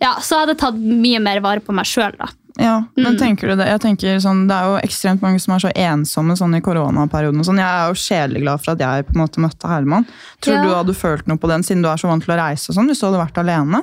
ja, 0.00 0.14
så 0.24 0.40
hadde 0.40 0.54
jeg 0.54 0.62
tatt 0.62 0.78
mye 0.80 1.20
mer 1.20 1.42
vare 1.44 1.60
på 1.60 1.74
meg 1.76 1.84
sjøl, 1.88 2.14
da. 2.16 2.30
Ja, 2.58 2.84
men 2.96 3.14
Mm. 3.14 3.18
tenker 3.18 3.48
du 3.48 3.56
det? 3.56 3.66
Jeg 3.68 3.80
tenker 3.80 4.16
sånn, 4.20 4.48
Det 4.48 4.56
er 4.56 4.64
jo 4.64 4.88
ekstremt 4.88 5.20
mange 5.22 5.40
som 5.40 5.54
er 5.54 5.58
så 5.60 5.72
ensomme 5.74 6.36
sånn 6.36 6.56
i 6.56 6.60
koronaperioden. 6.60 7.44
Sånn. 7.44 7.56
Jeg 7.58 7.66
er 7.66 7.88
jo 7.88 7.94
sjeleglad 7.94 8.60
for 8.64 8.72
at 8.72 8.78
jeg 8.78 9.06
på 9.06 9.14
en 9.14 9.22
måte 9.26 9.38
møtte 9.40 9.68
Herman. 9.68 10.06
Tror 10.42 10.54
Ja. 10.56 10.62
du 10.62 10.68
hadde 10.74 10.94
følt 10.96 11.26
noe 11.28 11.36
på 11.38 11.48
den, 11.48 11.62
siden 11.62 11.82
du 11.82 11.88
er 11.88 11.96
så 11.96 12.08
vant 12.08 12.24
til 12.24 12.34
å 12.34 12.38
reise 12.38 12.70
og 12.70 12.76
sånn, 12.76 12.88
hvis 12.88 13.00
du 13.00 13.06
hadde 13.06 13.24
vært 13.26 13.38
alene? 13.38 13.82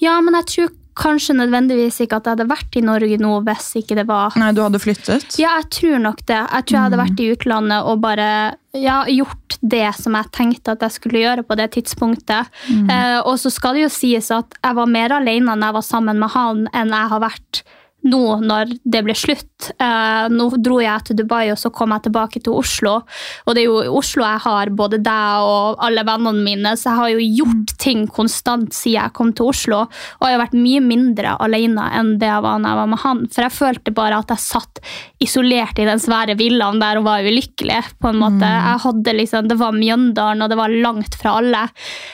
Ja, 0.00 0.20
men 0.20 0.34
jeg 0.34 0.46
tror 0.46 0.68
kanskje 0.98 1.36
nødvendigvis 1.36 2.00
ikke 2.02 2.16
at 2.16 2.24
jeg 2.24 2.36
hadde 2.38 2.48
vært 2.48 2.74
i 2.76 2.80
Norge 2.80 3.18
nå 3.20 3.44
hvis 3.44 3.76
ikke 3.84 3.94
det 3.94 4.06
var 4.08 4.32
Nei, 4.34 4.50
du 4.50 4.62
hadde 4.62 4.80
flyttet? 4.80 5.38
Ja, 5.38 5.60
jeg 5.60 5.70
tror 5.70 6.00
nok 6.00 6.26
det. 6.26 6.40
Jeg 6.50 6.66
tror 6.66 6.74
jeg 6.74 6.90
hadde 6.90 6.98
vært 6.98 7.20
i 7.20 7.36
utlandet 7.36 7.84
og 7.86 8.00
bare 8.00 8.54
ja, 8.74 9.04
gjort 9.04 9.58
det 9.62 9.94
som 9.94 10.14
jeg 10.14 10.24
tenkte 10.32 10.72
at 10.72 10.80
jeg 10.80 10.90
skulle 10.90 11.20
gjøre 11.22 11.44
på 11.46 11.56
det 11.56 11.70
tidspunktet. 11.70 12.46
Eh, 12.90 13.20
og 13.24 13.38
så 13.38 13.50
skal 13.52 13.74
det 13.74 13.82
jo 13.82 13.88
sies 13.88 14.30
at 14.32 14.46
jeg 14.64 14.74
var 14.74 14.86
mer 14.86 15.08
alene 15.10 15.46
når 15.54 15.62
jeg 15.68 15.72
var 15.74 15.82
sammen 15.82 16.18
med 16.18 16.30
han, 16.30 16.68
enn 16.74 16.88
jeg 16.90 17.08
har 17.08 17.20
vært 17.20 17.62
nå 18.06 18.38
når 18.44 18.76
det 18.86 19.00
ble 19.02 19.14
slutt. 19.16 19.70
Eh, 19.74 20.26
nå 20.30 20.46
dro 20.62 20.78
jeg 20.82 21.08
til 21.08 21.18
Dubai, 21.18 21.48
og 21.50 21.58
så 21.58 21.70
kom 21.74 21.92
jeg 21.94 22.06
tilbake 22.06 22.42
til 22.44 22.54
Oslo. 22.60 23.00
Og 23.46 23.56
det 23.56 23.64
er 23.64 23.66
jo 23.66 23.80
i 23.82 23.90
Oslo 23.90 24.22
jeg 24.22 24.42
har 24.44 24.72
både 24.78 25.00
deg 25.02 25.48
og 25.48 25.82
alle 25.84 26.04
vennene 26.06 26.44
mine, 26.44 26.74
så 26.78 26.92
jeg 26.92 27.00
har 27.00 27.12
jo 27.14 27.26
gjort 27.40 27.74
ting 27.82 28.06
konstant 28.06 28.76
siden 28.76 28.98
jeg 28.98 29.14
kom 29.18 29.32
til 29.36 29.50
Oslo. 29.50 29.80
Og 30.20 30.28
jeg 30.28 30.36
har 30.36 30.44
vært 30.44 30.56
mye 30.58 30.84
mindre 30.84 31.34
alene 31.42 31.88
enn 31.98 32.14
det 32.22 32.30
jeg 32.30 32.44
var 32.44 32.62
da 32.62 32.72
jeg 32.72 32.80
var 32.80 32.92
med 32.92 33.02
han. 33.04 33.24
For 33.34 33.46
jeg 33.46 33.56
følte 33.56 33.96
bare 33.98 34.22
at 34.22 34.32
jeg 34.34 34.44
satt 34.46 34.82
isolert 35.22 35.78
i 35.78 35.88
den 35.88 36.02
svære 36.02 36.38
villaen 36.38 36.80
der 36.82 37.00
og 37.00 37.08
var 37.08 37.26
ulykkelig. 37.26 37.82
på 37.98 38.12
en 38.12 38.22
måte. 38.22 38.46
Jeg 38.46 38.82
hadde 38.84 39.16
liksom, 39.16 39.48
Det 39.48 39.58
var 39.58 39.74
Mjøndalen, 39.74 40.42
og 40.42 40.50
det 40.50 40.58
var 40.58 40.74
langt 40.86 41.14
fra 41.18 41.38
alle. 41.40 41.66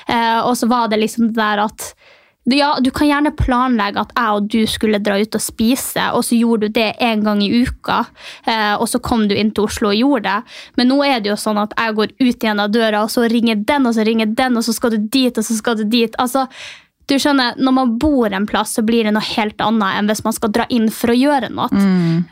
Eh, 0.08 0.40
og 0.40 0.56
så 0.56 0.68
var 0.70 0.88
det 0.88 1.00
liksom 1.02 1.28
det 1.28 1.38
der 1.38 1.64
at 1.68 1.92
ja, 2.46 2.76
Du 2.80 2.90
kan 2.90 3.08
gjerne 3.08 3.30
planlegge 3.36 4.00
at 4.02 4.12
jeg 4.16 4.36
og 4.36 4.48
du 4.52 4.66
skulle 4.68 4.98
dra 5.00 5.16
ut 5.20 5.34
og 5.34 5.40
spise, 5.40 6.10
og 6.12 6.24
så 6.26 6.36
gjorde 6.36 6.68
du 6.68 6.74
det 6.76 6.90
en 7.00 7.24
gang 7.24 7.40
i 7.42 7.62
uka. 7.64 8.02
Eh, 8.46 8.74
og 8.76 8.86
så 8.90 9.00
kom 9.00 9.26
du 9.28 9.34
inn 9.34 9.50
til 9.56 9.64
Oslo 9.64 9.88
og 9.94 9.96
gjorde 9.96 10.28
det. 10.28 10.54
Men 10.76 10.88
nå 10.92 11.00
er 11.06 11.20
det 11.24 11.30
jo 11.32 11.36
sånn 11.40 11.58
at 11.62 11.72
jeg 11.78 11.94
går 11.96 12.12
ut 12.20 12.36
igjen 12.44 12.60
av 12.60 12.70
døra, 12.74 13.02
og 13.06 13.10
så 13.10 13.24
ringer 13.30 13.56
den, 13.64 13.86
og 13.88 13.94
så 13.96 14.04
ringer 14.04 14.26
den, 14.36 14.56
og 14.60 14.64
så 14.66 14.74
skal 14.76 14.90
du 14.96 14.98
dit, 15.08 15.36
og 15.38 15.44
så 15.44 15.56
skal 15.56 15.76
du 15.80 15.84
dit. 15.88 16.14
Altså, 16.20 16.46
du 17.06 17.18
skjønner, 17.20 17.56
Når 17.60 17.72
man 17.76 17.98
bor 18.00 18.32
en 18.32 18.46
plass, 18.48 18.70
så 18.78 18.82
blir 18.82 19.04
det 19.04 19.12
noe 19.12 19.20
helt 19.36 19.60
annet 19.60 19.98
enn 19.98 20.06
hvis 20.08 20.22
man 20.24 20.32
skal 20.32 20.48
dra 20.56 20.64
inn 20.72 20.86
for 20.88 21.12
å 21.12 21.16
gjøre 21.18 21.50
noe. 21.52 21.68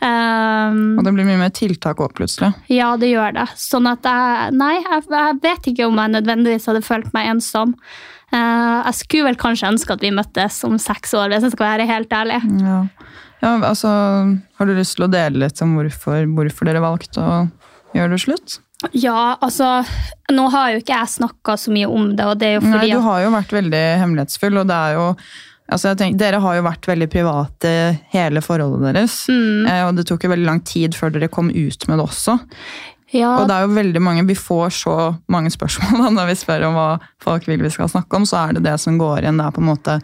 Eh, 0.00 0.78
Og 0.98 1.04
det 1.04 1.12
blir 1.12 1.26
mye 1.28 1.40
mer 1.42 1.52
tiltak 1.52 2.00
òg, 2.00 2.14
plutselig. 2.16 2.52
ja, 2.72 2.94
det 2.96 3.10
gjør 3.12 3.34
det. 3.36 3.46
Sånn 3.60 3.88
at 3.90 4.02
jeg 4.08 4.52
Nei, 4.56 4.74
jeg, 4.80 5.04
jeg 5.10 5.38
vet 5.42 5.68
ikke 5.72 5.86
om 5.88 6.00
jeg 6.00 6.14
nødvendigvis 6.16 6.66
hadde 6.70 6.82
følt 6.84 7.12
meg 7.16 7.28
ensom. 7.34 7.74
Eh, 8.32 8.78
jeg 8.88 8.98
skulle 9.02 9.28
vel 9.28 9.38
kanskje 9.40 9.70
ønske 9.74 9.94
at 9.96 10.04
vi 10.04 10.12
møttes 10.14 10.62
om 10.68 10.78
seks 10.80 11.12
år, 11.18 11.32
hvis 11.32 11.46
jeg 11.48 11.54
skal 11.54 11.68
være 11.74 11.88
helt 11.90 12.14
ærlig. 12.16 12.40
Ja. 12.62 12.80
ja, 13.44 13.54
altså, 13.60 13.92
Har 14.58 14.68
du 14.68 14.74
lyst 14.76 14.96
til 14.96 15.06
å 15.06 15.12
dele 15.12 15.44
litt 15.44 15.64
om 15.64 15.76
hvorfor, 15.78 16.24
hvorfor 16.38 16.68
dere 16.70 16.84
valgte 16.84 17.22
å 17.22 17.40
gjøre 17.96 18.14
det 18.14 18.22
slutt? 18.24 18.58
Ja, 18.98 19.36
altså 19.38 19.84
Nå 20.34 20.48
har 20.50 20.72
jo 20.72 20.80
ikke 20.80 20.96
jeg 20.96 21.10
snakka 21.12 21.54
så 21.60 21.70
mye 21.70 21.86
om 21.86 22.08
det, 22.18 22.26
og 22.26 22.40
det 22.40 22.48
er 22.48 22.56
jo 22.56 22.66
Nei, 22.66 22.88
du 22.90 23.02
har 23.04 23.22
jo 23.22 23.32
vært 23.34 23.52
veldig 23.54 23.82
hemmelighetsfull, 24.00 24.58
og 24.58 24.70
det 24.70 24.78
er 24.78 24.96
jo 24.96 25.04
altså 25.72 25.92
jeg 25.92 26.00
tenker, 26.00 26.20
Dere 26.20 26.40
har 26.42 26.56
jo 26.58 26.64
vært 26.66 26.88
veldig 26.90 27.08
private 27.12 27.74
hele 28.12 28.42
forholdet 28.44 28.82
deres. 28.88 29.20
Mm. 29.30 29.68
Eh, 29.70 29.84
og 29.86 29.94
det 29.96 30.06
tok 30.08 30.26
jo 30.26 30.32
veldig 30.32 30.48
lang 30.48 30.64
tid 30.68 30.96
før 30.98 31.14
dere 31.14 31.30
kom 31.32 31.52
ut 31.52 31.86
med 31.88 32.00
det 32.00 32.04
også. 32.08 32.36
Ja, 33.12 33.30
Og 33.36 33.48
det 33.48 33.54
er 33.56 33.66
jo 33.66 33.76
veldig 33.76 34.00
mange, 34.02 34.24
Vi 34.26 34.36
får 34.38 34.72
så 34.82 34.96
mange 35.28 35.52
spørsmål 35.52 36.00
da, 36.04 36.10
når 36.16 36.30
vi 36.32 36.36
spør 36.40 36.68
om 36.70 36.78
hva 36.78 36.88
folk 37.22 37.46
vil 37.48 37.62
vi 37.62 37.72
skal 37.72 37.90
snakke 37.92 38.16
om. 38.16 38.26
Så 38.28 38.40
er 38.40 38.56
det 38.56 38.64
det 38.66 38.78
som 38.80 38.98
går 39.00 39.22
igjen. 39.22 39.40
Det 39.40 39.46
er 39.46 39.56
på 39.56 39.62
en 39.64 39.68
måte 39.68 39.98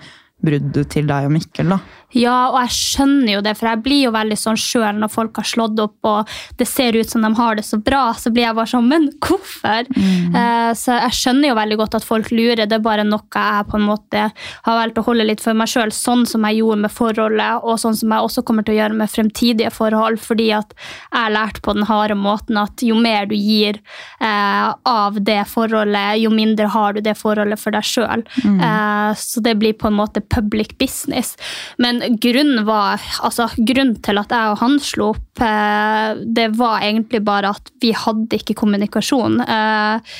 bruddet 0.44 0.90
til 0.94 1.08
deg 1.08 1.26
og 1.26 1.34
Mikkel. 1.34 1.72
da. 1.74 1.78
Ja, 2.16 2.48
og 2.54 2.56
jeg 2.62 2.72
skjønner 2.72 3.34
jo 3.34 3.40
det, 3.44 3.52
for 3.58 3.68
jeg 3.68 3.82
blir 3.84 3.98
jo 4.06 4.12
veldig 4.14 4.36
sånn 4.40 4.56
sjøl 4.56 4.96
når 4.96 5.10
folk 5.12 5.36
har 5.36 5.48
slått 5.48 5.80
opp 5.82 6.08
og 6.08 6.30
det 6.56 6.64
ser 6.64 6.96
ut 6.96 7.10
som 7.10 7.24
de 7.24 7.28
har 7.36 7.58
det 7.58 7.66
så 7.68 7.76
bra, 7.84 8.14
så 8.16 8.32
blir 8.32 8.46
jeg 8.46 8.56
bare 8.56 8.70
sånn 8.70 8.88
Men 8.88 9.10
hvorfor? 9.20 9.90
Eh, 9.98 10.70
så 10.78 10.96
jeg 10.96 11.16
skjønner 11.18 11.50
jo 11.50 11.58
veldig 11.58 11.76
godt 11.80 11.98
at 11.98 12.06
folk 12.06 12.30
lurer. 12.32 12.64
Det 12.64 12.78
er 12.78 12.84
bare 12.84 13.04
noe 13.04 13.26
jeg 13.34 13.66
på 13.68 13.76
en 13.76 13.86
måte 13.90 14.24
har 14.32 14.78
valgt 14.78 15.00
å 15.00 15.04
holde 15.04 15.26
litt 15.28 15.42
for 15.44 15.56
meg 15.58 15.68
sjøl, 15.68 15.92
sånn 15.92 16.24
som 16.28 16.46
jeg 16.48 16.60
gjorde 16.60 16.82
med 16.86 16.94
forholdet, 16.94 17.64
og 17.64 17.80
sånn 17.82 17.96
som 17.98 18.14
jeg 18.14 18.28
også 18.28 18.44
kommer 18.46 18.64
til 18.64 18.76
å 18.76 18.78
gjøre 18.78 18.98
med 19.02 19.12
fremtidige 19.12 19.72
forhold, 19.74 20.20
fordi 20.22 20.48
at 20.56 20.72
jeg 20.78 21.18
har 21.18 21.34
lært 21.34 21.60
på 21.64 21.74
den 21.76 21.88
harde 21.88 22.16
måten 22.18 22.60
at 22.60 22.84
jo 22.84 22.96
mer 23.00 23.28
du 23.28 23.36
gir 23.36 23.80
eh, 24.20 24.68
av 24.88 25.20
det 25.20 25.42
forholdet, 25.50 26.22
jo 26.22 26.32
mindre 26.32 26.70
har 26.72 26.96
du 26.96 27.02
det 27.04 27.16
forholdet 27.20 27.60
for 27.60 27.76
deg 27.76 27.84
sjøl. 27.88 28.24
Eh, 28.48 29.12
så 29.18 29.44
det 29.44 29.58
blir 29.60 29.76
på 29.76 29.90
en 29.90 29.98
måte 29.98 30.24
public 30.32 30.76
business. 30.78 31.36
Men 31.78 32.02
grunnen, 32.22 32.64
var, 32.68 33.02
altså, 33.24 33.48
grunnen 33.58 33.96
til 34.04 34.20
at 34.20 34.34
jeg 34.34 34.52
og 34.52 34.60
han 34.62 34.78
slo 34.82 35.12
opp, 35.14 35.42
eh, 35.44 36.20
det 36.24 36.50
var 36.58 36.84
egentlig 36.84 37.22
bare 37.26 37.54
at 37.56 37.72
vi 37.82 37.94
hadde 37.96 38.40
ikke 38.40 38.58
kommunikasjon. 38.58 39.40
Eh, 39.44 40.14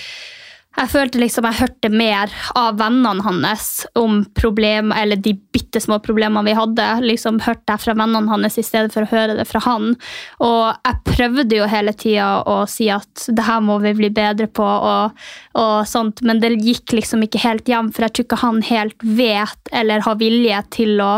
jeg 0.79 0.91
følte 0.93 1.19
liksom 1.19 1.47
jeg 1.49 1.59
hørte 1.59 1.91
mer 1.91 2.33
av 2.59 2.77
vennene 2.79 3.25
hans 3.27 3.67
om 3.99 4.21
problem, 4.39 4.93
eller 4.95 5.19
de 5.19 5.35
bitte 5.55 5.81
små 5.83 5.99
problemene 6.05 6.47
vi 6.47 6.55
hadde. 6.55 6.87
liksom 7.03 7.41
Hørte 7.43 7.75
jeg 7.75 7.83
fra 7.83 7.97
vennene 7.99 8.31
hans 8.31 8.59
i 8.61 8.67
stedet 8.67 8.95
for 8.95 9.05
å 9.07 9.11
høre 9.11 9.35
det 9.39 9.49
fra 9.49 9.63
han. 9.65 9.97
Og 10.45 10.63
jeg 10.71 11.01
prøvde 11.09 11.59
jo 11.59 11.69
hele 11.71 11.95
tida 11.99 12.31
å 12.47 12.61
si 12.71 12.89
at 12.95 13.27
det 13.27 13.47
her 13.49 13.63
må 13.65 13.81
vi 13.83 13.95
bli 13.99 14.13
bedre 14.15 14.47
på, 14.47 14.65
og, 14.65 15.29
og 15.59 15.77
sånt, 15.89 16.23
men 16.23 16.43
det 16.43 16.55
gikk 16.63 16.95
liksom 16.95 17.27
ikke 17.27 17.43
helt 17.43 17.69
hjem, 17.69 17.91
for 17.93 18.07
jeg 18.07 18.15
tror 18.15 18.29
ikke 18.29 18.43
han 18.45 18.65
helt 18.71 19.09
vet 19.19 19.73
eller 19.75 20.07
har 20.07 20.21
vilje 20.23 20.63
til 20.79 21.03
å 21.03 21.13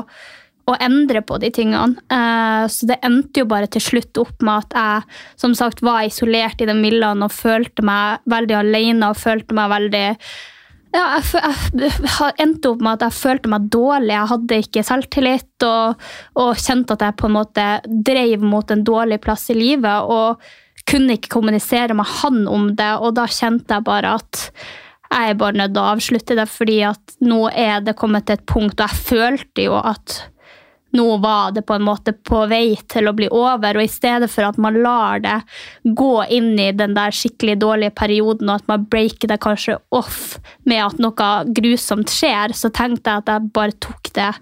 å 0.73 0.79
endre 0.83 1.23
på 1.27 1.39
de 1.43 1.51
tingene. 1.55 1.99
Eh, 2.11 2.69
Så 2.71 2.87
det 2.89 3.01
endte 3.07 3.43
jo 3.43 3.49
bare 3.51 3.69
til 3.71 3.83
slutt 3.83 4.21
opp 4.23 4.43
med 4.43 4.65
at 4.65 4.79
jeg 4.79 5.19
som 5.41 5.55
sagt 5.59 5.83
var 5.83 6.05
isolert 6.07 6.61
i 6.61 6.69
de 6.69 6.77
villaen 6.79 7.23
og 7.27 7.35
følte 7.35 7.85
meg 7.87 8.25
veldig 8.31 8.57
alene 8.61 9.11
og 9.11 9.21
følte 9.21 9.57
meg 9.57 9.71
veldig 9.75 10.07
ja, 10.91 11.05
jeg, 11.23 11.93
jeg 12.03 12.35
endte 12.43 12.73
opp 12.73 12.81
med 12.83 12.97
at 12.97 13.05
jeg 13.07 13.19
følte 13.21 13.51
meg 13.53 13.69
dårlig. 13.71 14.11
Jeg 14.11 14.31
hadde 14.33 14.57
ikke 14.65 14.83
selvtillit 14.87 15.67
og, 15.67 16.09
og 16.35 16.59
kjente 16.59 16.97
at 16.97 17.05
jeg 17.07 17.19
på 17.21 17.29
en 17.29 17.37
måte 17.37 17.67
drev 18.11 18.43
mot 18.43 18.75
en 18.75 18.83
dårlig 18.83 19.21
plass 19.23 19.47
i 19.55 19.59
livet. 19.59 20.11
Og 20.11 20.43
kunne 20.91 21.15
ikke 21.15 21.31
kommunisere 21.37 21.95
med 21.95 22.09
han 22.21 22.43
om 22.51 22.73
det, 22.75 22.91
og 22.99 23.15
da 23.19 23.29
kjente 23.31 23.77
jeg 23.77 23.87
bare 23.87 24.17
at 24.19 24.49
jeg 25.11 25.33
er 25.33 25.39
bare 25.39 25.59
nødt 25.59 25.73
til 25.75 25.83
å 25.83 25.91
avslutte 25.91 26.37
det, 26.39 26.47
fordi 26.51 26.77
at 26.87 27.17
nå 27.27 27.41
er 27.51 27.83
det 27.83 27.97
kommet 27.99 28.29
til 28.29 28.39
et 28.39 28.47
punkt, 28.47 28.79
og 28.79 28.87
jeg 28.87 29.07
følte 29.11 29.65
jo 29.67 29.79
at 29.79 30.21
nå 30.97 31.05
var 31.23 31.53
det 31.55 31.63
på 31.69 31.75
en 31.77 31.85
måte 31.87 32.13
på 32.27 32.41
vei 32.51 32.75
til 32.91 33.07
å 33.07 33.13
bli 33.15 33.29
over, 33.31 33.77
og 33.79 33.85
i 33.85 33.91
stedet 33.91 34.27
for 34.33 34.49
at 34.49 34.57
man 34.59 34.75
lar 34.83 35.21
det 35.23 35.37
gå 35.85 36.13
inn 36.35 36.53
i 36.59 36.71
den 36.75 36.95
der 36.97 37.15
skikkelig 37.15 37.59
dårlige 37.63 37.95
perioden, 37.95 38.51
og 38.51 38.61
at 38.63 38.67
man 38.73 38.87
breaker 38.91 39.31
det 39.31 39.39
kanskje 39.45 39.77
off 39.95 40.39
med 40.67 40.83
at 40.85 40.99
noe 41.03 41.29
grusomt 41.55 42.11
skjer, 42.11 42.55
så 42.59 42.73
tenkte 42.75 43.11
jeg 43.15 43.23
at 43.23 43.31
jeg 43.35 43.53
bare 43.55 43.77
tok 43.79 44.11
det 44.19 44.33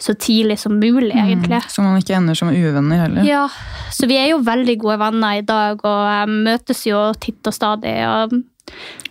så 0.00 0.14
tidlig 0.16 0.58
som 0.62 0.78
mulig, 0.80 1.12
egentlig. 1.12 1.60
Så 1.68 1.84
man 1.84 2.00
ikke 2.00 2.16
ender 2.16 2.38
som 2.38 2.48
uvenner 2.54 3.04
heller. 3.04 3.28
Ja, 3.28 3.44
så 3.92 4.08
vi 4.08 4.16
er 4.16 4.30
jo 4.32 4.40
veldig 4.46 4.78
gode 4.80 4.98
venner 5.04 5.42
i 5.42 5.44
dag, 5.44 5.84
og 5.84 6.00
jeg 6.08 6.40
møtes 6.48 6.86
jo 6.88 7.04
titt 7.20 7.46
og 7.46 7.54
stadig. 7.56 7.94
og 8.08 8.32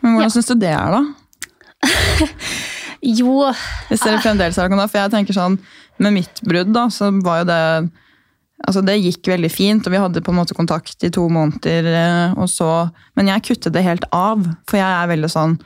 Men 0.01 0.13
hvordan 0.17 0.23
Ja. 0.25 0.29
syns 0.33 0.47
du 0.49 0.55
det 0.55 0.73
er, 0.73 0.91
da? 0.97 1.05
jo, 3.01 3.51
Hvis 3.89 4.01
dere 4.03 4.21
fremdeles 4.23 4.57
har 4.59 4.69
kontakt. 4.71 4.91
For 4.93 5.03
jeg 5.03 5.13
tenker 5.13 5.37
sånn, 5.37 5.57
med 6.03 6.19
mitt 6.19 6.41
brudd, 6.45 6.73
da, 6.75 6.87
så 6.93 7.11
var 7.23 7.43
jo 7.43 7.49
det 7.51 7.63
Altså, 8.65 8.81
det 8.81 8.95
gikk 8.97 9.27
veldig 9.29 9.49
fint, 9.53 9.85
og 9.85 9.93
vi 9.93 9.99
hadde 10.01 10.21
på 10.25 10.33
en 10.33 10.39
måte 10.39 10.55
kontakt 10.57 11.03
i 11.05 11.11
to 11.13 11.27
måneder. 11.29 11.85
eh, 11.93 12.31
og 12.33 12.49
så, 12.49 12.89
Men 13.15 13.27
jeg 13.27 13.43
kuttet 13.43 13.73
det 13.73 13.83
helt 13.85 14.05
av, 14.11 14.41
for 14.67 14.79
jeg 14.79 15.03
er 15.03 15.11
veldig 15.11 15.29
sånn 15.29 15.59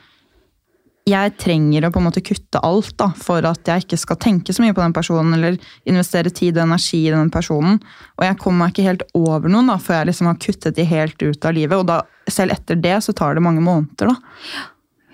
Jeg 1.08 1.32
trenger 1.40 1.88
å 1.88 1.92
på 1.92 2.02
en 2.02 2.06
måte 2.10 2.22
kutte 2.22 2.60
alt 2.62 2.98
da, 2.98 3.08
for 3.16 3.42
at 3.48 3.64
jeg 3.66 3.86
ikke 3.86 3.98
skal 3.98 4.18
tenke 4.18 4.54
så 4.54 4.62
mye 4.62 4.76
på 4.76 4.84
den 4.84 4.94
personen, 4.94 5.34
eller 5.34 5.58
investere 5.86 6.30
tid 6.30 6.58
og 6.58 6.68
energi 6.68 7.08
i 7.08 7.16
den 7.16 7.32
personen. 7.32 7.80
Og 8.20 8.26
jeg 8.28 8.38
kommer 8.38 8.66
meg 8.66 8.76
ikke 8.76 8.90
helt 8.90 9.08
over 9.16 9.50
noen 9.50 9.72
da, 9.72 9.80
før 9.80 10.02
jeg 10.02 10.12
liksom 10.12 10.28
har 10.28 10.38
kuttet 10.44 10.76
de 10.76 10.84
helt 10.84 11.18
ut 11.24 11.46
av 11.46 11.54
livet. 11.58 11.78
Og 11.80 11.88
da, 11.88 12.04
selv 12.30 12.52
etter 12.52 12.76
det 12.76 13.00
så 13.02 13.14
tar 13.14 13.34
det 13.34 13.42
mange 13.42 13.64
måneder. 13.66 14.14
da. 14.14 14.16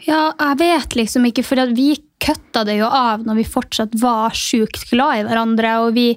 Ja, 0.07 0.31
jeg 0.39 0.59
vet 0.61 0.95
liksom 0.95 1.25
ikke, 1.27 1.43
for 1.43 1.73
vi 1.75 1.91
køtta 2.23 2.63
det 2.67 2.77
jo 2.79 2.87
av 2.87 3.25
når 3.27 3.41
vi 3.41 3.47
fortsatt 3.47 3.95
var 3.99 4.35
sjukt 4.35 4.87
glad 4.91 5.19
i 5.19 5.25
hverandre. 5.27 5.73
Og 5.83 5.97
vi, 5.97 6.09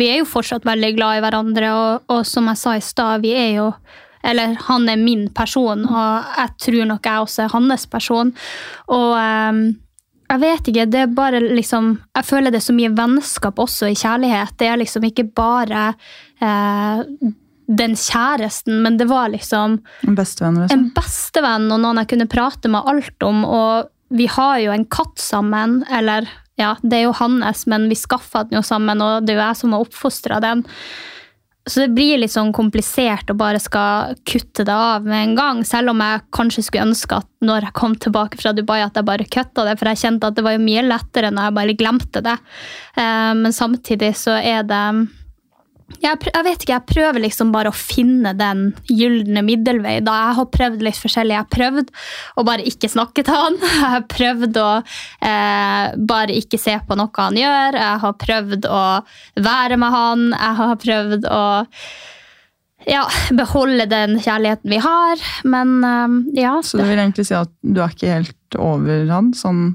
vi 0.00 0.08
er 0.10 0.20
jo 0.20 0.28
fortsatt 0.28 0.66
veldig 0.66 0.94
glad 0.96 1.18
i 1.18 1.24
hverandre, 1.24 1.70
og, 1.70 2.08
og 2.10 2.24
som 2.26 2.50
jeg 2.50 2.60
sa 2.60 2.76
i 2.76 2.84
stad, 2.84 3.26
vi 3.26 3.34
er 3.38 3.52
jo 3.60 3.72
Eller 4.20 4.52
han 4.66 4.88
er 4.92 4.98
min 5.00 5.30
person, 5.32 5.86
og 5.88 6.34
jeg 6.36 6.50
tror 6.60 6.88
nok 6.90 7.06
jeg 7.06 7.20
også 7.22 7.42
er 7.46 7.52
hans 7.54 7.86
person. 7.88 8.34
Og 8.92 9.14
um, 9.16 9.62
jeg 10.30 10.40
vet 10.42 10.68
ikke, 10.68 10.84
det 10.86 11.00
er 11.00 11.14
bare 11.14 11.40
liksom 11.40 11.94
Jeg 12.16 12.26
føler 12.28 12.50
det 12.50 12.60
er 12.60 12.66
så 12.68 12.76
mye 12.76 12.92
vennskap 12.92 13.58
også 13.58 13.88
i 13.88 13.96
kjærlighet. 13.96 14.58
Det 14.58 14.68
er 14.68 14.76
liksom 14.76 15.06
ikke 15.08 15.24
bare 15.24 15.94
eh, 16.42 17.00
den 17.70 17.94
kjæresten, 17.94 18.80
men 18.82 18.96
det 18.98 19.06
var 19.10 19.30
liksom 19.30 19.78
En 20.06 20.16
bestevenn. 20.18 20.58
Liksom. 20.58 20.78
en 20.78 20.88
bestevenn 20.96 21.68
og 21.70 21.78
noen 21.84 22.00
jeg 22.02 22.08
kunne 22.14 22.26
prate 22.30 22.70
med 22.72 22.88
alt 22.90 23.22
om. 23.26 23.44
Og 23.46 23.90
vi 24.10 24.26
har 24.26 24.58
jo 24.58 24.72
en 24.74 24.88
katt 24.90 25.22
sammen, 25.22 25.84
eller 25.90 26.26
ja, 26.58 26.74
det 26.82 26.98
er 26.98 27.06
jo 27.06 27.14
hans, 27.20 27.62
men 27.70 27.86
vi 27.88 27.96
skaffa 27.96 28.42
den 28.48 28.58
jo 28.58 28.64
sammen, 28.66 29.00
og 29.00 29.22
det 29.24 29.36
er 29.36 29.38
jo 29.38 29.46
jeg 29.46 29.60
som 29.62 29.76
har 29.76 29.86
oppfostra 29.86 30.40
den. 30.42 30.64
Så 31.68 31.84
det 31.84 31.92
blir 31.94 32.18
litt 32.18 32.32
sånn 32.32 32.50
komplisert 32.56 33.30
å 33.30 33.36
bare 33.38 33.60
skal 33.62 34.16
kutte 34.26 34.64
det 34.66 34.74
av 34.74 35.04
med 35.06 35.22
en 35.28 35.34
gang. 35.38 35.60
Selv 35.68 35.92
om 35.92 36.00
jeg 36.02 36.24
kanskje 36.34 36.64
skulle 36.66 36.88
ønske 36.88 37.20
at 37.20 37.28
når 37.44 37.68
jeg 37.68 37.76
kom 37.78 37.94
tilbake 38.00 38.40
fra 38.40 38.54
Dubai, 38.56 38.80
at 38.82 38.96
jeg 38.96 39.06
bare 39.06 39.28
kutta 39.28 39.66
det. 39.68 39.76
For 39.78 39.92
jeg 39.92 40.00
kjente 40.00 40.26
at 40.26 40.38
det 40.38 40.44
var 40.46 40.56
jo 40.56 40.64
mye 40.64 40.82
lettere 40.88 41.30
når 41.30 41.46
jeg 41.46 41.56
bare 41.60 41.76
glemte 41.78 42.24
det. 42.26 42.36
Eh, 42.96 43.32
Men 43.44 43.54
samtidig 43.54 44.14
så 44.18 44.40
er 44.40 44.64
det 44.66 44.82
jeg, 45.98 46.18
jeg 46.30 46.44
vet 46.46 46.62
ikke, 46.62 46.76
jeg 46.76 46.88
prøver 46.88 47.22
liksom 47.24 47.50
bare 47.54 47.72
å 47.72 47.76
finne 47.76 48.32
den 48.38 48.70
gylne 48.88 49.42
middelvei. 49.44 49.98
Da 50.04 50.14
jeg 50.16 50.36
har 50.38 50.48
prøvd 50.54 50.84
litt 50.86 51.00
forskjellig. 51.00 51.34
Jeg 51.34 51.44
har 51.44 51.50
prøvd 51.52 51.90
å 52.40 52.44
bare 52.46 52.66
ikke 52.68 52.90
snakke 52.92 53.24
til 53.26 53.36
han. 53.36 53.58
Jeg 53.80 53.90
har 53.94 54.06
prøvd 54.10 54.60
å 54.60 54.68
eh, 55.26 55.98
bare 56.10 56.36
ikke 56.36 56.60
se 56.60 56.76
på 56.86 56.96
noe 56.98 57.10
han 57.16 57.36
gjør. 57.38 57.76
Jeg 57.80 58.00
har 58.04 58.16
prøvd 58.20 58.68
å 58.70 58.84
være 59.42 59.78
med 59.80 59.94
han. 59.94 60.24
Jeg 60.34 60.58
har 60.60 60.80
prøvd 60.84 61.28
å 61.30 61.42
ja, 62.88 63.04
beholde 63.36 63.86
den 63.90 64.16
kjærligheten 64.22 64.72
vi 64.72 64.80
har. 64.84 65.26
Men 65.44 65.76
eh, 65.84 66.16
ja. 66.44 66.56
Så 66.64 66.80
du 66.80 66.86
vil 66.86 66.98
egentlig 66.98 67.28
si 67.28 67.36
at 67.36 67.52
du 67.60 67.82
er 67.82 67.94
ikke 67.94 68.14
helt 68.14 68.60
over 68.60 69.06
han, 69.10 69.34
sånn, 69.36 69.74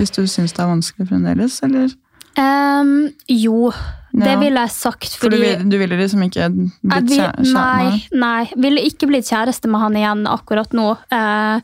hvis 0.00 0.14
du 0.16 0.24
syns 0.28 0.56
det 0.56 0.64
er 0.64 0.72
vanskelig 0.72 1.08
fremdeles, 1.10 1.60
eller? 1.66 1.92
Um, 2.36 3.08
jo, 3.32 3.70
det 4.16 4.34
ville 4.40 4.62
jeg 4.64 4.72
sagt. 4.72 5.16
For 5.20 5.28
du, 5.32 5.38
du 5.68 5.74
ville 5.76 5.96
liksom 5.98 6.22
ikke 6.24 6.46
blitt 6.56 7.08
vil, 7.10 7.18
kjæ- 7.20 7.34
kjæ- 7.42 7.52
nei, 7.52 7.98
nei, 8.16 8.46
ville 8.56 8.84
ikke 8.88 9.08
blitt 9.10 9.28
kjæreste 9.28 9.68
med 9.68 9.82
han 9.82 9.98
igjen 10.00 10.22
akkurat 10.30 10.72
nå. 10.76 10.86
Eh, 11.12 11.60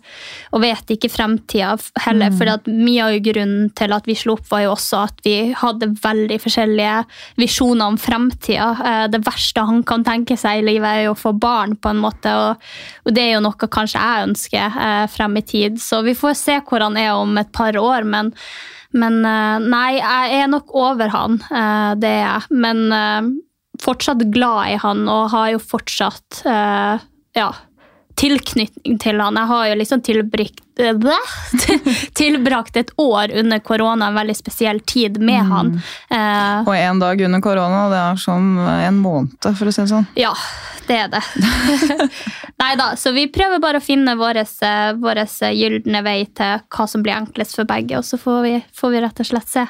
og 0.52 0.60
vet 0.64 0.92
ikke 0.92 1.08
fremtida 1.12 1.70
heller. 2.04 2.28
Mm. 2.32 2.36
For 2.38 2.72
mye 2.72 3.06
av 3.06 3.16
grunnen 3.24 3.70
til 3.78 3.96
at 3.96 4.10
vi 4.10 4.16
slo 4.18 4.36
opp, 4.36 4.44
var 4.50 4.66
jo 4.66 4.74
også 4.74 5.00
at 5.06 5.22
vi 5.24 5.36
hadde 5.56 5.92
veldig 6.02 6.38
forskjellige 6.44 6.98
visjoner 7.40 7.94
om 7.94 7.96
fremtida. 8.00 8.68
Eh, 8.84 9.06
det 9.14 9.22
verste 9.24 9.64
han 9.68 9.80
kan 9.88 10.04
tenke 10.04 10.36
seg 10.40 10.60
i 10.60 10.66
livet, 10.72 10.88
er 10.90 11.06
jo 11.08 11.16
å 11.16 11.22
få 11.22 11.32
barn, 11.38 11.76
på 11.80 11.88
en 11.94 12.02
måte. 12.04 12.34
Og, 12.36 12.68
og 13.06 13.16
det 13.16 13.24
er 13.28 13.34
jo 13.38 13.46
noe 13.48 13.70
kanskje 13.72 14.02
jeg 14.02 14.28
ønsker 14.28 14.78
eh, 14.88 15.06
frem 15.12 15.40
i 15.40 15.46
tid. 15.54 15.80
Så 15.80 16.02
vi 16.04 16.12
får 16.18 16.36
se 16.38 16.60
hvor 16.68 16.84
han 16.84 17.00
er 17.00 17.14
om 17.16 17.36
et 17.40 17.52
par 17.52 17.76
år. 17.80 18.04
men 18.04 18.34
men 18.92 19.22
eh, 19.24 19.58
nei, 19.72 19.96
jeg 19.98 20.42
er 20.42 20.50
nok 20.52 20.72
over 20.76 21.12
han, 21.12 21.38
eh, 21.48 21.92
det 22.00 22.10
er 22.10 22.22
jeg. 22.22 22.60
Men 22.64 22.84
eh, 22.96 23.30
fortsatt 23.82 24.26
glad 24.34 24.74
i 24.74 24.78
han, 24.82 25.06
og 25.10 25.30
har 25.32 25.52
jo 25.54 25.62
fortsatt 25.62 26.42
ja, 26.44 27.46
tilknytning 28.18 28.98
til 29.02 29.20
han. 29.22 29.36
Jeg 29.40 29.48
har 29.50 29.68
jo 29.70 29.76
liksom 29.80 30.02
tilbrakt, 30.04 30.60
tilbrakt 32.20 32.76
et 32.76 32.90
år 33.00 33.32
under 33.40 33.58
korona, 33.64 34.08
en 34.10 34.18
veldig 34.20 34.36
spesiell 34.36 34.80
tid 34.88 35.18
med 35.22 35.44
han. 35.50 35.72
Eh, 36.10 36.60
Og 36.66 36.74
en 36.76 37.00
dag 37.02 37.20
under 37.26 37.40
korona, 37.44 37.86
det 37.92 38.00
er 38.02 38.20
som 38.22 38.52
en 38.62 39.00
måned, 39.02 39.36
for 39.56 39.70
å 39.70 39.72
si 39.74 39.82
det 39.84 39.90
sånn. 39.92 40.06
ja, 40.18 40.32
det 40.88 40.96
er 41.04 41.08
det. 41.12 41.22
Nei 42.62 42.72
da, 42.78 42.88
så 42.98 43.12
vi 43.14 43.28
prøver 43.32 43.60
bare 43.62 43.78
å 43.80 43.84
finne 43.84 44.16
vår 44.18 44.42
gylne 45.54 46.02
vei 46.04 46.18
til 46.34 46.62
hva 46.74 46.86
som 46.90 47.02
blir 47.04 47.14
enklest 47.16 47.56
for 47.58 47.68
begge, 47.70 47.98
og 48.00 48.06
så 48.06 48.18
får 48.20 48.40
vi, 48.46 48.54
får 48.76 48.94
vi 48.96 49.02
rett 49.04 49.22
og 49.24 49.28
slett 49.32 49.50
se. 49.50 49.66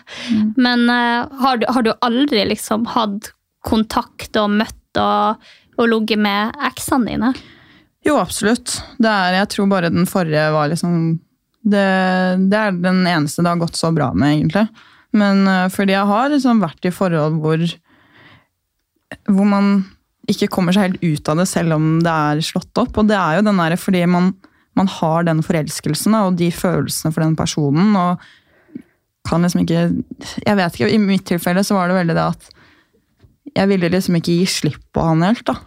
Men 0.57 0.89
eh, 0.91 1.25
har, 1.45 1.61
du, 1.63 1.67
har 1.69 1.83
du 1.87 1.93
aldri 2.01 2.45
liksom 2.53 2.87
hatt 2.97 3.33
kontakt 3.63 4.35
og 4.41 4.51
møtt 4.59 4.99
og, 5.01 5.37
og 5.79 5.89
ligget 5.93 6.19
med 6.21 6.57
eksene 6.69 7.13
dine? 7.13 7.33
Jo, 8.07 8.17
absolutt. 8.19 8.81
Er, 8.99 9.39
jeg 9.39 9.51
tror 9.53 9.69
bare 9.71 9.93
den 9.93 10.09
forrige 10.11 10.49
var 10.55 10.71
liksom 10.73 11.21
det, 11.63 11.87
det 12.51 12.59
er 12.59 12.75
den 12.75 13.05
eneste 13.07 13.45
det 13.45 13.53
har 13.53 13.61
gått 13.61 13.79
så 13.79 13.93
bra 13.95 14.11
med, 14.15 14.41
egentlig. 14.41 14.67
Men 15.15 15.47
øh, 15.47 15.69
fordi 15.71 15.95
jeg 15.95 16.09
har 16.09 16.33
liksom 16.33 16.63
vært 16.63 16.89
i 16.89 16.95
forhold 16.95 17.39
hvor 17.43 17.67
hvor 19.29 19.45
man 19.47 19.75
ikke 20.31 20.49
kommer 20.53 20.75
seg 20.75 20.87
helt 20.87 21.03
ut 21.03 21.29
av 21.29 21.41
det 21.43 21.49
selv 21.51 21.77
om 21.77 21.87
det 22.03 22.13
er 22.13 22.45
slått 22.47 22.79
opp. 22.81 22.97
Og 22.99 23.09
det 23.11 23.19
er 23.19 23.39
jo 23.39 23.47
den 23.47 23.61
der 23.61 23.77
fordi 23.81 24.05
man, 24.09 24.33
man 24.79 24.91
har 24.91 25.27
den 25.29 25.43
forelskelsen 25.45 26.17
og 26.19 26.39
de 26.41 26.51
følelsene 26.55 27.13
for 27.15 27.25
den 27.25 27.37
personen. 27.39 27.97
og 27.97 28.23
kan 29.29 29.45
liksom 29.45 29.63
ikke 29.63 29.83
Jeg 30.47 30.57
vet 30.59 30.75
ikke, 30.75 30.91
I 30.91 30.99
mitt 30.99 31.27
tilfelle 31.29 31.63
så 31.65 31.77
var 31.77 31.89
det 31.89 32.01
veldig 32.01 32.17
det 32.19 32.27
at 32.35 32.49
jeg 33.53 33.69
ville 33.69 33.91
liksom 33.93 34.17
ikke 34.17 34.33
gi 34.33 34.47
slipp 34.49 34.83
på 34.95 35.03
han 35.05 35.23
helt. 35.23 35.45
da. 35.47 35.59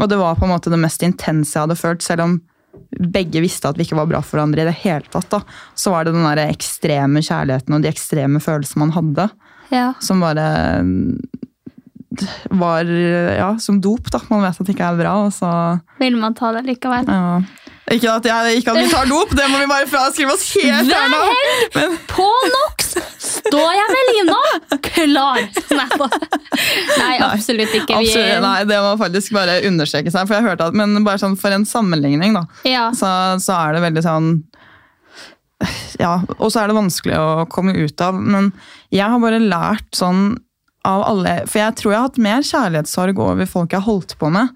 Og 0.00 0.08
det 0.08 0.16
var 0.18 0.34
på 0.38 0.46
en 0.46 0.54
måte 0.54 0.70
det 0.72 0.80
mest 0.80 1.02
intense 1.04 1.52
jeg 1.56 1.66
hadde 1.66 1.76
følt, 1.76 2.02
selv 2.02 2.24
om 2.24 2.38
begge 3.12 3.40
visste 3.44 3.68
at 3.68 3.76
vi 3.76 3.84
ikke 3.84 3.96
var 3.98 4.08
bra 4.08 4.20
for 4.24 4.38
hverandre 4.38 4.62
i 4.64 4.68
det 4.70 4.78
hele 4.80 5.04
tatt. 5.12 5.28
da. 5.30 5.42
Så 5.76 5.92
var 5.92 6.04
det 6.08 6.14
den 6.16 6.24
der 6.24 6.46
ekstreme 6.48 7.20
kjærligheten 7.24 7.74
og 7.76 7.82
de 7.84 7.90
ekstreme 7.92 8.40
følelsene 8.40 8.86
man 8.86 8.94
hadde, 8.96 9.28
Ja. 9.72 9.92
som 10.00 10.20
bare 10.20 10.46
var 12.50 12.84
ja, 12.84 13.58
som 13.58 13.80
dop. 13.80 14.10
da. 14.12 14.20
Man 14.30 14.42
vet 14.44 14.60
at 14.60 14.66
det 14.66 14.74
ikke 14.76 14.88
er 14.92 14.98
bra. 15.00 15.14
og 15.26 15.32
så... 15.32 15.50
Vil 16.00 16.16
man 16.20 16.34
ta 16.34 16.52
det 16.56 16.64
likevel? 16.68 17.08
Ja. 17.08 17.40
Ikke 17.90 18.08
at, 18.14 18.24
jeg, 18.24 18.60
ikke 18.60 18.70
at 18.72 18.78
vi 18.78 18.90
tar 18.92 19.08
dop, 19.10 19.32
det 19.36 19.48
må 19.50 19.58
vi 19.58 19.66
bare 19.68 19.88
fraskrive 19.90 20.32
oss 20.36 20.44
helt 20.54 20.92
her 20.94 21.08
nå. 21.10 21.22
Men- 21.74 21.96
på 22.08 22.26
NOx 22.52 22.92
står 23.42 23.72
jeg 23.74 23.88
med 23.90 24.10
lina 24.12 24.38
klar! 24.86 25.40
Nei, 27.02 27.16
absolutt 27.26 27.74
ikke. 27.74 27.98
Vi, 27.98 28.06
Absolutt, 28.12 28.40
nei, 28.44 28.54
det 28.70 28.78
må 28.84 28.92
faktisk 29.00 29.34
bare 29.34 29.58
understreke 29.66 30.12
seg. 30.14 30.28
For 30.30 30.38
jeg 30.38 30.46
hørte 30.46 30.68
at, 30.70 30.78
men 30.78 30.94
bare 31.04 31.20
sånn 31.20 31.34
for 31.40 31.54
en 31.56 31.66
sammenligning, 31.68 32.36
da, 32.38 32.44
Ja. 32.68 32.86
så, 32.96 33.10
så 33.42 33.58
er 33.66 33.76
det 33.76 33.84
veldig 33.88 34.04
sånn 34.06 34.30
Ja, 36.00 36.16
og 36.38 36.48
så 36.50 36.62
er 36.62 36.70
det 36.72 36.78
vanskelig 36.78 37.18
å 37.18 37.44
komme 37.50 37.74
ut 37.76 38.00
av. 38.02 38.16
Men 38.18 38.52
jeg 38.94 39.06
har 39.10 39.20
bare 39.22 39.38
lært 39.42 39.90
sånn 39.94 40.36
av 40.82 41.04
alle 41.06 41.34
For 41.46 41.60
jeg 41.60 41.76
tror 41.78 41.92
jeg 41.92 42.00
har 42.00 42.08
hatt 42.08 42.16
mer 42.24 42.42
kjærlighetssorg 42.46 43.20
over 43.22 43.46
folk 43.46 43.70
jeg 43.70 43.78
har 43.84 43.86
holdt 43.86 44.16
på 44.18 44.30
med, 44.34 44.50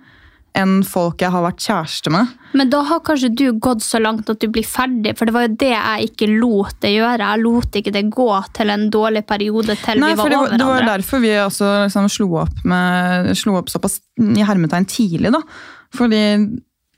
enn 0.56 0.80
folk 0.86 1.20
jeg 1.22 1.32
har 1.34 1.44
vært 1.44 1.62
kjæreste 1.62 2.12
med. 2.14 2.32
Men 2.56 2.70
da 2.72 2.80
har 2.88 3.02
kanskje 3.04 3.30
du 3.36 3.44
gått 3.62 3.84
så 3.84 4.00
langt 4.02 4.30
at 4.32 4.40
du 4.40 4.48
blir 4.52 4.66
ferdig, 4.66 5.12
for 5.18 5.28
det 5.28 5.34
var 5.36 5.46
jo 5.46 5.56
det 5.60 5.72
jeg 5.72 6.10
ikke 6.10 6.28
lot 6.32 6.78
det 6.84 6.94
gjøre. 6.94 7.30
Jeg 7.32 7.42
lot 7.44 7.80
ikke 7.80 7.94
det 7.94 8.04
gå 8.14 8.28
til 8.56 8.72
en 8.72 8.86
dårlig 8.92 9.24
periode 9.28 9.76
til 9.82 10.00
Nei, 10.02 10.12
vi 10.14 10.20
var 10.20 10.30
over 10.30 10.36
hverandre. 10.36 10.60
det 10.62 10.70
var 10.70 10.88
derfor 10.94 11.24
vi 11.24 11.34
også 11.42 11.72
liksom 11.86 12.08
slo, 12.12 12.30
opp 12.44 12.62
med, 12.68 13.32
slo 13.38 13.58
opp 13.60 13.72
såpass 13.72 13.98
i 14.22 14.46
hermetegn 14.46 14.88
tidlig. 14.90 15.34
da. 15.36 15.42
Fordi, 15.96 16.22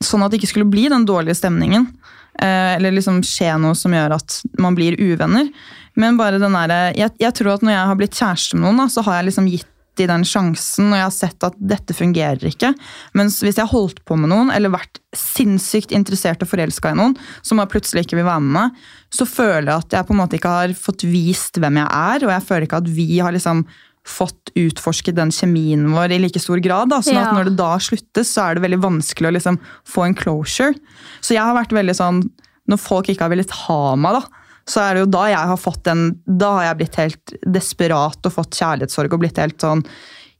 sånn 0.05 0.25
at 0.25 0.33
det 0.33 0.41
ikke 0.41 0.53
skulle 0.55 0.71
bli 0.71 0.87
den 0.93 1.09
dårlige 1.09 1.39
stemningen. 1.41 1.91
Eh, 2.39 2.77
eller 2.77 2.95
liksom 2.95 3.19
skje 3.27 3.57
noe 3.59 3.75
som 3.75 3.95
gjør 3.95 4.15
at 4.21 4.39
man 4.63 4.79
blir 4.79 4.99
uvenner. 5.01 5.51
Men 5.99 6.21
bare 6.21 6.39
den 6.39 6.55
der, 6.55 6.95
jeg, 6.95 7.17
jeg 7.19 7.35
tror 7.35 7.57
at 7.57 7.67
når 7.67 7.75
jeg 7.75 7.91
har 7.91 7.99
blitt 7.99 8.21
kjæreste 8.21 8.59
med 8.59 8.69
noen, 8.69 8.85
da, 8.85 8.87
så 8.93 9.03
har 9.07 9.19
jeg 9.19 9.31
liksom 9.33 9.51
gitt 9.51 9.73
gitt 9.99 10.07
de 10.07 10.13
den 10.13 10.25
sjansen, 10.27 10.93
og 10.93 10.97
jeg 10.99 11.07
har 11.07 11.15
sett 11.15 11.45
at 11.47 11.57
dette 11.59 11.95
fungerer 11.97 12.45
ikke. 12.51 12.71
Mens 13.19 13.41
hvis 13.43 13.57
jeg 13.59 13.65
har 13.67 13.73
holdt 13.73 14.05
på 14.07 14.17
med 14.19 14.31
noen, 14.31 14.53
eller 14.55 14.71
vært 14.71 15.01
sinnssykt 15.17 15.93
interessert 15.97 16.43
og 16.45 16.51
forelska 16.51 16.93
i 16.93 16.99
noen, 16.99 17.17
som 17.43 17.59
jeg 17.59 17.71
plutselig 17.73 18.07
ikke 18.07 18.19
vil 18.21 18.29
være 18.29 18.45
med 18.45 18.55
meg, 18.61 18.71
så 19.15 19.27
føler 19.29 19.71
jeg 19.73 19.85
at 19.85 19.97
jeg 19.99 20.09
på 20.09 20.15
en 20.15 20.21
måte 20.23 20.39
ikke 20.39 20.55
har 20.55 20.75
fått 20.79 21.05
vist 21.09 21.59
hvem 21.59 21.81
jeg 21.83 21.89
er, 21.89 22.27
og 22.27 22.33
jeg 22.37 22.47
føler 22.49 22.69
ikke 22.69 22.83
at 22.85 22.91
vi 22.99 23.09
har 23.19 23.35
liksom 23.35 23.65
fått 24.09 24.53
utforsket 24.57 25.19
den 25.19 25.33
kjemien 25.35 25.83
vår 25.93 26.15
i 26.17 26.21
like 26.23 26.41
stor 26.41 26.61
grad. 26.65 26.89
Da. 26.89 27.03
Sånn 27.05 27.19
Ja. 27.19 27.27
at 27.29 27.35
når 27.37 27.51
det 27.51 27.57
da 27.59 27.75
sluttes, 27.77 28.31
så 28.33 28.47
er 28.49 28.55
det 28.57 28.63
veldig 28.65 28.81
vanskelig 28.81 29.29
å 29.29 29.35
liksom 29.37 29.59
få 29.85 30.07
en 30.07 30.15
closure. 30.17 30.75
Så 31.21 31.35
jeg 31.37 31.43
har 31.45 31.55
vært 31.59 31.75
veldig 31.77 31.97
sånn 31.99 32.23
Når 32.69 32.77
folk 32.77 33.07
ikke 33.09 33.25
har 33.25 33.31
villet 33.33 33.51
ha 33.65 33.97
meg, 33.97 34.13
da, 34.13 34.21
så 34.69 34.85
er 34.85 34.95
det 34.95 35.05
jo 35.07 35.11
da 35.17 35.25
jeg 35.33 35.51
har 35.51 35.61
fått 35.61 35.83
den 35.89 36.05
Da 36.27 36.53
har 36.59 36.69
jeg 36.69 36.79
blitt 36.83 37.01
helt 37.01 37.35
desperat 37.57 38.29
og 38.29 38.35
fått 38.35 38.59
kjærlighetssorg 38.59 39.17
og 39.17 39.23
blitt 39.25 39.41
helt 39.41 39.61
sånn 39.65 39.85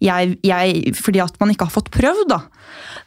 jeg, 0.05 0.37
jeg, 0.47 0.93
Fordi 0.95 1.23
at 1.25 1.41
man 1.41 1.51
ikke 1.51 1.67
har 1.67 1.75
fått 1.75 1.91
prøvd, 1.95 2.29
da. 2.31 2.43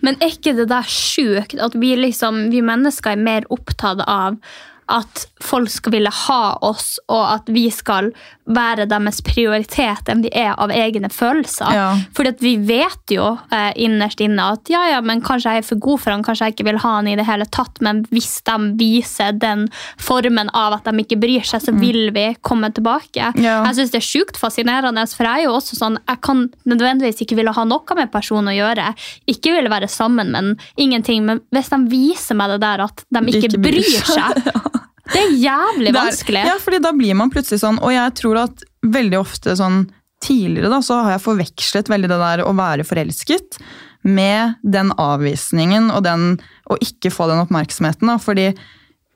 Men 0.03 0.17
er 0.19 0.33
ikke 0.33 0.55
det 0.57 0.67
der 0.71 0.87
sjukt 0.91 1.55
at 1.63 1.77
vi, 1.79 1.93
liksom, 1.95 2.49
vi 2.51 2.59
mennesker 2.65 3.13
er 3.13 3.21
mer 3.21 3.47
opptatt 3.53 4.03
av 4.09 4.41
at 4.91 5.25
folk 5.41 5.71
skal 5.71 5.95
ville 5.95 6.11
ha 6.11 6.43
oss, 6.65 6.95
og 7.11 7.23
at 7.37 7.49
vi 7.51 7.65
skal 7.73 8.11
være 8.51 8.87
deres 8.89 9.21
prioritet 9.23 10.09
enn 10.11 10.23
de 10.25 10.31
er 10.35 10.53
av 10.59 10.73
egne 10.75 11.09
følelser. 11.13 11.71
Ja. 11.75 11.87
Fordi 12.17 12.33
at 12.33 12.43
vi 12.43 12.53
vet 12.67 13.13
jo 13.13 13.27
eh, 13.53 13.71
innerst 13.79 14.21
inne 14.23 14.51
at 14.55 14.71
ja, 14.71 14.83
ja, 14.91 14.99
men 15.05 15.23
kanskje 15.23 15.55
jeg 15.55 15.63
er 15.63 15.67
for 15.67 15.81
god 15.81 16.01
for 16.03 16.13
han, 16.13 16.25
kanskje 16.25 16.49
jeg 16.49 16.57
ikke 16.57 16.67
vil 16.67 16.81
ha 16.83 16.95
han 16.97 17.09
i 17.09 17.15
det 17.19 17.27
hele 17.29 17.47
tatt, 17.49 17.81
men 17.85 18.03
hvis 18.11 18.41
de 18.47 18.57
viser 18.79 19.37
den 19.39 19.67
formen 20.01 20.51
av 20.57 20.77
at 20.77 20.89
de 20.89 21.05
ikke 21.05 21.19
bryr 21.21 21.47
seg, 21.47 21.63
så 21.63 21.75
vil 21.77 22.11
vi 22.15 22.27
komme 22.45 22.71
tilbake. 22.75 23.31
Ja. 23.41 23.61
Jeg 23.69 23.79
synes 23.79 23.95
det 23.95 24.01
er 24.01 24.09
sjukt 24.09 24.39
fascinerende, 24.41 25.05
for 25.15 25.27
jeg 25.27 25.45
er 25.45 25.49
jo 25.49 25.55
også 25.57 25.79
sånn, 25.79 25.99
jeg 26.09 26.21
kan 26.25 26.45
nødvendigvis 26.69 27.23
ikke 27.23 27.39
ville 27.39 27.55
ha 27.55 27.67
noe 27.67 27.97
med 27.97 28.11
personen 28.13 28.51
å 28.51 28.57
gjøre. 28.57 28.91
Ikke 29.31 29.55
ville 29.55 29.71
være 29.71 29.89
sammen 29.91 30.31
med 30.31 30.39
den, 30.41 30.53
ingenting, 30.81 31.25
men 31.27 31.41
hvis 31.53 31.71
de 31.71 31.79
viser 31.91 32.37
meg 32.37 32.55
det 32.55 32.61
der 32.63 32.85
at 32.87 33.05
de 33.07 33.21
ikke, 33.31 33.47
Ikke 33.51 33.59
bryr 33.61 33.81
bryr 33.81 34.03
seg. 34.05 34.79
det 35.09 35.21
er 35.21 35.31
jævlig 35.41 35.93
vanskelig. 35.93 35.95
er- 35.95 36.11
vanskelig. 36.11 36.45
Ja, 36.45 36.57
fordi 36.61 36.81
da 36.83 36.91
blir 36.93 37.15
man 37.15 37.31
plutselig 37.33 37.59
sånn, 37.63 37.79
og 37.81 37.91
jeg 37.91 38.13
tror 38.19 38.37
at 38.45 38.63
veldig 38.85 39.19
ofte 39.19 39.55
sånn 39.57 39.89
tidligere 40.21 40.69
da, 40.69 40.81
så 40.85 41.01
har 41.03 41.15
jeg 41.17 41.23
forvekslet 41.25 41.89
veldig 41.89 42.09
det 42.11 42.19
der 42.21 42.43
å 42.45 42.53
være 42.53 42.85
forelsket 42.85 43.57
med 44.03 44.55
den 44.63 44.91
avvisningen 44.97 45.89
og 45.93 46.03
den 46.05 46.39
å 46.69 46.77
ikke 46.81 47.11
få 47.13 47.27
den 47.29 47.41
oppmerksomheten. 47.41 48.07
Da, 48.07 48.17
fordi 48.21 48.55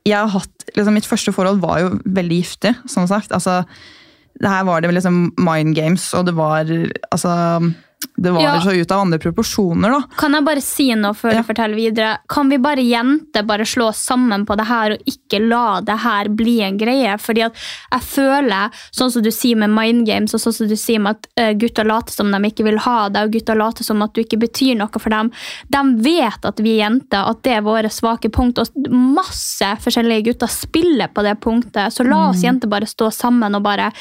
jeg 0.05 0.17
har 0.17 0.27
hatt, 0.29 0.65
liksom 0.75 0.93
mitt 0.97 1.05
første 1.09 1.33
forhold 1.33 1.61
var 1.61 1.79
jo 1.81 1.89
veldig 2.05 2.41
giftig, 2.43 2.75
som 2.89 3.07
sagt. 3.09 3.31
Altså, 3.33 3.63
det 4.41 4.49
her 4.49 4.63
var 4.67 4.81
det 4.81 4.91
liksom 4.93 5.31
mind 5.37 5.75
games, 5.77 6.13
og 6.13 6.25
det 6.27 6.35
var, 6.37 6.65
altså, 7.11 7.73
det 8.17 8.31
var 8.33 8.41
Ja. 8.41 8.59
så 8.61 8.71
ut 8.75 8.91
av 8.91 9.01
andre 9.01 9.19
proporsjoner 9.19 9.89
da. 9.91 10.01
Kan 10.17 10.33
jeg 10.33 10.45
bare 10.45 10.61
si 10.61 10.93
noe 10.95 11.13
før 11.13 11.33
Ja. 11.33 11.41
du 11.41 11.47
forteller 11.53 11.75
videre? 11.75 12.17
Kan 12.29 12.49
vi 12.49 12.57
bare 12.57 12.81
jenter 12.81 13.43
bare 13.45 13.65
slå 13.65 13.87
oss 13.89 13.97
sammen 14.05 14.45
på 14.45 14.55
det 14.57 14.65
her 14.67 14.91
og 14.93 14.99
ikke 15.05 15.39
la 15.49 15.81
det 15.81 15.97
her 15.99 16.29
bli 16.29 16.61
en 16.61 16.77
greie? 16.77 17.17
Fordi 17.17 17.41
at 17.45 17.53
jeg 17.91 18.01
føler, 18.01 18.71
sånn 18.91 19.11
som 19.11 19.21
du 19.21 19.29
sier 19.31 19.55
med 19.57 19.69
mind 19.69 20.05
games, 20.05 20.33
og 20.33 20.39
sånn 20.39 20.53
som 20.53 20.67
du 20.67 20.75
sier 20.75 20.99
med 20.99 21.15
at 21.17 21.27
eh, 21.37 21.53
gutter 21.53 21.83
later 21.85 22.11
som 22.13 22.31
de 22.31 22.37
ikke 22.49 22.63
vil 22.63 22.77
ha 22.79 23.09
deg, 23.09 23.23
og 23.25 23.31
gutter 23.31 23.55
later 23.55 23.83
som 23.83 24.01
at 24.01 24.13
du 24.13 24.21
ikke 24.23 24.39
betyr 24.39 24.75
noe 24.77 24.87
for 24.99 25.09
dem. 25.09 25.31
De 25.69 25.83
vet 26.01 26.45
at 26.45 26.57
vi 26.59 26.79
er 26.79 26.89
jenter, 26.89 27.27
at 27.29 27.41
det 27.43 27.53
er 27.57 27.61
våre 27.61 27.89
svake 27.89 28.29
punkt, 28.31 28.57
og 28.59 28.67
masse 28.91 29.65
forskjellige 29.83 30.23
gutter 30.31 30.47
spiller 30.47 31.07
på 31.07 31.23
det 31.23 31.39
punktet. 31.41 31.91
Så 31.93 32.03
la 32.07 32.25
Mm. 32.25 32.29
oss 32.29 32.41
jenter 32.43 32.67
bare 32.69 32.85
stå 32.85 33.11
sammen 33.11 33.55
og 33.55 33.63
bare 33.63 33.91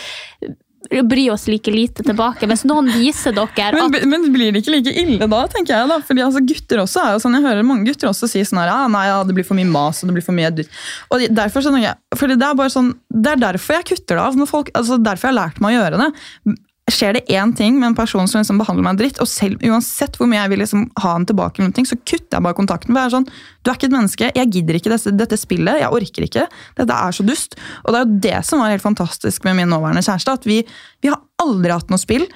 bry 1.09 1.29
oss 1.33 1.47
like 1.49 1.73
lite 1.73 2.05
tilbake. 2.07 2.49
Hvis 2.51 2.65
noen 2.69 2.91
viser 2.93 3.35
dere 3.37 3.71
at 3.71 3.77
Men, 3.77 4.09
men 4.11 4.27
blir 4.35 4.53
det 4.55 4.63
ikke 4.63 4.75
like 4.77 4.95
ille 5.05 5.29
da, 5.31 5.43
tenker 5.51 5.77
jeg 5.77 5.91
da? 5.91 5.99
Fordi 6.05 6.25
altså, 6.27 6.43
gutter 6.45 6.83
også 6.85 7.05
er 7.05 7.17
jo 7.17 7.23
sånn, 7.25 7.39
Jeg 7.39 7.47
hører 7.49 7.67
mange 7.67 7.89
gutter 7.89 8.11
også 8.11 8.31
si 8.31 8.45
sånn 8.47 8.63
her, 8.63 8.73
ja, 8.73 8.91
nei, 8.93 9.07
ja, 9.09 9.23
det 9.27 9.37
blir 9.37 9.47
for 9.47 9.59
mye 9.59 9.69
mas 9.69 10.03
og 10.03 10.11
det 10.11 10.19
blir 10.19 10.27
for 10.27 10.37
mye 10.37 10.53
dytt. 10.55 10.71
Og 11.11 11.25
derfor 11.33 11.65
så 11.65 11.75
jeg, 11.81 11.97
fordi 12.19 12.39
det 12.41 12.49
er 12.49 12.61
bare 12.61 12.73
sånn, 12.73 12.93
det 13.11 13.35
er 13.35 13.43
derfor 13.49 13.81
jeg 13.81 13.89
kutter 13.95 14.19
det 14.19 14.27
av. 14.27 14.39
Når 14.39 14.51
folk, 14.51 14.71
altså 14.75 15.01
Derfor 15.05 15.29
jeg 15.29 15.35
har 15.35 15.41
lært 15.43 15.61
meg 15.63 15.75
å 15.75 15.81
gjøre 15.83 16.01
det. 16.01 16.57
Skjer 16.93 17.17
det 17.17 17.23
én 17.33 17.55
ting 17.57 17.79
med 17.81 17.87
en 17.87 17.97
person 17.97 18.29
som 18.29 18.43
liksom 18.43 18.59
behandler 18.61 18.85
meg 18.85 18.99
dritt, 19.01 19.21
og 19.23 19.29
selv, 19.31 19.63
uansett 19.65 20.19
hvor 20.21 20.29
mye 20.29 20.43
jeg 20.43 20.53
vil 20.53 20.61
liksom 20.61 20.83
ha 21.01 21.13
han 21.15 21.25
tilbake, 21.25 21.65
ting, 21.73 21.87
så 21.89 21.97
kutter 21.97 22.37
jeg 22.37 22.45
bare 22.45 22.59
kontakten. 22.59 22.93
For 22.93 23.01
jeg 23.01 23.09
er 23.09 23.15
sånn, 23.15 23.29
Du 23.65 23.71
er 23.71 23.79
ikke 23.79 23.89
et 23.89 23.97
menneske, 23.97 24.33
jeg 24.37 24.51
gidder 24.53 24.77
ikke 24.77 24.93
dette, 24.93 25.13
dette 25.17 25.39
spillet, 25.41 25.81
jeg 25.81 25.89
orker 25.97 26.27
ikke. 26.27 26.45
Dette 26.77 26.99
er 27.07 27.17
så 27.17 27.25
dust. 27.25 27.57
Og 27.85 27.95
det 27.95 28.01
er 28.01 28.05
jo 28.05 28.19
det 28.27 28.41
som 28.45 28.61
var 28.61 28.75
helt 28.75 28.85
fantastisk 28.85 29.47
med 29.49 29.57
min 29.57 29.73
nåværende 29.73 30.05
kjæreste. 30.05 30.37
at 30.37 30.45
vi, 30.45 30.61
vi 31.01 31.09
har 31.09 31.23
aldri 31.41 31.73
hatt 31.73 31.89
noe 31.89 32.03
spill. 32.03 32.27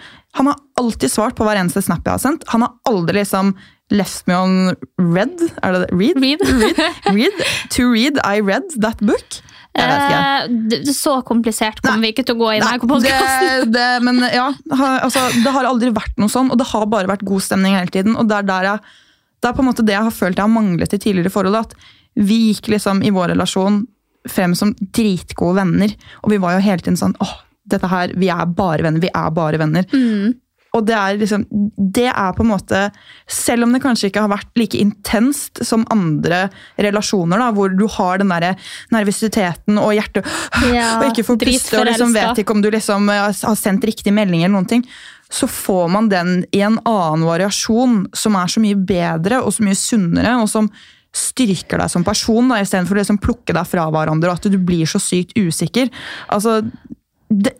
Han 0.41 0.49
har 0.49 0.57
alltid 0.81 1.13
svart 1.13 1.37
på 1.37 1.45
hver 1.45 1.61
eneste 1.61 1.85
snap 1.85 2.07
jeg 2.07 2.17
har 2.17 2.23
sendt. 2.23 2.49
Han 2.49 2.65
har 2.65 2.73
aldri 2.89 3.21
liksom 3.21 3.53
left 3.91 4.27
me 4.27 4.35
on 4.35 4.75
red. 4.97 5.37
Er 5.63 5.73
det 5.73 5.85
det? 5.85 5.93
Read? 5.93 6.23
Read. 6.25 6.41
read? 6.49 7.13
read? 7.13 7.45
To 7.77 7.91
read, 7.93 8.17
I 8.25 8.41
read 8.41 8.65
that 8.81 8.97
book. 9.05 9.43
Eh, 9.79 10.93
Så 10.95 11.15
komplisert 11.29 11.81
kommer 11.85 12.03
vi 12.05 12.13
ikke 12.13 12.25
til 12.27 12.37
å 12.37 12.41
gå 12.43 12.49
i 12.55 12.61
denne 12.61 12.77
Nei, 12.77 12.89
podkasten. 12.91 13.73
det, 13.73 13.73
det, 13.77 13.89
men 14.07 14.19
ja, 14.35 14.49
altså, 15.03 15.23
det 15.45 15.53
har 15.55 15.69
aldri 15.69 15.91
vært 15.95 16.17
noe 16.21 16.33
sånn, 16.33 16.51
og 16.53 16.59
det 16.61 16.67
har 16.73 16.87
bare 16.91 17.11
vært 17.11 17.25
god 17.29 17.45
stemning 17.47 17.77
hele 17.79 17.93
tiden. 17.95 18.17
og 18.19 18.29
Det 18.31 18.37
er, 18.41 18.49
der 18.49 18.69
jeg, 18.73 18.79
det 19.43 19.51
er 19.51 19.57
på 19.59 19.63
en 19.65 19.71
måte 19.71 19.85
det 19.87 19.95
jeg 19.95 20.07
har 20.09 20.15
følt 20.15 20.37
jeg 20.39 20.45
har 20.47 20.55
manglet 20.55 20.95
i 20.97 20.99
tidligere 21.03 21.33
forhold. 21.35 21.61
At 21.63 21.75
vi 22.19 22.39
gikk 22.53 22.73
liksom 22.75 23.05
i 23.07 23.13
vår 23.15 23.33
relasjon 23.35 23.85
frem 24.29 24.55
som 24.59 24.75
dritgode 24.95 25.57
venner. 25.61 25.95
Og 26.25 26.33
vi 26.35 26.41
var 26.43 26.57
jo 26.57 26.65
hele 26.67 26.83
tiden 26.83 26.99
sånn 26.99 27.15
åh, 27.23 27.37
dette 27.69 27.89
her, 27.91 28.13
vi 28.19 28.29
er 28.33 28.47
bare 28.59 28.83
venner, 28.87 29.01
vi 29.03 29.11
er 29.15 29.31
bare 29.37 29.61
venner. 29.61 29.85
Og 30.77 30.85
det 30.85 30.95
er 30.95 31.19
liksom, 31.21 31.45
det 31.79 32.09
er 32.11 32.33
på 32.37 32.45
en 32.45 32.51
måte 32.51 32.81
Selv 33.25 33.65
om 33.65 33.73
det 33.73 33.81
kanskje 33.81 34.11
ikke 34.11 34.25
har 34.27 34.33
vært 34.33 34.61
like 34.61 34.77
intenst 34.77 35.63
som 35.65 35.87
andre 35.93 36.49
relasjoner, 36.77 37.41
da, 37.41 37.51
hvor 37.57 37.73
du 37.73 37.87
har 37.97 38.21
den 38.21 38.33
der 38.33 38.59
nervøsiteten 38.95 39.81
og 39.81 39.95
hjertet 39.97 40.29
Ja, 40.77 40.99
og 40.99 41.09
ikke 41.11 41.27
får 41.31 41.41
puste 41.45 41.81
og 41.81 41.89
liksom 41.89 42.13
vet 42.17 42.43
ikke 42.43 42.57
om 42.57 42.65
du 42.65 42.71
liksom 42.75 43.09
har 43.09 43.57
sendt 43.59 43.87
riktig 43.89 44.13
melding, 44.15 44.45
eller 44.45 44.59
noen 44.59 44.69
ting, 44.69 44.85
så 45.33 45.49
får 45.51 45.89
man 45.93 46.09
den 46.13 46.43
i 46.57 46.63
en 46.65 46.79
annen 46.89 47.25
variasjon 47.29 48.01
som 48.17 48.37
er 48.41 48.53
så 48.53 48.63
mye 48.65 48.79
bedre 48.89 49.43
og 49.45 49.53
så 49.55 49.65
mye 49.65 49.79
sunnere, 49.79 50.37
og 50.41 50.49
som 50.51 50.71
styrker 51.15 51.81
deg 51.81 51.93
som 51.93 52.05
person, 52.07 52.51
da, 52.53 52.61
istedenfor 52.63 52.97
å 52.97 53.03
liksom 53.03 53.21
plukke 53.23 53.57
deg 53.57 53.69
fra 53.69 53.89
hverandre, 53.93 54.31
og 54.31 54.41
at 54.41 54.53
du 54.53 54.59
blir 54.61 54.89
så 54.89 55.01
sykt 55.03 55.37
usikker. 55.39 55.91
Altså, 56.33 56.61
det, 57.29 57.55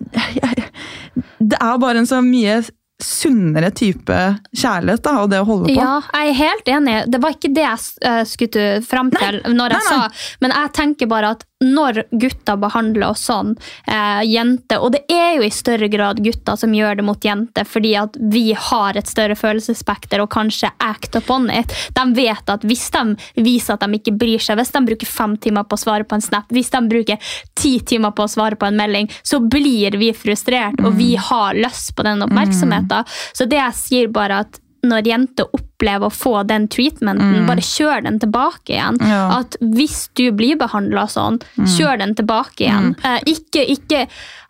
det 1.53 1.61
er 1.61 1.81
bare 1.81 2.03
en 2.03 2.09
så 2.09 2.21
mye 2.25 2.61
sunnere 3.03 3.71
type 3.71 4.17
kjærlighet 4.51 5.05
da, 5.05 5.13
og 5.23 5.31
det 5.31 5.43
å 5.43 5.47
holde 5.47 5.71
på. 5.71 5.77
Ja, 5.79 5.99
jeg 6.19 6.33
er 6.33 6.39
helt 6.41 6.71
enig. 6.75 6.97
Det 7.13 7.21
var 7.23 7.37
ikke 7.37 7.53
det 7.55 7.65
jeg 7.65 7.85
eh, 8.11 8.23
skulle 8.27 8.65
frem 8.87 9.13
til 9.15 9.39
når 9.55 9.77
jeg 9.77 9.85
nei, 9.85 10.01
nei. 10.03 10.09
sa 10.11 10.41
Men 10.43 10.57
jeg 10.57 10.75
tenker 10.81 11.11
bare 11.11 11.35
at 11.37 11.47
når 11.65 12.05
gutter 12.11 12.59
behandler 12.61 13.09
oss 13.09 13.25
sånn, 13.27 13.57
eh, 13.87 14.23
jenter 14.31 14.79
Og 14.79 14.93
det 14.95 15.01
er 15.11 15.37
jo 15.37 15.43
i 15.43 15.51
større 15.51 15.89
grad 15.91 16.21
gutter 16.23 16.57
som 16.57 16.75
gjør 16.75 17.01
det 17.01 17.05
mot 17.05 17.25
jenter, 17.25 17.67
fordi 17.67 17.95
at 17.99 18.17
vi 18.21 18.53
har 18.53 18.97
et 18.97 19.11
større 19.11 19.35
følelsesspekter 19.35 20.23
og 20.23 20.31
kanskje 20.31 20.71
act 20.79 21.17
upon 21.17 21.51
it. 21.51 21.73
De 21.95 22.05
vet 22.15 22.51
at 22.51 22.63
hvis 22.63 22.91
de 22.95 23.17
viser 23.43 23.75
at 23.75 23.81
de 23.81 23.99
ikke 23.99 24.15
bryr 24.15 24.39
seg, 24.39 24.59
hvis 24.61 24.71
de 24.75 24.85
bruker 24.87 25.11
fem 25.11 25.37
timer 25.37 25.67
på 25.67 25.75
å 25.75 25.83
svare 25.83 26.07
på 26.07 26.15
en 26.15 26.25
snap, 26.25 26.47
hvis 26.55 26.71
de 26.71 26.83
bruker 26.89 27.35
ti 27.59 27.81
timer 27.81 28.15
på 28.15 28.23
å 28.23 28.31
svare 28.31 28.59
på 28.59 28.69
en 28.69 28.79
melding, 28.79 29.11
så 29.23 29.41
blir 29.43 29.99
vi 29.99 30.13
frustrert, 30.15 30.79
og 30.85 30.95
vi 30.95 31.17
har 31.17 31.59
lyst 31.59 31.95
på 31.97 32.07
den 32.07 32.23
oppmerksomheten. 32.23 33.05
Så 33.35 33.49
det 33.51 33.59
jeg 33.59 33.79
sier 33.83 34.15
bare 34.15 34.45
at 34.45 34.63
når 34.87 35.07
jenter 35.11 35.47
opplever 35.55 36.07
å 36.09 36.15
få 36.15 36.47
den 36.47 36.69
treatmenten, 36.69 37.47
bare 37.47 37.63
kjør 37.65 38.03
den 38.05 38.19
tilbake 38.23 38.75
igjen. 38.77 38.99
Ja. 39.01 39.39
At 39.41 39.57
hvis 39.61 40.09
du 40.19 40.31
blir 40.33 40.59
behandla 40.61 41.07
sånn, 41.11 41.41
kjør 41.77 41.99
den 41.99 42.15
tilbake 42.19 42.67
igjen. 42.67 42.95
Eh, 43.05 43.21
ikke, 43.35 43.65
ikke 43.79 44.07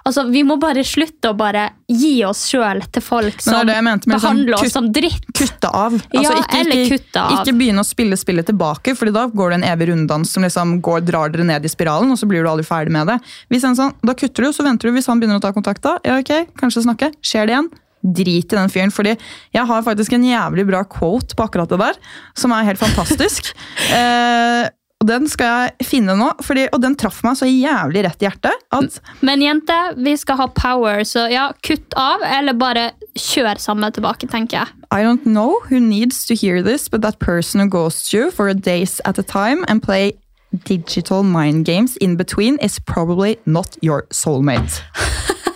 Altså, 0.09 0.23
vi 0.33 0.41
må 0.47 0.55
bare 0.57 0.81
slutte 0.87 1.35
å 1.35 1.37
bare 1.37 1.67
gi 1.93 2.23
oss 2.25 2.47
sjøl 2.49 2.79
til 2.95 3.03
folk 3.05 3.43
som 3.45 3.67
det 3.67 3.75
det 3.75 3.83
mente 3.85 4.09
behandler 4.09 4.57
kutt- 4.57 4.65
oss 4.71 4.73
som 4.73 4.87
dritt. 4.95 5.27
kutte 5.37 5.69
av. 5.69 5.93
Altså, 5.93 6.23
Ja, 6.23 6.31
ikke, 6.39 6.61
eller 6.63 6.77
ikke, 6.81 6.97
kutte 6.97 7.21
av. 7.21 7.33
Ikke 7.35 7.53
begynne 7.59 7.83
å 7.83 7.85
spille 7.85 8.17
spillet 8.17 8.47
tilbake, 8.49 8.95
for 8.97 9.11
da 9.13 9.27
går 9.29 9.51
det 9.51 9.59
en 9.59 9.67
evig 9.69 9.89
runddans 9.91 10.31
som 10.33 10.43
liksom 10.47 10.81
går, 10.81 11.05
drar 11.05 11.29
dere 11.35 11.45
ned 11.45 11.63
i 11.67 11.69
spiralen, 11.69 12.11
og 12.11 12.17
så 12.17 12.27
blir 12.31 12.43
du 12.43 12.49
aldri 12.49 12.65
ferdig 12.65 12.95
med 12.95 13.07
det. 13.11 13.19
Hvis 13.51 13.65
en 13.69 13.77
sånn, 13.77 13.93
da 14.01 14.15
kutter 14.15 14.45
du, 14.45 14.49
så 14.57 14.65
venter 14.65 14.89
du. 14.89 14.95
Hvis 14.97 15.11
han 15.13 15.21
begynner 15.21 15.43
å 15.43 15.45
ta 15.45 15.53
kontakt, 15.53 15.83
da, 15.83 15.99
ja 16.07 16.17
ok, 16.23 16.55
kanskje 16.57 16.87
snakke. 16.89 17.13
Skjer 17.21 17.45
det 17.51 17.53
igjen? 17.59 17.69
Drit 18.03 18.53
i 18.53 18.57
den 18.57 18.73
fyren, 18.73 18.95
fordi 18.95 19.17
jeg 19.55 19.67
har 19.67 19.85
faktisk 19.87 20.15
en 20.15 20.27
jævlig 20.27 20.67
bra 20.69 20.85
quote 20.87 21.35
på 21.35 21.47
akkurat 21.49 21.71
det 21.73 21.81
der, 21.81 22.03
som 22.39 22.55
er 22.55 22.69
helt 22.69 22.81
fantastisk. 22.81 23.53
eh, 23.99 24.69
og 24.99 25.07
Den 25.07 25.29
skal 25.31 25.47
jeg 25.79 25.87
finne 25.87 26.17
nå, 26.19 26.33
fordi, 26.43 26.65
og 26.75 26.81
den 26.83 26.97
traff 26.99 27.21
meg 27.23 27.37
så 27.39 27.47
jævlig 27.47 28.03
rett 28.03 28.23
i 28.23 28.27
hjertet. 28.27 28.65
at 28.75 28.99
Men 29.23 29.43
jente, 29.43 29.77
vi 29.95 30.17
skal 30.19 30.41
ha 30.41 30.49
power, 30.51 31.05
så 31.07 31.29
ja, 31.31 31.53
kutt 31.63 31.95
av, 31.95 32.25
eller 32.27 32.59
bare 32.59 32.91
kjør 33.15 33.63
samme 33.63 33.93
tilbake, 33.95 34.27
tenker 34.27 34.59
jeg. 34.59 34.75
I 34.91 35.05
don't 35.07 35.23
know 35.23 35.61
who 35.69 35.79
needs 35.79 36.27
to 36.27 36.35
hear 36.35 36.63
this, 36.63 36.89
but 36.89 37.03
that 37.03 37.21
person 37.21 37.61
who 37.61 37.69
goes 37.69 38.03
to 38.09 38.17
you 38.17 38.31
for 38.31 38.49
a 38.49 38.55
days 38.55 39.01
at 39.05 39.19
a 39.19 39.23
time 39.23 39.65
and 39.69 39.83
play 39.83 40.19
digital 40.65 41.23
mind 41.23 41.65
games 41.65 41.97
in 41.99 42.17
between 42.17 42.59
is 42.59 42.81
probably 42.81 43.39
not 43.47 43.77
your 43.81 44.07
soulmate. 44.11 44.83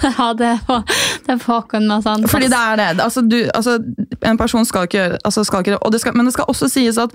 ja, 0.18 0.30
det 0.38 0.52
får, 0.66 0.82
det 1.26 1.36
var 1.44 1.64
ikke 1.64 1.82
noe 1.84 2.00
sånt. 2.04 2.30
Fordi 2.30 2.48
det 2.52 2.60
er 2.60 2.80
det. 2.80 2.88
Altså, 3.04 3.24
du, 3.24 3.38
altså, 3.54 3.78
en 4.26 4.40
person 4.40 4.64
skal 4.68 4.88
ikke 4.88 5.06
altså, 5.24 5.44
og 5.80 5.92
det 5.92 6.00
skal, 6.00 6.16
Men 6.16 6.26
det 6.26 6.32
skal 6.36 6.48
også 6.48 6.68
sies 6.68 6.98
at 6.98 7.14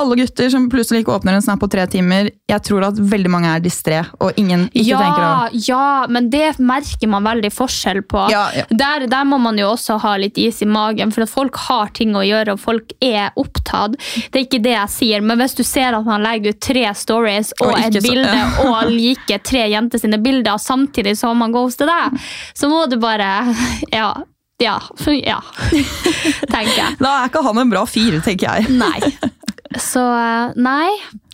alle 0.00 0.16
gutter 0.16 0.50
som 0.52 0.66
plutselig 0.70 1.00
ikke 1.02 1.14
åpner 1.16 1.38
en 1.38 1.42
snap 1.42 1.60
på 1.62 1.68
tre 1.72 1.86
timer, 1.88 2.28
jeg 2.50 2.62
tror 2.68 2.84
at 2.90 2.98
veldig 3.00 3.30
mange 3.32 3.48
er 3.48 3.62
distré, 3.64 4.02
og 4.20 4.36
ingen 4.36 4.66
ikke 4.68 4.90
ja, 4.90 4.98
tenker 5.00 5.24
å 5.24 5.62
Ja, 5.66 5.86
men 6.12 6.28
det 6.32 6.58
merker 6.60 7.08
man 7.08 7.24
veldig 7.24 7.50
forskjell 7.54 8.02
på. 8.04 8.26
Ja, 8.32 8.44
ja. 8.56 8.66
Der, 8.68 9.06
der 9.08 9.24
må 9.28 9.38
man 9.40 9.56
jo 9.60 9.70
også 9.72 9.96
ha 10.02 10.12
litt 10.20 10.36
is 10.40 10.60
i 10.60 10.68
magen, 10.68 11.14
for 11.16 11.24
at 11.24 11.32
folk 11.32 11.56
har 11.64 11.94
ting 11.96 12.12
å 12.12 12.24
gjøre, 12.26 12.58
og 12.58 12.60
folk 12.60 12.92
er 13.00 13.32
opptatt. 13.40 13.96
Det 14.32 14.42
er 14.42 14.44
ikke 14.44 14.62
det 14.66 14.74
jeg 14.76 14.92
sier, 14.98 15.24
men 15.24 15.40
hvis 15.40 15.56
du 15.56 15.64
ser 15.64 15.96
at 15.96 16.04
man 16.08 16.24
legger 16.26 16.52
ut 16.52 16.60
tre 16.68 16.84
stories 16.92 17.54
og, 17.60 17.70
Og 17.70 17.78
et 17.80 17.88
ikke 17.96 18.04
så- 18.04 18.12
bilde, 18.12 18.46
og 18.68 18.92
liker 18.92 19.40
tre 19.48 19.64
jenter 19.72 20.02
sine 20.02 20.20
bilder, 20.20 20.60
samtidig 20.60 21.16
som 21.16 21.40
ghost 21.46 21.54
ghoster 21.56 21.88
deg, 21.88 22.20
så 22.54 22.68
må 22.68 22.84
du 22.90 22.98
bare 23.00 23.30
Ja. 23.92 24.12
Ja. 24.60 24.76
ja. 25.04 25.40
Tenker 26.52 26.76
jeg. 26.76 26.96
Da 27.00 27.10
er 27.22 27.28
ikke 27.28 27.42
han 27.44 27.64
en 27.64 27.72
bra 27.72 27.84
fire, 27.88 28.20
tenker 28.24 28.60
jeg. 28.60 28.76
Nei. 28.76 29.32
Så 29.74 30.02
eh, 30.02 30.54
nei. 30.56 30.90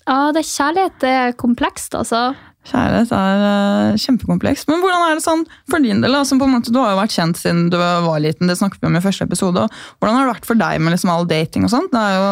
Ja, 0.06 0.32
det 0.34 0.42
kjærlighet 0.48 1.04
er 1.06 1.36
komplekst, 1.38 1.94
altså. 1.94 2.32
Kjærlighet 2.66 3.10
er 3.14 3.40
uh, 3.42 3.98
kjempekomplekst. 3.98 4.68
Men 4.70 4.82
hvordan 4.82 5.04
er 5.08 5.18
det 5.18 5.24
sånn 5.24 5.44
for 5.70 5.82
din 5.82 6.02
del? 6.02 6.14
Altså, 6.14 6.38
måte, 6.38 6.74
du 6.74 6.78
har 6.78 6.92
jo 6.92 7.00
vært 7.00 7.14
kjent 7.14 7.38
siden 7.38 7.68
du 7.72 7.78
var 7.78 8.22
liten, 8.22 8.50
det 8.50 8.58
snakket 8.58 8.82
vi 8.82 8.90
om 8.90 8.98
i 8.98 9.02
første 9.02 9.26
episode. 9.26 9.64
og 9.64 10.02
Hvordan 10.02 10.18
har 10.18 10.26
det 10.26 10.34
vært 10.36 10.50
for 10.50 10.58
deg 10.58 10.82
med 10.82 10.94
liksom 10.94 11.10
all 11.14 11.26
dating 11.30 11.66
og 11.66 11.74
sånt? 11.74 11.90
Det 11.94 12.02
er 12.02 12.18
jo 12.18 12.28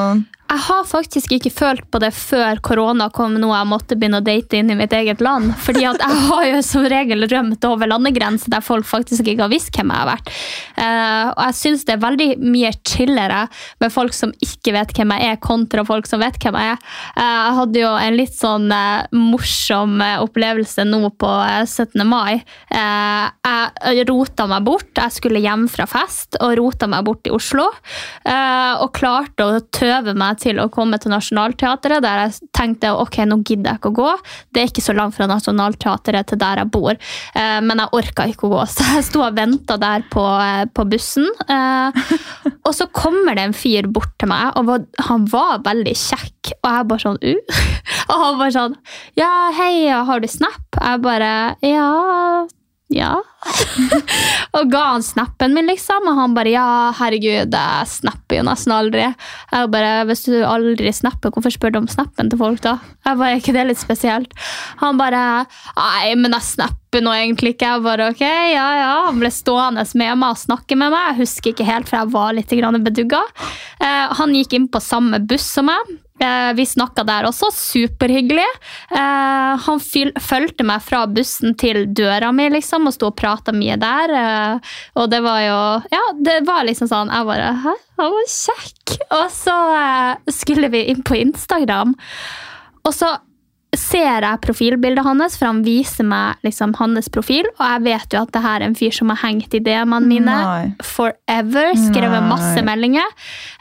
Jeg 0.51 0.63
har 0.67 0.87
faktisk 0.89 1.31
ikke 1.37 1.53
følt 1.55 1.85
på 1.95 2.01
det 2.03 2.11
før 2.17 2.59
korona 2.65 3.07
kom, 3.15 3.37
nå 3.39 3.53
jeg 3.53 3.69
måtte 3.71 3.95
begynne 3.95 4.19
å 4.19 4.25
date 4.27 4.59
inn 4.59 4.73
i 4.73 4.77
mitt 4.79 4.91
eget 4.97 5.21
land. 5.23 5.53
Fordi 5.63 5.85
at 5.87 6.03
jeg 6.03 6.23
har 6.27 6.47
jo 6.49 6.63
som 6.67 6.87
regel 6.91 7.27
rømt 7.31 7.67
over 7.69 7.87
landegrenser 7.87 8.51
der 8.51 8.65
folk 8.65 8.89
faktisk 8.89 9.29
ikke 9.31 9.45
har 9.45 9.53
visst 9.53 9.71
hvem 9.77 9.93
jeg 9.93 10.03
har 10.03 10.09
vært. 10.09 10.33
Eh, 10.75 11.29
og 11.31 11.43
jeg 11.45 11.59
syns 11.61 11.87
det 11.87 11.95
er 11.95 12.03
veldig 12.03 12.29
mye 12.43 12.73
chillere 12.83 13.45
med 13.79 13.95
folk 13.95 14.17
som 14.17 14.33
ikke 14.43 14.75
vet 14.75 14.95
hvem 14.97 15.15
jeg 15.15 15.31
er, 15.31 15.39
kontra 15.45 15.85
folk 15.87 16.11
som 16.11 16.23
vet 16.23 16.41
hvem 16.43 16.59
jeg 16.59 16.73
er. 16.73 16.83
Eh, 17.15 17.31
jeg 17.31 17.57
hadde 17.61 17.85
jo 17.85 17.93
en 18.09 18.19
litt 18.19 18.35
sånn 18.35 18.67
eh, 18.75 19.15
morsom 19.15 20.03
opplevelse 20.03 20.87
nå 20.89 21.13
på 21.21 21.31
eh, 21.47 21.63
17. 21.63 22.03
mai. 22.11 22.43
Jeg 22.75 24.07
rota 24.11 24.49
meg 24.51 24.67
bort. 24.67 24.91
Jeg 24.99 25.15
skulle 25.15 25.43
hjem 25.45 25.69
fra 25.71 25.87
fest 25.91 26.41
og 26.43 26.57
rota 26.59 26.91
meg 26.91 27.07
bort 27.07 27.31
i 27.31 27.35
Oslo. 27.35 27.69
og 27.71 28.91
klarte 28.97 29.45
å 29.47 29.61
tøve 29.75 30.15
meg 30.19 30.40
til 30.41 30.61
å 30.63 30.69
komme 30.73 30.99
til 31.01 31.13
Nationaltheatret, 31.13 32.03
der 32.05 32.25
jeg 32.25 32.51
tenkte 32.57 32.93
ok, 32.97 33.21
nå 33.29 33.41
gidder 33.45 33.73
jeg 33.75 33.81
ikke 33.81 33.93
å 33.93 33.99
gå. 34.01 34.11
Det 34.51 34.63
er 34.63 34.71
ikke 34.71 34.85
så 34.85 34.97
langt 34.97 35.17
fra 35.17 35.29
Nationaltheatret 35.31 36.33
til 36.33 36.41
der 36.41 36.63
jeg 36.63 36.73
bor, 36.75 36.97
eh, 36.97 37.59
men 37.65 37.83
jeg 37.85 37.95
orka 38.01 38.29
ikke 38.31 38.49
å 38.49 38.55
gå. 38.57 38.63
Så 38.75 38.87
jeg 38.95 39.07
sto 39.09 39.25
og 39.25 39.37
venta 39.37 39.77
der 39.81 40.05
på, 40.13 40.25
eh, 40.41 40.65
på 40.73 40.87
bussen. 40.91 41.27
Eh, 41.51 42.01
og 42.65 42.73
så 42.77 42.87
kommer 42.95 43.37
det 43.37 43.49
en 43.49 43.57
fyr 43.57 43.89
bort 43.91 44.13
til 44.21 44.31
meg, 44.31 44.57
og 44.59 44.87
han 45.09 45.27
var 45.31 45.65
veldig 45.67 45.97
kjekk. 45.97 46.55
Og 46.61 46.71
jeg 46.71 46.87
bare 46.91 47.05
sånn 47.05 47.19
uh. 47.21 47.59
Og 48.11 48.23
han 48.23 48.39
bare 48.41 48.55
sånn 48.55 48.77
Ja, 49.19 49.31
hei, 49.55 49.87
har 49.93 50.23
du 50.23 50.29
Snap? 50.31 50.65
Jeg 50.81 51.03
bare 51.05 51.33
Ja. 51.67 51.91
Ja. 52.91 53.15
og 54.57 54.71
ga 54.73 54.81
han 54.97 55.05
snappen 55.05 55.55
min, 55.55 55.69
liksom. 55.71 56.09
Og 56.11 56.19
han 56.19 56.35
bare 56.35 56.53
ja, 56.53 56.65
herregud, 56.99 57.55
jeg 57.55 57.91
snapper 57.91 58.41
jo 58.41 58.47
nesten 58.49 58.75
aldri. 58.75 59.05
Jeg 59.07 59.71
bare, 59.73 59.93
Hvis 60.09 60.27
du 60.27 60.35
aldri 60.47 60.93
snapper, 60.95 61.31
hvorfor 61.31 61.55
spør 61.55 61.75
du 61.75 61.81
om 61.85 61.89
snappen 61.91 62.33
til 62.33 62.41
folk, 62.41 62.63
da? 62.67 62.77
Jeg 63.07 63.21
bare, 63.21 63.31
Er 63.31 63.43
ikke 63.43 63.55
det 63.57 63.67
litt 63.71 63.83
spesielt? 63.83 64.35
Han 64.83 64.99
bare 65.01 65.47
Nei, 65.79 66.15
men 66.19 66.35
jeg 66.35 66.49
snapper 66.51 67.05
nå 67.05 67.15
egentlig 67.15 67.55
ikke. 67.55 67.77
Jeg 67.77 67.87
bare 67.87 68.11
ok, 68.11 68.27
ja, 68.27 68.69
ja. 68.83 68.93
Han 69.07 69.23
ble 69.23 69.31
stående 69.35 69.87
med 69.95 70.19
meg 70.19 70.35
og 70.35 70.43
snakke 70.43 70.79
med 70.79 70.91
meg. 70.91 71.13
Jeg 71.13 71.21
husker 71.23 71.55
ikke 71.55 71.71
helt, 71.71 71.89
for 71.89 72.03
jeg 72.03 72.15
var 72.17 72.35
litt 72.35 72.59
bedugga. 72.91 73.23
Eh, 73.79 74.07
han 74.19 74.35
gikk 74.35 74.59
inn 74.59 74.69
på 74.69 74.83
samme 74.83 75.23
buss 75.23 75.47
som 75.55 75.71
meg. 75.71 75.95
Eh, 76.21 76.53
Vi 76.55 76.67
snakka 76.69 77.05
der 77.09 77.25
også, 77.29 77.49
superhyggelig. 77.57 78.45
Eh, 78.93 79.57
han 79.67 79.81
fulgte 80.21 80.67
meg 80.69 80.83
fra 80.85 81.07
bussen 81.09 81.55
til 81.57 81.87
døra 81.97 82.29
mi 82.37 82.49
liksom, 82.53 82.87
og 82.91 82.93
sto 82.97 83.09
og 83.09 83.17
prata 83.17 83.53
mye 83.57 83.79
der. 83.81 84.13
eh, 84.21 84.75
og 85.01 85.09
det 85.11 85.23
var 85.25 85.41
jo 85.41 85.59
Ja, 85.95 86.03
det 86.21 86.41
var 86.47 86.65
liksom 86.69 86.89
sånn 86.91 87.11
Jeg 87.13 87.27
bare 87.27 87.49
Hæ? 87.65 87.73
Han 88.01 88.13
var 88.13 88.29
kjekk! 88.29 88.99
Og 89.17 89.27
så 89.33 89.57
skulle 90.29 90.69
vi 90.73 90.85
inn 90.91 91.03
på 91.07 91.15
Instagram, 91.21 91.95
og 92.85 92.93
så 92.97 93.11
ser 93.77 94.25
jeg 94.25 94.41
profilbildet 94.43 95.05
hans, 95.07 95.37
for 95.39 95.47
han 95.51 95.63
viser 95.63 96.07
meg 96.09 96.41
liksom 96.47 96.73
hans 96.81 97.09
profil, 97.13 97.47
og 97.59 97.63
jeg 97.63 97.83
vet 97.87 98.15
jo 98.17 98.23
at 98.25 98.33
det 98.35 98.43
her 98.43 98.61
er 98.61 98.67
en 98.67 98.77
fyr 98.79 98.95
som 98.95 99.13
har 99.13 99.21
hengt 99.23 99.55
i 99.55 99.61
DM-ene 99.63 100.11
mine 100.11 100.35
Nei. 100.35 100.65
forever, 100.83 101.71
skrevet 101.79 102.19
Nei. 102.19 102.31
masse 102.33 102.65
meldinger. 102.67 103.07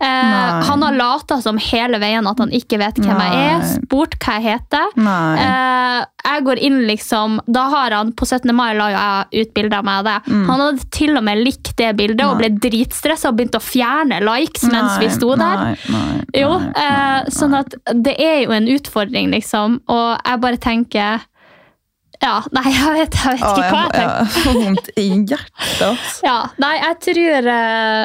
Eh, 0.01 0.63
han 0.69 0.85
har 0.85 0.97
lata 0.97 1.39
som 1.45 1.59
hele 1.61 1.99
veien 2.01 2.25
at 2.29 2.41
han 2.41 2.53
ikke 2.55 2.79
vet 2.81 2.97
hvem 3.03 3.21
jeg 3.21 3.43
er, 3.51 3.67
spurt 3.75 4.17
hva 4.23 4.39
jeg 4.39 4.47
heter. 4.49 4.95
Eh, 4.97 5.99
jeg 6.29 6.43
går 6.45 6.59
inn 6.67 6.81
liksom 6.85 7.39
Da 7.47 7.61
har 7.71 7.93
han 7.95 8.11
På 8.13 8.25
17. 8.27 8.51
mai 8.53 8.73
la 8.77 8.89
jo 8.91 8.97
jeg 8.99 9.45
ut 9.47 9.53
bilde 9.55 9.77
av 9.77 9.85
meg 9.87 10.01
og 10.01 10.09
det. 10.09 10.17
Han 10.49 10.61
hadde 10.63 10.87
til 10.93 11.15
og 11.17 11.23
med 11.25 11.41
likt 11.45 11.71
det 11.79 11.93
bildet 11.97 12.25
og 12.25 12.37
ble 12.41 12.49
dritstressa 12.61 13.31
og 13.31 13.37
begynte 13.39 13.61
å 13.61 13.63
fjerne 13.63 14.19
likes 14.25 14.65
mens 14.69 14.97
vi 15.01 15.09
sto 15.13 15.31
der. 15.39 15.63
Nei, 15.63 15.75
nei, 15.93 16.41
Jo, 16.41 16.51
nei, 16.59 16.83
eh, 16.83 17.29
sånn 17.33 17.55
at 17.57 17.73
det 17.95 18.15
er 18.21 18.43
jo 18.43 18.53
en 18.55 18.67
utfordring, 18.69 19.31
liksom. 19.33 19.79
Og 19.89 19.98
jeg 20.25 20.41
bare 20.45 20.59
tenker 20.63 21.25
Ja, 22.19 22.33
nei, 22.55 22.65
jeg 22.77 22.95
vet, 22.97 23.19
jeg 23.19 23.37
vet 23.37 23.43
ikke 23.43 23.67
hva 23.71 23.83
jeg, 23.83 23.91
jeg 23.93 23.99
tenker. 23.99 24.17
jeg 24.19 24.41
får 24.45 24.57
vondt 24.63 24.89
i 24.95 25.05
hjertet. 25.09 25.85
Altså. 25.89 26.25
Ja, 26.27 26.37
nei, 26.63 26.73
jeg 26.81 26.97
tror 27.05 27.51
eh, 27.53 28.01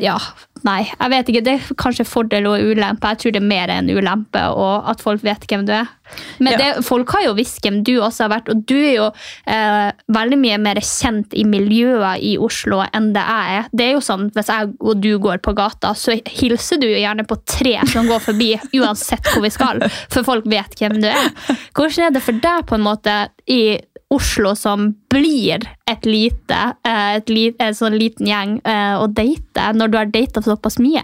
Ja, 0.00 0.16
nei, 0.64 0.82
jeg 0.90 1.10
vet 1.12 1.28
ikke. 1.32 1.42
Det 1.46 1.52
er 1.58 1.74
kanskje 1.80 2.06
fordel 2.08 2.46
og 2.50 2.60
ulempe. 2.60 3.10
Jeg 3.14 3.20
tror 3.22 3.34
det 3.36 3.40
er 3.42 3.46
mer 3.48 3.72
en 3.74 3.90
ulempe, 3.92 4.42
og 4.56 4.88
at 4.90 5.00
folk 5.04 5.22
vet 5.26 5.46
hvem 5.50 5.64
du 5.68 5.72
er. 5.76 5.90
Men 6.38 6.52
Ja. 6.52 6.58
det, 6.60 6.84
folk 6.84 7.10
har 7.16 7.22
jo 7.24 7.34
visst 7.34 7.62
hvem 7.64 7.78
du 7.84 7.94
også 8.04 8.26
har 8.26 8.32
vært, 8.34 8.50
og 8.52 8.64
du 8.68 8.74
er 8.76 8.92
jo 8.98 9.06
eh, 9.50 9.92
veldig 10.12 10.38
mye 10.38 10.58
mer 10.60 10.80
kjent 10.84 11.32
i 11.34 11.44
miljøet 11.48 12.20
i 12.22 12.34
Oslo 12.38 12.82
enn 12.92 13.12
det 13.16 13.22
jeg 13.24 13.56
er. 13.58 13.68
Det 13.72 13.86
er 13.88 13.92
jo 13.96 14.02
sånn, 14.04 14.26
Hvis 14.34 14.50
jeg 14.52 14.74
og 14.80 15.00
du 15.00 15.18
går 15.18 15.40
på 15.44 15.54
gata, 15.56 15.94
så 15.96 16.18
hilser 16.28 16.80
du 16.82 16.86
jo 16.90 16.98
gjerne 17.00 17.24
på 17.26 17.38
tre 17.48 17.78
som 17.90 18.06
går 18.10 18.20
forbi, 18.20 18.52
uansett 18.82 19.24
hvor 19.32 19.42
vi 19.46 19.50
skal, 19.54 19.80
for 20.12 20.22
folk 20.26 20.44
vet 20.50 20.76
hvem 20.80 21.00
du 21.00 21.08
er. 21.08 21.32
Hvordan 21.74 22.06
er 22.08 22.14
det 22.18 22.22
for 22.22 22.32
deg 22.44 22.66
på 22.68 22.76
en 22.78 22.84
måte 22.84 23.16
i 23.48 23.78
Oslo 24.12 24.52
som 24.58 24.90
blir 25.10 25.64
et 25.90 26.06
lite, 26.06 26.60
eh, 26.86 27.16
et 27.18 27.32
li, 27.32 27.46
en 27.58 27.74
sånn 27.76 27.96
liten 27.98 28.28
gjeng 28.28 28.58
eh, 28.68 28.94
å 29.00 29.08
date, 29.08 29.70
når 29.74 29.90
du 29.90 29.98
har 29.98 30.12
data 30.12 30.42
såpass 30.44 30.78
mye? 30.82 31.02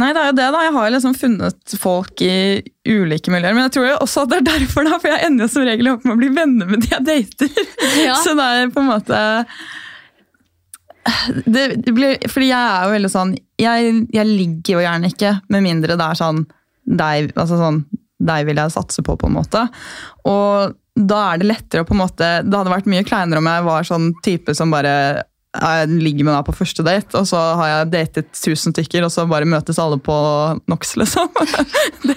Nei, 0.00 0.08
det 0.16 0.22
er 0.22 0.30
jo 0.30 0.36
det 0.38 0.48
da. 0.54 0.62
Jeg 0.64 0.72
har 0.72 0.92
liksom 0.94 1.14
funnet 1.18 1.74
folk 1.76 2.22
i 2.24 2.62
ulike 2.88 3.32
miljøer. 3.32 3.52
Men 3.52 3.66
jeg 3.66 3.74
tror 3.76 3.88
jo 3.90 3.98
også 4.00 4.24
at 4.24 4.32
det 4.32 4.38
er 4.40 4.48
derfor, 4.54 4.88
da, 4.88 4.96
for 5.02 5.12
jeg 5.12 5.28
ender 5.28 5.50
som 5.52 5.66
regel 5.68 5.92
opp 5.92 6.06
med 6.08 6.14
å 6.14 6.20
bli 6.22 6.30
venner 6.32 6.70
med 6.70 6.84
de 6.84 6.94
jeg 6.94 7.06
dater. 7.10 7.70
Ja. 8.06 8.16
Så 8.24 8.32
det 8.38 8.46
er 8.46 8.72
på 8.72 8.80
en 8.80 8.88
måte 8.88 9.18
det, 11.44 11.64
det 11.82 11.92
blir, 11.92 12.16
Fordi 12.30 12.48
jeg 12.48 12.58
er 12.58 12.86
jo 12.86 12.94
veldig 12.94 13.10
sånn 13.10 13.32
jeg, 13.60 13.94
jeg 14.14 14.28
ligger 14.28 14.76
jo 14.76 14.84
gjerne 14.84 15.10
ikke, 15.10 15.32
med 15.52 15.64
mindre 15.66 15.96
det 15.98 16.06
er 16.06 16.18
sånn 16.18 16.44
deg, 16.82 17.34
altså 17.36 17.58
sånn 17.60 17.82
deg 18.22 18.46
vil 18.46 18.58
jeg 18.58 18.72
satse 18.74 19.02
på, 19.02 19.16
på 19.18 19.28
en 19.28 19.34
måte. 19.34 19.64
Og 20.30 20.74
da 20.92 21.20
er 21.32 21.40
det 21.40 21.48
lettere 21.48 21.82
å 21.82 21.88
på 21.88 21.94
en 21.96 22.02
måte 22.02 22.26
Det 22.44 22.52
hadde 22.52 22.72
vært 22.72 22.88
mye 22.90 23.04
kleinere 23.06 23.40
om 23.40 23.46
jeg 23.48 23.64
var 23.64 23.86
sånn 23.88 24.10
type 24.24 24.52
som 24.56 24.72
bare 24.74 25.22
jeg 25.52 25.88
ligger 26.00 26.24
med 26.24 26.32
deg 26.32 26.46
på 26.46 26.54
første 26.56 26.84
date, 26.86 27.12
og 27.18 27.26
så 27.28 27.38
har 27.58 27.68
jeg 27.68 27.88
datet 27.92 28.28
tusen 28.32 28.72
stykker, 28.72 29.04
og 29.04 29.12
så 29.12 29.26
bare 29.28 29.44
møtes 29.44 29.76
alle 29.82 29.98
på 30.00 30.14
NOx, 30.70 30.94
liksom. 30.96 31.28
Det 32.06 32.16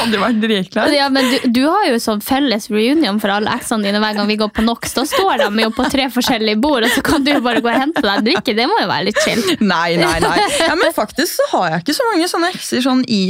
hadde 0.00 0.16
jo 0.16 0.22
vært 0.22 0.40
dritklart. 0.42 0.94
Ja, 0.96 1.06
men 1.12 1.28
du, 1.30 1.36
du 1.54 1.60
har 1.68 1.86
jo 1.86 2.00
sånn 2.02 2.22
felles 2.24 2.66
reunion 2.72 3.20
for 3.22 3.30
alle 3.30 3.52
eksene 3.54 3.86
dine 3.86 4.00
hver 4.02 4.18
gang 4.18 4.26
vi 4.26 4.38
går 4.40 4.50
på 4.56 4.64
NOx. 4.66 4.96
Da 4.96 5.04
står 5.06 5.44
de 5.44 5.62
jo 5.62 5.70
på 5.76 5.86
tre 5.92 6.08
forskjellige 6.10 6.58
bord, 6.64 6.86
og 6.88 6.90
så 6.96 7.04
kan 7.06 7.22
du 7.22 7.30
jo 7.36 7.42
bare 7.44 7.62
gå 7.62 7.70
og 7.70 7.78
hente 7.78 8.02
deg 8.02 8.14
en 8.16 8.26
drikke. 8.26 8.56
Det 8.58 8.66
må 8.70 8.80
jo 8.82 8.90
være 8.90 9.06
litt 9.10 9.22
chill. 9.22 9.44
Nei, 9.62 9.94
nei, 10.00 10.16
nei. 10.24 10.38
Ja, 10.64 10.74
men 10.80 10.94
faktisk 10.96 11.36
så 11.38 11.50
har 11.52 11.76
jeg 11.76 11.84
ikke 11.84 11.98
så 12.00 12.08
mange 12.10 12.30
sånne 12.32 12.50
ekser 12.56 12.82
sånn 12.88 13.04
i, 13.06 13.22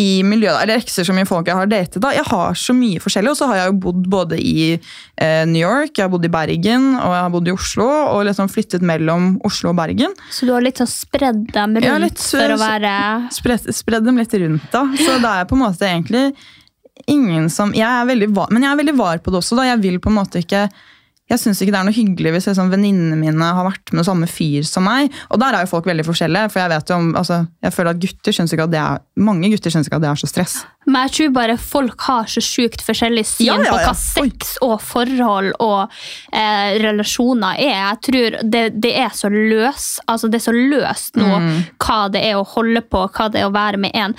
i 0.00 0.22
miljøet. 0.24 0.62
Eller 0.62 0.80
ekser 0.80 1.04
så 1.06 1.14
mye 1.16 1.28
folk 1.28 1.48
jeg 1.50 1.58
har 1.58 1.68
datet. 1.70 2.00
da. 2.02 2.12
Jeg 2.16 2.26
har 2.30 2.56
så 2.58 2.74
mye 2.76 3.00
forskjellig, 3.02 3.32
og 3.34 3.38
så 3.38 3.48
har 3.50 3.60
jeg 3.60 3.72
jo 3.72 3.78
bodd 3.86 4.06
både 4.12 4.38
i 4.40 4.54
eh, 4.74 5.42
New 5.50 5.60
York, 5.60 5.92
jeg 5.96 6.06
har 6.06 6.12
bodd 6.12 6.24
i 6.26 6.32
Bergen 6.32 6.86
og 6.96 7.12
jeg 7.14 7.24
har 7.24 7.32
bodd 7.34 7.50
i 7.50 7.54
Oslo, 7.54 7.88
og 8.14 8.24
liksom 8.28 8.48
flyttet 8.52 8.84
mellom 8.86 9.34
Oslo 9.46 9.72
og 9.74 9.78
Bergen. 9.80 10.14
Så 10.32 10.48
du 10.48 10.54
har 10.54 10.64
litt 10.64 10.80
sånn 10.80 10.90
spredd 10.90 11.42
dem 11.52 11.76
rundt 11.76 11.86
Ja, 11.86 11.98
litt 12.00 12.22
for 12.22 12.56
å 12.56 12.60
være 12.60 12.94
Spredd, 13.34 13.68
spredd 13.76 14.06
dem 14.08 14.18
litt 14.20 14.32
rundt, 14.40 14.70
da. 14.72 14.86
Så 14.96 15.18
det 15.20 15.34
er 15.34 15.48
på 15.50 15.58
en 15.58 15.64
måte 15.66 15.88
egentlig 15.88 16.30
ingen 17.10 17.48
som 17.52 17.72
jeg 17.76 17.86
er 17.88 18.08
veldig 18.08 18.30
var, 18.36 18.50
Men 18.52 18.64
jeg 18.66 18.72
er 18.72 18.80
veldig 18.82 18.96
var 18.98 19.20
på 19.24 19.32
det 19.32 19.40
også, 19.40 19.58
da. 19.58 19.68
Jeg 19.70 19.82
vil 19.84 20.00
på 20.02 20.10
en 20.12 20.18
måte 20.20 20.42
ikke 20.44 20.66
jeg 21.30 21.38
syns 21.38 21.60
ikke 21.62 21.70
det 21.72 21.78
er 21.80 21.86
noe 21.86 21.94
hyggelig 21.94 22.32
hvis 22.34 22.48
liksom, 22.50 22.70
venninnene 22.72 23.16
mine 23.18 23.50
har 23.54 23.66
vært 23.68 23.92
med 23.94 24.06
samme 24.08 24.26
fyr 24.30 24.64
som 24.66 24.82
meg. 24.86 25.12
Og 25.30 25.38
der 25.38 25.54
er 25.54 25.64
jo 25.64 25.70
folk 25.70 25.86
veldig 25.86 26.04
forskjellige. 26.08 26.50
for 26.50 26.60
Jeg 26.64 26.72
vet 26.72 26.90
jo 26.90 26.96
om, 26.98 27.12
altså, 27.16 27.40
jeg 27.62 27.74
føler 27.76 27.90
at 27.94 28.00
gutter 28.02 28.34
syns 28.34 28.52
ikke 28.56 28.66
at 28.66 28.72
det 28.74 28.80
er, 28.82 29.00
mange 29.22 29.50
gutter 29.52 29.70
syns 29.70 29.86
ikke 29.86 30.00
at 30.00 30.04
det 30.04 30.10
er 30.10 30.20
så 30.24 30.30
stress. 30.30 30.56
Men 30.90 31.06
jeg 31.06 31.12
tror 31.16 31.32
bare 31.36 31.56
folk 31.60 32.00
har 32.08 32.26
så 32.32 32.42
sjukt 32.42 32.82
forskjellig 32.82 33.22
syn 33.28 33.46
Ja, 33.46 33.56
ja, 33.62 33.70
på 33.70 33.78
hva 33.84 33.94
sex 33.94 34.54
og 34.64 34.76
forhold 34.82 35.52
og 35.62 35.92
eh, 36.32 36.76
relasjoner 36.82 37.60
er. 37.62 37.74
Jeg 37.78 38.00
tror 38.08 38.38
det, 38.50 38.64
det 38.82 38.94
er 38.98 39.10
så 39.14 39.30
løs, 39.30 39.90
altså 40.10 40.28
det 40.32 40.40
er 40.40 40.46
så 40.50 40.56
løst 40.56 41.20
nå 41.20 41.28
Mm. 41.40 41.50
hva 41.78 42.00
det 42.12 42.24
er 42.26 42.36
å 42.40 42.44
holde 42.56 42.80
på, 42.82 43.06
hva 43.14 43.28
det 43.30 43.40
er 43.44 43.46
å 43.48 43.54
være 43.54 43.78
med 43.80 43.94
en. 43.94 44.16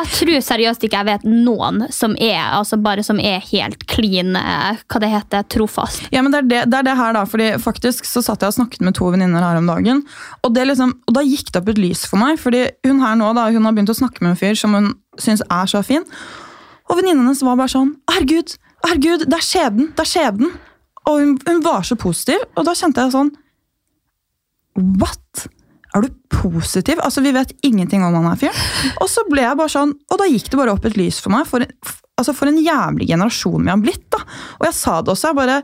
Jeg 0.00 0.12
tror 0.16 0.44
seriøst 0.46 0.84
ikke 0.86 1.00
jeg 1.00 1.08
vet 1.10 1.24
noen 1.28 1.82
som 1.92 2.14
er, 2.16 2.40
altså 2.56 2.78
bare 2.80 3.02
som 3.04 3.20
er 3.20 3.42
helt 3.50 3.82
clean, 3.90 4.32
eh, 4.38 4.80
hva 4.88 5.00
det 5.02 5.10
heter, 5.12 5.44
trofast. 5.52 6.06
Ja, 6.14 6.22
men 6.24 6.32
det 6.32 6.40
er 6.40 6.48
det, 6.48 6.60
det 6.72 6.78
er 6.78 6.86
det 6.88 6.96
her 6.96 7.16
da, 7.16 7.26
fordi 7.28 7.50
faktisk 7.60 8.08
så 8.08 8.22
satt 8.24 8.40
jeg 8.40 8.54
og 8.54 8.56
snakket 8.56 8.86
med 8.86 8.96
to 8.96 9.10
venninner 9.12 9.44
her 9.44 9.60
om 9.60 9.68
dagen, 9.68 10.00
og, 10.40 10.56
liksom, 10.56 10.94
og 11.04 11.18
da 11.18 11.24
gikk 11.26 11.52
det 11.52 11.60
opp 11.60 11.68
et 11.74 11.82
lys 11.82 12.06
for 12.08 12.22
meg, 12.22 12.40
fordi 12.40 12.64
hun 12.88 13.04
her 13.04 13.20
nå 13.20 13.34
da, 13.36 13.50
hun 13.52 13.68
har 13.68 13.76
begynt 13.76 13.92
å 13.92 13.98
snakke 14.00 14.24
med 14.24 14.32
en 14.32 14.40
fyr 14.40 14.56
som 14.56 14.76
hun 14.78 14.94
synes 15.20 15.44
er 15.50 15.70
så 15.70 15.84
fin, 15.84 16.06
og 16.88 16.96
venninnen 16.96 17.26
hennes 17.26 17.44
var 17.44 17.60
bare 17.60 17.74
sånn, 17.74 17.94
herregud, 18.10 18.56
herregud, 18.86 19.28
det 19.28 19.36
er 19.36 19.46
skjebnen! 19.46 19.92
det 19.94 20.06
er 20.06 20.12
skjebnen! 20.16 20.58
og 21.10 21.20
hun, 21.20 21.38
hun 21.46 21.62
var 21.64 21.84
så 21.86 21.96
positiv, 21.98 22.42
og 22.56 22.66
da 22.68 22.74
kjente 22.76 23.04
jeg 23.04 23.14
sånn, 23.14 23.32
what? 25.00 25.48
Er 25.96 26.04
du 26.06 26.12
positiv? 26.30 27.00
Altså, 27.02 27.22
vi 27.24 27.32
vet 27.34 27.50
ingenting 27.66 28.04
om 28.06 28.14
han 28.14 28.28
her 28.30 28.38
fyren. 28.38 28.94
Og 29.02 29.08
så 29.10 29.24
ble 29.30 29.42
jeg 29.42 29.58
bare 29.58 29.72
sånn, 29.72 29.96
og 30.10 30.20
da 30.20 30.28
gikk 30.30 30.50
det 30.52 30.60
bare 30.60 30.74
opp 30.76 30.84
et 30.86 30.96
lys 31.00 31.18
for 31.24 31.34
meg, 31.34 31.48
for, 31.50 31.64
en- 31.66 31.96
altså 32.20 32.34
for 32.36 32.46
en 32.50 32.60
jævlig 32.62 33.08
generasjon 33.10 33.64
vi 33.66 33.72
har 33.72 33.82
blitt 33.82 34.06
da. 34.14 34.22
Og 34.60 34.68
jeg 34.68 34.76
sa 34.78 35.00
det 35.02 35.10
også, 35.16 35.32
jeg 35.32 35.38
bare, 35.40 35.58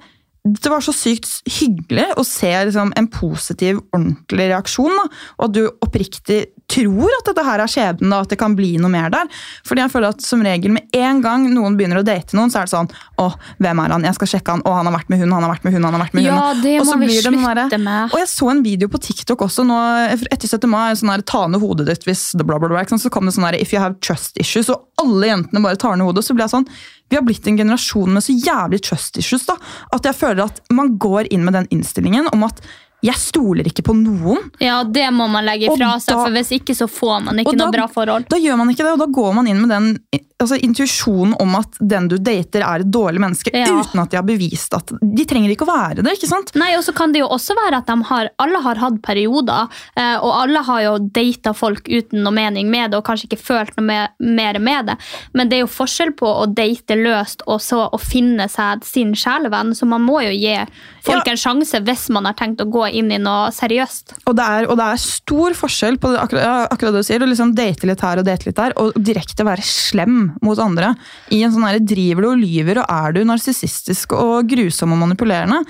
det 0.46 0.70
var 0.72 0.82
så 0.86 0.94
sykt 0.94 1.30
hyggelig 1.60 2.08
å 2.18 2.24
se 2.26 2.50
liksom, 2.68 2.92
en 2.98 3.08
positiv, 3.14 3.80
ordentlig 3.94 4.50
reaksjon, 4.50 4.94
da. 4.98 5.06
Og 5.38 5.48
at 5.48 5.54
du 5.56 5.62
oppriktig 5.86 6.40
tror 6.70 7.12
at 7.18 7.28
dette 7.28 7.44
her 7.46 7.62
er 7.62 7.70
skjebnen, 7.70 8.12
og 8.12 8.26
at 8.26 8.32
det 8.32 8.38
kan 8.40 8.56
bli 8.58 8.74
noe 8.82 8.90
mer 8.92 9.10
der. 9.12 9.30
Fordi 9.66 9.84
jeg 9.84 9.92
føler 9.92 10.14
at 10.14 10.24
som 10.24 10.42
regel 10.44 10.74
med 10.74 10.96
en 10.96 11.22
gang 11.24 11.46
noen 11.52 11.76
begynner 11.78 12.00
å 12.00 12.06
date 12.06 12.36
noen, 12.36 12.50
så 12.52 12.60
er 12.60 12.68
det 12.68 12.74
sånn, 12.74 12.90
å, 13.22 13.28
hvem 13.62 13.82
er 13.84 13.94
han? 13.94 14.06
Jeg 14.08 14.18
skal 14.18 14.30
sjekke 14.34 14.56
han, 14.56 14.64
å, 14.66 14.74
han 14.78 14.90
har 14.90 14.96
vært 14.98 15.12
med 15.12 15.22
hun, 15.22 15.34
han 15.36 15.46
har 15.46 15.54
vært 15.54 15.66
med 15.66 15.76
hun, 15.76 15.86
han 15.86 15.96
har 15.96 16.04
vært 16.04 16.18
med 16.18 16.26
hun. 16.26 16.32
Ja, 16.32 16.48
det 16.58 16.74
må 16.82 16.98
vi 17.02 17.20
slutte 17.20 17.54
der, 17.70 17.78
med. 17.86 18.10
Og 18.10 18.18
jeg 18.22 18.30
så 18.32 18.50
en 18.52 18.64
video 18.66 18.90
på 18.92 19.02
TikTok 19.06 19.46
også 19.46 19.66
nå, 19.68 19.78
etter 20.26 20.50
17. 20.50 20.68
mai, 20.72 20.90
sånn 20.98 21.14
her, 21.14 21.24
ta 21.26 21.44
ned 21.50 21.62
hodet 21.62 21.88
ditt 21.90 22.06
hvis 22.08 22.28
bla 22.42 22.58
bla 22.62 22.70
bla, 22.72 22.84
så 22.86 23.12
kom 23.12 23.28
det 23.28 23.36
sånn 23.36 23.46
her, 23.48 23.58
if 23.58 23.74
you 23.74 23.82
have 23.82 23.98
trust 24.04 24.38
issues, 24.42 24.70
og 24.72 24.86
alle 25.02 25.30
jentene 25.32 25.62
bare 25.64 25.78
tar 25.80 25.98
ned 25.98 26.08
hodet, 26.08 26.26
så 26.26 26.34
blir 26.34 26.46
jeg 26.46 26.56
sånn, 26.56 26.68
vi 27.10 27.18
har 27.18 27.22
blitt 27.22 27.46
en 27.46 27.58
generasjon 27.58 28.10
med 28.10 28.24
så 28.24 28.34
jævlig 28.34 28.80
trust 28.82 29.18
issues 29.20 29.46
da, 29.46 29.54
at 29.94 30.08
jeg 30.08 30.18
føler 30.18 30.48
at 30.48 30.58
man 30.74 30.96
går 30.98 31.30
inn 31.34 31.46
med 31.46 31.54
den 31.54 31.68
innstillingen 31.74 32.26
om 32.32 32.46
at 32.48 32.62
jeg 33.06 33.18
stoler 33.22 33.68
ikke 33.70 33.84
på 33.86 33.94
noen, 33.96 34.50
Ja, 34.62 34.82
det 34.84 35.08
må 35.14 35.28
man 35.30 35.44
legge 35.46 35.70
ifra 35.70 35.94
seg, 36.02 36.12
da- 36.14 36.22
for 36.24 36.34
hvis 36.34 36.50
ikke 36.58 36.74
så 36.76 36.88
får 36.90 37.22
man 37.28 37.38
ikke 37.42 37.56
noe 37.56 37.70
da- 37.70 37.74
bra 37.78 37.86
forhold. 37.92 38.28
da 38.28 38.36
gjør 38.42 38.56
man 38.58 38.70
ikke 38.72 38.84
det, 38.84 38.92
og 38.96 39.02
da 39.04 39.06
går 39.20 39.34
man 39.34 39.46
inn 39.52 39.60
med 39.62 39.70
den 39.70 39.98
altså, 40.38 40.58
intuisjonen 40.60 41.32
om 41.40 41.54
at 41.56 41.78
den 41.80 42.08
du 42.12 42.18
dater 42.20 42.60
er 42.60 42.82
et 42.84 42.90
dårlig 42.92 43.20
menneske, 43.22 43.50
Ja. 43.54 43.70
uten 43.72 44.00
at 44.02 44.10
de 44.12 44.16
har 44.18 44.22
bevist 44.26 44.74
at 44.76 44.90
de 45.00 45.24
trenger 45.24 45.48
ikke 45.54 45.64
å 45.64 45.70
være 45.72 46.02
det, 46.04 46.12
ikke 46.18 46.28
sant? 46.28 46.52
Nei, 46.54 46.74
og 46.76 46.84
så 46.84 46.92
kan 46.94 47.10
det 47.12 47.20
jo 47.22 47.28
også 47.32 47.54
være 47.56 47.78
at 47.80 47.88
har, 48.10 48.28
alle 48.38 48.60
har 48.60 48.74
hatt 48.76 49.00
perioder, 49.00 49.68
eh, 49.96 50.16
og 50.20 50.32
alle 50.42 50.62
har 50.62 50.82
jo 50.82 50.98
data 50.98 51.54
folk 51.54 51.88
uten 51.88 52.22
noe 52.22 52.32
mening 52.36 52.68
med 52.70 52.90
det, 52.90 52.98
og 52.98 53.04
kanskje 53.08 53.30
ikke 53.30 53.40
følt 53.40 53.76
noe 53.78 53.86
mer, 53.86 54.08
mer 54.20 54.58
med 54.58 54.86
det. 54.86 54.96
Men 55.32 55.48
det 55.48 55.56
er 55.56 55.64
jo 55.64 55.72
forskjell 55.72 56.12
på 56.16 56.28
å 56.28 56.44
date 56.52 56.96
løst 57.00 57.40
og 57.46 57.60
så 57.60 57.88
å 57.90 57.98
finne 57.98 58.48
seg 58.50 58.84
sin 58.84 59.14
sjelevenn, 59.14 59.72
så 59.74 59.86
man 59.88 60.02
må 60.04 60.20
jo 60.22 60.30
gi 60.36 60.66
folk 61.02 61.24
Ja. 61.26 61.32
en 61.32 61.36
sjanse 61.38 61.80
hvis 61.82 62.10
man 62.10 62.24
har 62.26 62.34
tenkt 62.34 62.58
å 62.60 62.70
gå 62.70 62.92
inn 62.92 62.95
i 62.98 63.18
noe 63.22 63.50
seriøst. 63.54 64.16
Og 64.26 64.36
det, 64.38 64.46
er, 64.46 64.68
og 64.70 64.78
det 64.80 64.86
er 64.92 65.02
stor 65.02 65.56
forskjell 65.58 65.98
på 66.02 66.12
det, 66.12 66.22
akkurat, 66.22 66.70
akkurat 66.72 66.96
det 66.96 67.02
du 67.04 67.08
sier, 67.08 67.24
å 67.24 67.28
liksom 67.30 67.54
date 67.56 67.88
litt 67.88 68.04
her 68.04 68.22
og 68.22 68.28
date 68.28 68.48
litt 68.48 68.58
der, 68.58 68.76
og 68.80 68.96
direkte 68.96 69.46
være 69.46 69.66
slem 69.66 70.32
mot 70.44 70.60
andre. 70.62 70.94
I 71.34 71.42
en 71.46 71.54
sånn 71.54 71.66
her, 71.68 71.82
Driver 71.86 72.26
du 72.26 72.30
og 72.32 72.40
lyver, 72.40 72.82
og 72.82 72.90
er 72.92 73.14
du 73.16 73.22
narsissistisk 73.28 74.16
og 74.16 74.48
grusom 74.50 74.94
og 74.96 75.02
manipulerende, 75.04 75.62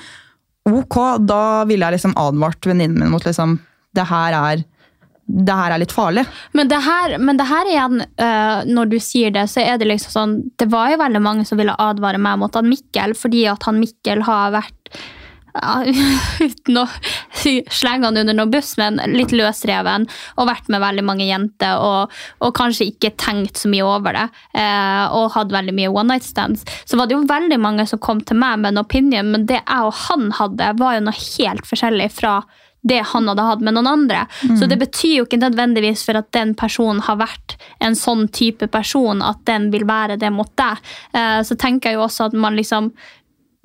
ok, 0.67 0.97
da 1.23 1.43
ville 1.69 1.87
jeg 1.87 1.99
liksom 1.99 2.17
advart 2.19 2.67
venninnen 2.67 2.99
min 3.05 3.13
mot 3.13 3.23
liksom, 3.23 3.59
det 3.95 4.07
her 4.09 4.35
er 4.39 4.65
det 5.27 5.55
her 5.59 5.75
er 5.75 5.83
litt 5.83 5.95
farlig. 5.95 6.23
Men 6.55 6.69
det 6.71 6.79
her, 6.85 7.17
men 7.19 7.39
det 7.39 7.49
her 7.49 7.67
igjen, 7.67 8.03
uh, 8.23 8.61
når 8.63 8.93
du 8.93 8.99
sier 9.03 9.33
det, 9.35 9.49
så 9.51 9.65
er 9.65 9.81
det 9.81 9.89
liksom 9.91 10.13
sånn 10.15 10.35
Det 10.55 10.69
var 10.71 10.93
jo 10.93 11.01
veldig 11.01 11.23
mange 11.23 11.47
som 11.49 11.59
ville 11.59 11.75
advare 11.83 12.21
meg 12.23 12.39
mot 12.39 12.55
han 12.55 12.69
Mikkel, 12.71 13.17
fordi 13.19 13.43
at 13.51 13.67
han 13.67 13.81
Mikkel 13.83 14.23
har 14.27 14.55
vært 14.55 15.01
uten 16.47 16.81
å 16.81 16.87
slenge 17.73 18.09
han 18.09 18.19
under 18.21 18.37
noen 18.37 18.53
buss, 18.53 18.75
men 18.81 18.99
litt 19.15 19.33
løsreven 19.37 20.07
og 20.37 20.49
vært 20.51 20.69
med 20.73 20.83
veldig 20.83 21.05
mange 21.07 21.29
jenter 21.29 21.81
og, 21.83 22.13
og 22.43 22.55
kanskje 22.57 22.91
ikke 22.93 23.15
tenkt 23.21 23.63
så 23.63 23.71
mye 23.73 23.87
over 23.87 24.17
det. 24.19 24.27
Eh, 24.59 25.05
og 25.17 25.33
hatt 25.37 25.55
veldig 25.55 25.75
mye 25.77 25.93
one 25.93 26.15
night 26.15 26.27
stands. 26.27 26.67
Så 26.85 26.99
var 26.99 27.09
det 27.09 27.17
jo 27.19 27.25
veldig 27.29 27.61
mange 27.63 27.87
som 27.89 28.03
kom 28.03 28.21
til 28.27 28.39
meg 28.41 28.61
med 28.63 28.75
en 28.75 28.85
opinion, 28.85 29.33
men 29.33 29.49
det 29.49 29.63
jeg 29.63 29.89
og 29.91 29.99
han 30.07 30.31
hadde, 30.39 30.73
var 30.81 30.99
jo 30.99 31.07
noe 31.09 31.21
helt 31.39 31.67
forskjellig 31.69 32.11
fra 32.15 32.41
det 32.87 33.01
han 33.11 33.27
hadde 33.27 33.43
hatt 33.43 33.63
med 33.67 33.75
noen 33.75 33.89
andre. 33.91 34.21
Så 34.61 34.69
det 34.71 34.77
betyr 34.79 35.17
jo 35.17 35.25
ikke 35.27 35.41
nødvendigvis 35.43 36.05
for 36.07 36.21
at 36.21 36.29
den 36.37 36.53
personen 36.55 37.01
har 37.03 37.17
vært 37.19 37.57
en 37.83 37.97
sånn 37.99 38.29
type 38.31 38.69
person, 38.71 39.25
at 39.27 39.41
den 39.49 39.73
vil 39.73 39.83
være 39.89 40.15
det 40.23 40.31
mot 40.31 40.53
deg. 40.55 40.79
Eh, 41.11 41.41
Så 41.43 41.57
tenker 41.59 41.91
jeg 41.91 41.99
jo 41.99 42.05
også 42.07 42.29
at 42.31 42.37
man 42.39 42.55
liksom 42.55 42.93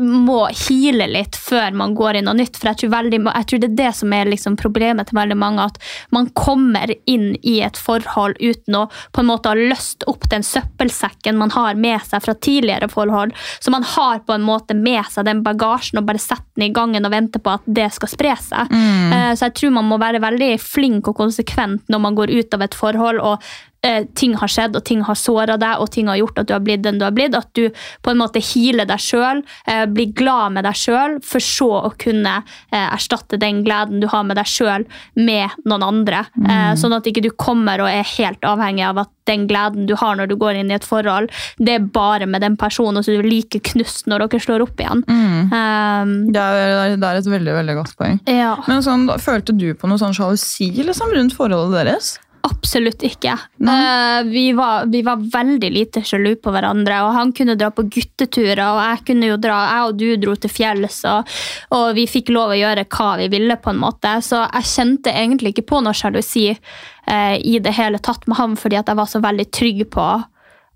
må 0.02 0.46
hile 0.68 1.08
litt 1.12 1.38
før 1.40 1.76
man 1.78 1.94
går 1.98 2.20
i 2.20 2.24
noe 2.26 2.38
nytt. 2.38 2.58
For 2.60 2.72
jeg 2.72 2.82
tror, 2.82 2.94
veldig, 2.96 3.20
jeg 3.28 3.48
tror 3.50 3.62
det 3.62 3.70
er 3.70 3.78
det 3.80 3.92
som 3.98 4.16
er 4.16 4.32
liksom 4.32 4.58
problemet 4.60 5.10
til 5.10 5.20
veldig 5.20 5.38
mange. 5.40 5.68
At 5.72 5.80
man 6.16 6.30
kommer 6.38 6.94
inn 7.10 7.36
i 7.42 7.60
et 7.66 7.80
forhold 7.80 8.40
uten 8.42 8.80
å 8.82 8.86
på 9.14 9.24
en 9.24 9.30
måte 9.30 9.52
ha 9.52 9.58
løst 9.58 10.06
opp 10.10 10.28
den 10.32 10.46
søppelsekken 10.46 11.40
man 11.40 11.54
har 11.56 11.80
med 11.80 12.04
seg 12.08 12.26
fra 12.26 12.36
tidligere 12.36 12.90
forhold. 12.92 13.36
Så 13.60 13.74
man 13.74 13.86
har 13.88 14.24
på 14.28 14.36
en 14.36 14.46
måte 14.46 14.78
med 14.78 15.04
seg 15.12 15.28
den 15.30 15.44
bagasjen 15.46 16.02
og 16.02 16.08
bare 16.10 16.22
setter 16.22 16.48
den 16.58 16.70
i 16.70 16.74
gangen 16.76 17.08
og 17.08 17.14
venter 17.14 17.44
på 17.44 17.56
at 17.56 17.66
det 17.66 17.90
skal 17.96 18.12
spre 18.12 18.38
seg. 18.42 18.72
Mm. 18.72 19.36
Så 19.38 19.48
jeg 19.48 19.58
tror 19.60 19.76
man 19.80 19.90
må 19.90 20.00
være 20.02 20.24
veldig 20.24 20.54
flink 20.62 21.12
og 21.12 21.20
konsekvent 21.20 21.92
når 21.92 22.04
man 22.04 22.18
går 22.18 22.34
ut 22.34 22.58
av 22.58 22.66
et 22.66 22.78
forhold. 22.78 23.22
og 23.22 23.52
eh, 23.84 24.04
ting 24.16 24.36
har 24.38 24.48
skjedd, 24.52 24.76
og 24.78 24.84
ting 24.86 25.02
har 25.08 25.16
såra 25.18 25.58
deg, 25.62 25.80
og 25.82 25.90
ting 25.94 26.08
har 26.12 26.20
gjort 26.20 26.40
at 26.44 26.48
du 26.50 26.54
har 26.54 26.62
blitt 26.66 26.84
den 26.86 27.00
du 27.02 27.06
har 27.06 27.12
blitt. 27.16 27.36
At 27.38 27.50
du 27.58 27.70
på 28.06 28.12
en 28.12 28.20
måte 28.22 28.42
healer 28.44 28.86
deg 28.90 29.00
sjøl, 29.02 29.44
eh, 29.68 29.86
blir 29.90 30.12
glad 30.14 30.54
med 30.58 30.66
deg 30.68 30.78
sjøl, 30.78 31.18
for 31.26 31.40
så 31.44 31.70
å 31.88 31.94
kunne 32.02 32.36
eh, 32.72 32.88
erstatte 32.94 33.40
den 33.42 33.64
gleden 33.66 34.00
du 34.04 34.08
har 34.12 34.24
med 34.28 34.38
deg 34.38 34.46
sjøl, 34.50 34.86
med 35.16 35.50
noen 35.66 35.84
andre. 35.88 36.26
Eh, 36.46 36.74
sånn 36.80 36.94
at 36.98 37.08
ikke 37.10 37.24
du 37.26 37.32
kommer 37.32 37.82
og 37.82 37.90
er 37.90 38.06
helt 38.18 38.42
avhengig 38.48 38.86
av 38.88 39.02
at 39.06 39.10
den 39.30 39.44
gleden 39.48 39.86
du 39.88 39.94
har 39.96 40.16
når 40.18 40.28
du 40.32 40.36
går 40.42 40.58
inn 40.60 40.72
i 40.72 40.76
et 40.76 40.86
forhold, 40.86 41.30
det 41.62 41.76
er 41.78 41.84
bare 41.94 42.26
med 42.28 42.42
den 42.42 42.56
personen, 42.60 42.98
og 42.98 43.06
så 43.06 43.14
er 43.14 43.22
du 43.22 43.30
like 43.30 43.60
knust 43.72 44.08
når 44.10 44.26
dere 44.26 44.42
slår 44.44 44.64
opp 44.66 44.82
igjen. 44.82 45.04
Eh, 45.08 46.16
Det 46.32 46.42
er, 46.42 46.96
det 46.98 47.08
er 47.08 47.20
et 47.22 47.30
veldig 47.32 47.54
veldig 47.60 47.76
godt 47.82 47.96
poeng. 48.00 48.20
ja. 48.30 48.56
Men 48.68 48.82
sånn, 48.86 49.08
Følte 49.22 49.54
du 49.58 49.74
på 49.78 49.88
noe 49.90 49.98
sånn 50.02 50.14
sjalusi 50.18 50.72
liksom, 50.84 51.12
rundt 51.14 51.34
forholdet 51.38 51.82
deres? 51.86 52.12
Absolutt 52.48 53.04
ikke. 53.06 53.36
Uh, 53.62 54.22
vi, 54.26 54.52
var, 54.58 54.86
vi 54.90 55.02
var 55.06 55.22
veldig 55.34 55.70
lite 55.72 56.02
sjalu 56.06 56.36
på 56.42 56.54
hverandre. 56.54 57.02
og 57.06 57.14
Han 57.18 57.34
kunne 57.38 57.58
dra 57.60 57.70
på 57.74 57.86
gutteturer, 57.86 58.64
og 58.66 58.82
jeg 58.82 59.04
kunne 59.12 59.30
jo 59.30 59.38
dra, 59.42 59.60
jeg 59.70 59.90
og 59.90 60.00
du 60.00 60.08
dro 60.22 60.36
til 60.40 60.54
fjells. 60.54 61.02
Og, 61.10 61.36
og 61.78 61.86
vi 61.98 62.08
fikk 62.10 62.34
lov 62.34 62.56
å 62.56 62.60
gjøre 62.60 62.88
hva 62.90 63.12
vi 63.22 63.30
ville, 63.34 63.60
på 63.62 63.74
en 63.74 63.82
måte. 63.84 64.16
Så 64.26 64.42
jeg 64.42 64.72
kjente 64.74 65.14
egentlig 65.14 65.54
ikke 65.56 65.70
på 65.74 65.84
noe 65.86 65.98
sjalusi 65.98 66.50
uh, 66.54 67.36
i 67.38 67.60
det 67.62 67.76
hele 67.78 68.02
tatt 68.02 68.26
med 68.28 68.40
ham, 68.42 68.58
fordi 68.58 68.82
jeg 68.82 69.02
var 69.02 69.10
så 69.10 69.22
veldig 69.24 69.50
trygg 69.54 69.86
på 69.94 70.10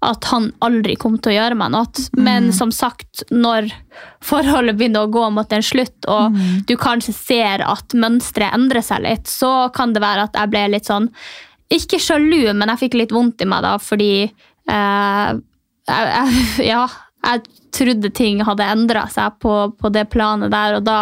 at 0.06 0.28
han 0.30 0.52
aldri 0.66 0.96
kom 1.00 1.16
til 1.18 1.34
å 1.34 1.36
gjøre 1.40 1.58
meg 1.58 1.72
noe. 1.74 2.06
Men 2.20 2.52
som 2.54 2.72
sagt, 2.74 3.24
når 3.32 3.72
forholdet 4.24 4.78
begynner 4.78 5.08
å 5.08 5.12
gå 5.12 5.24
mot 5.34 5.56
en 5.56 5.66
slutt, 5.66 5.98
og 6.12 6.36
du 6.68 6.76
kanskje 6.78 7.16
ser 7.16 7.64
at 7.66 7.96
mønsteret 7.98 8.54
endrer 8.54 8.86
seg 8.86 9.06
litt, 9.06 9.32
så 9.32 9.72
kan 9.76 9.96
det 9.96 10.04
være 10.04 10.28
at 10.28 10.38
jeg 10.38 10.54
ble 10.54 10.66
litt 10.76 10.92
sånn 10.92 11.10
Ikke 11.74 12.00
sjalu, 12.02 12.54
men 12.54 12.70
jeg 12.74 12.86
fikk 12.86 13.00
litt 13.00 13.14
vondt 13.16 13.42
i 13.42 13.50
meg 13.50 13.66
da, 13.66 13.76
fordi 13.82 14.12
eh, 14.26 15.32
jeg, 15.90 16.14
jeg, 16.14 16.46
Ja, 16.72 16.86
jeg 17.26 17.46
trodde 17.76 18.12
ting 18.16 18.44
hadde 18.46 18.68
endra 18.70 19.06
seg 19.12 19.40
på, 19.44 19.54
på 19.80 19.92
det 19.94 20.06
planet 20.14 20.54
der, 20.54 20.78
og 20.78 20.86
da, 20.86 21.00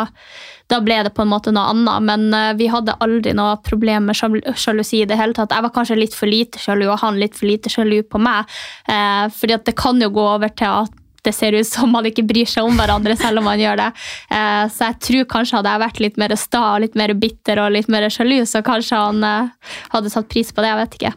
da 0.72 0.80
ble 0.84 1.02
det 1.06 1.14
på 1.16 1.26
en 1.26 1.32
måte 1.34 1.54
noe 1.54 1.74
annet. 1.74 2.08
Men 2.08 2.26
uh, 2.34 2.54
vi 2.58 2.70
hadde 2.72 2.96
aldri 3.04 3.36
noe 3.38 3.58
problem 3.66 4.10
med 4.10 4.18
sjal- 4.18 4.42
sjalusi 4.58 5.04
i 5.04 5.10
det 5.10 5.20
hele 5.20 5.36
tatt. 5.38 5.54
Jeg 5.54 5.66
var 5.68 5.74
kanskje 5.76 6.00
litt 6.00 6.18
for 6.18 6.32
lite 6.32 6.62
sjalu, 6.62 6.88
og 6.90 7.02
han 7.04 7.20
litt 7.22 7.38
for 7.38 7.50
lite 7.50 7.72
sjalu 7.74 8.00
på 8.08 8.22
meg. 8.24 8.50
Uh, 8.88 9.28
fordi 9.36 9.58
at 9.60 9.68
det 9.70 9.78
kan 9.80 10.02
jo 10.02 10.10
gå 10.16 10.28
over 10.38 10.54
til 10.56 10.84
at 10.86 11.00
det 11.24 11.34
ser 11.36 11.56
ut 11.56 11.68
som 11.68 11.92
man 11.94 12.06
ikke 12.08 12.26
bryr 12.28 12.50
seg 12.50 12.68
om 12.68 12.78
hverandre 12.78 13.16
selv 13.20 13.42
om 13.42 13.48
man 13.48 13.62
gjør 13.62 13.80
det. 13.80 13.90
Eh, 14.34 14.64
så 14.74 14.90
jeg 14.90 15.00
tror 15.08 15.30
kanskje 15.36 15.60
hadde 15.60 15.74
jeg 15.74 15.84
vært 15.84 16.02
litt 16.04 16.20
mer 16.22 16.36
sta, 16.40 16.64
og 16.74 16.84
litt 16.84 16.98
mer 17.00 17.14
bitter 17.20 17.62
og 17.64 17.74
litt 17.76 17.90
mer 17.92 18.08
sjalu, 18.12 18.42
så 18.50 18.64
kanskje 18.66 19.00
han 19.00 19.24
eh, 19.28 19.74
hadde 19.94 20.12
satt 20.14 20.30
pris 20.32 20.52
på 20.54 20.64
det. 20.64 20.72
Jeg 20.74 20.82
vet 20.82 20.98
ikke. 21.00 21.14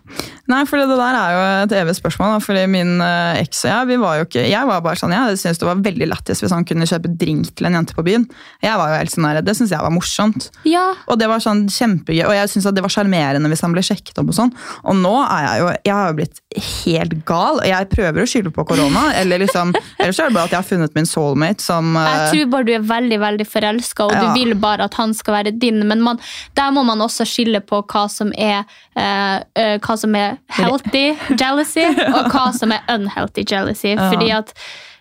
Nei, 0.53 0.63
for 0.69 0.79
det 0.79 0.99
der 0.99 1.19
er 1.19 1.35
jo 1.35 1.43
et 1.65 1.77
evig 1.81 1.97
spørsmål. 1.99 2.37
Da, 2.37 2.45
fordi 2.45 2.67
min 2.71 3.01
eh, 3.03 3.43
eks 3.43 3.65
og 3.67 3.73
jeg 3.73 3.91
vi 3.91 3.99
var 4.03 4.21
jo 4.21 4.27
ikke, 4.29 4.47
jeg 4.47 4.71
var 4.71 4.85
bare 4.85 5.01
sånn, 5.01 5.15
jeg 5.17 5.41
syntes 5.43 5.63
det 5.63 5.69
var 5.69 5.83
veldig 5.87 6.11
lættis 6.13 6.43
hvis 6.43 6.55
han 6.55 6.67
kunne 6.69 6.89
kjøpe 6.89 7.13
drink 7.19 7.51
til 7.59 7.69
en 7.69 7.81
jente 7.81 7.97
på 7.97 8.07
byen. 8.07 8.29
Jeg 8.63 8.79
var 8.79 8.93
jo 8.93 9.01
helt 9.01 9.15
sånn 9.15 9.29
der, 9.29 9.43
Det 9.47 9.57
syntes 9.59 9.75
jeg 9.75 9.83
var 9.83 9.95
morsomt. 9.95 10.51
Ja. 10.69 10.87
Og 11.11 11.19
det 11.21 11.31
var 11.31 11.43
sånn 11.43 11.67
kjempegøy, 11.73 12.25
og 12.29 12.35
jeg 12.37 12.53
syntes 12.53 12.71
det 12.77 12.85
var 12.85 12.95
sjarmerende 12.95 13.51
hvis 13.51 13.65
han 13.67 13.75
ble 13.75 13.85
sjekket 13.87 14.23
opp. 14.23 14.31
Og 14.31 14.39
sånn. 14.39 14.55
Og 14.87 14.99
nå 14.99 15.15
er 15.25 15.47
jeg 15.47 15.63
jo 15.63 15.73
jeg 15.87 15.95
har 15.95 16.11
jo 16.11 16.17
blitt 16.19 16.41
helt 16.57 17.15
gal, 17.29 17.61
jeg 17.67 17.89
prøver 17.93 18.23
å 18.23 18.27
skylde 18.29 18.53
på 18.55 18.65
korona. 18.67 19.13
eller 19.21 19.39
liksom, 19.45 19.75
Ellers 19.99 20.19
er 20.21 20.29
det 20.31 20.35
bare 20.35 20.45
at 20.45 20.51
jeg 20.55 20.61
har 20.63 20.69
funnet 20.71 20.95
min 20.95 21.07
soulmate 21.09 21.61
som 21.65 21.95
Jeg 21.95 22.23
eh, 22.23 22.31
tror 22.33 22.51
bare 22.55 22.65
du 22.69 22.73
er 22.77 22.87
veldig 22.89 23.19
veldig 23.21 23.47
forelska, 23.47 24.05
og 24.07 24.13
Ja. 24.13 24.21
du 24.33 24.41
vil 24.41 24.55
bare 24.55 24.85
at 24.85 24.95
han 24.95 25.15
skal 25.15 25.35
være 25.35 25.59
din. 25.59 25.87
Men 25.89 26.03
man, 26.03 26.19
der 26.55 26.71
må 26.73 26.85
man 26.85 26.99
også 27.05 27.27
skille 27.29 27.61
på 27.61 27.83
hva 27.87 28.07
som 28.11 28.33
er, 28.37 28.65
uh, 28.97 29.39
hva 29.79 29.97
som 29.99 30.15
er 30.15 30.39
healthy 30.49 31.17
jealousy, 31.39 31.85
og 32.15 32.31
hva 32.33 32.53
som 32.57 32.73
er 32.73 32.83
unhealthy 32.89 33.45
jealousy. 33.45 33.95
Ja. 33.97 34.11
Fordi 34.11 34.31
at 34.33 34.53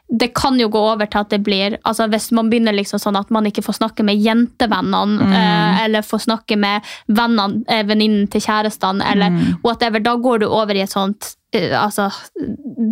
det 0.08 0.36
kan 0.38 0.54
jo 0.60 0.68
gå 0.70 0.78
over 0.78 1.08
til 1.10 1.18
at 1.24 1.30
det 1.34 1.40
blir 1.42 1.80
altså 1.84 2.06
Hvis 2.12 2.28
man 2.32 2.46
begynner 2.52 2.76
liksom 2.78 3.00
sånn 3.02 3.18
at 3.18 3.32
man 3.34 3.48
ikke 3.50 3.64
får 3.66 3.80
snakke 3.80 4.04
med 4.06 4.20
jentevennene, 4.22 5.18
Mm. 5.18 5.80
eller 5.84 6.02
får 6.06 6.20
snakke 6.28 6.56
med 6.58 6.82
vennene, 7.10 7.64
venninnen 7.88 8.30
til 8.30 8.42
kjærestene, 8.42 9.02
eller 9.12 9.30
Mm. 9.32 9.58
whatever, 9.64 10.00
da 10.00 10.16
går 10.16 10.40
du 10.42 10.46
over 10.46 10.76
i 10.76 10.82
et 10.82 10.90
sånt 10.92 11.36
Altså, 11.56 12.10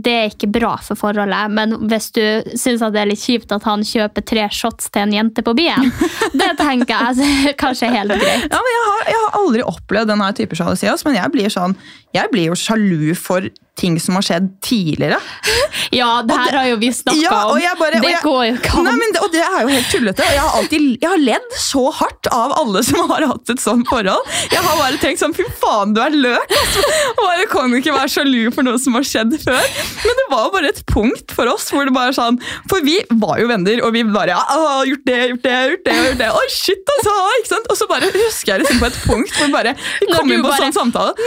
det 0.04 0.12
er 0.16 0.30
ikke 0.32 0.48
bra 0.56 0.76
for 0.86 0.96
forholdet, 0.96 1.52
men 1.52 1.74
hvis 1.90 2.06
du 2.16 2.22
syns 2.56 2.80
det 2.94 3.02
er 3.02 3.10
litt 3.10 3.20
kjipt 3.20 3.52
at 3.52 3.66
han 3.68 3.84
kjøper 3.84 4.24
tre 4.30 4.46
shots 4.56 4.88
til 4.94 5.04
en 5.04 5.12
jente 5.18 5.44
på 5.44 5.52
byen, 5.58 5.90
det 6.40 6.54
tenker 6.62 6.94
jeg 6.94 7.50
er 7.50 7.58
kanskje 7.64 7.92
helt 7.92 8.16
greit. 8.16 8.46
Ja, 8.48 8.62
men 8.64 8.72
jeg 8.78 8.86
har, 8.88 9.04
jeg 9.12 9.20
har 9.26 9.36
aldri 9.42 9.66
opplevd 9.68 10.14
denne 10.14 10.32
type 10.38 10.56
sjalusi, 10.56 10.88
men 11.10 11.20
jeg 11.20 11.34
blir, 11.36 11.52
sånn, 11.52 11.76
jeg 12.16 12.32
blir 12.32 12.52
jo 12.54 12.56
sjalu 12.56 13.12
for 13.20 13.50
ting 13.76 13.96
som 14.00 14.16
har 14.20 14.28
skjedd 14.32 14.52
tidligere. 14.64 15.20
Ja, 15.94 16.24
det 16.26 16.34
her 16.34 16.56
har 16.58 16.68
jo 16.72 16.78
vi 16.82 16.88
snakka 16.94 17.20
Ja, 17.22 17.40
om. 17.52 17.60
bare- 17.78 18.00
det 18.02 18.10
jeg- 18.16 18.22
går 18.24 18.44
jo 18.48 18.54
ikke 18.56 18.72
an. 18.80 18.86
Nei, 18.88 19.08
det, 19.14 19.20
og 19.22 19.32
det 19.34 19.42
er 19.44 19.58
jo 19.62 19.68
helt 19.74 19.90
tullete. 19.92 20.24
Og 20.26 20.32
jeg 20.34 20.42
har 20.42 20.56
alltid 20.58 20.86
jeg 21.04 21.10
har 21.12 21.22
ledd 21.22 21.56
så 21.60 21.84
hardt 21.94 22.30
av 22.34 22.54
alle 22.58 22.82
som 22.88 23.10
har 23.12 23.26
hatt 23.30 23.52
et 23.54 23.62
sånt 23.62 23.86
forhold. 23.90 24.32
Jeg 24.54 24.62
har 24.64 24.80
bare 24.80 24.98
tenkt 25.02 25.22
sånn 25.22 25.36
Fy 25.38 25.46
faen, 25.60 25.94
du 25.94 26.02
er 26.02 26.16
løk! 26.16 26.56
Altså. 26.58 26.86
Bare 27.20 27.46
kan 27.52 27.76
ikke 27.78 27.94
være 27.94 28.10
sjalu 28.16 28.40
for 28.56 28.66
noe 28.68 28.80
som 28.82 28.96
har 28.98 29.06
skjedd 29.08 29.36
før. 29.44 29.68
Men 30.04 30.20
det 30.22 30.28
var 30.32 30.50
bare 30.54 30.72
et 30.74 30.82
punkt 30.90 31.34
for 31.36 31.50
oss 31.52 31.70
hvor 31.74 31.88
det 31.88 31.94
bare 31.96 32.14
sånn 32.16 32.40
For 32.72 32.84
vi 32.86 32.98
var 33.22 33.40
jo 33.42 33.48
venner, 33.52 33.82
og 33.86 33.94
vi 33.96 34.04
bare 34.08 34.34
ja, 34.36 34.42
å, 34.58 34.84
gjort 34.88 35.06
det, 35.10 35.20
gjort 35.34 35.44
det, 35.46 35.56
gjort 35.74 35.86
det. 35.88 35.98
gjort 36.08 36.22
det. 36.24 36.30
Oi, 36.40 36.46
shit, 36.54 36.94
altså! 36.98 37.16
ikke 37.40 37.52
sant? 37.56 37.70
Og 37.74 37.80
så 37.80 37.90
bare 37.92 38.12
husker 38.14 38.54
jeg 38.56 38.64
liksom 38.66 38.82
på 38.84 38.90
et 38.92 39.02
punkt 39.08 39.38
hvor 39.40 39.54
bare 39.54 39.76
vi 40.02 40.10
kom 40.12 40.32
inn 40.32 40.44
på 40.44 40.50
bare- 40.52 40.62
sånn 40.66 40.76
samtale. 40.76 41.14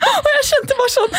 Og 0.00 0.28
jeg 0.32 0.44
skjønte 0.48 0.76
bare 0.78 0.90
sånn 0.94 1.10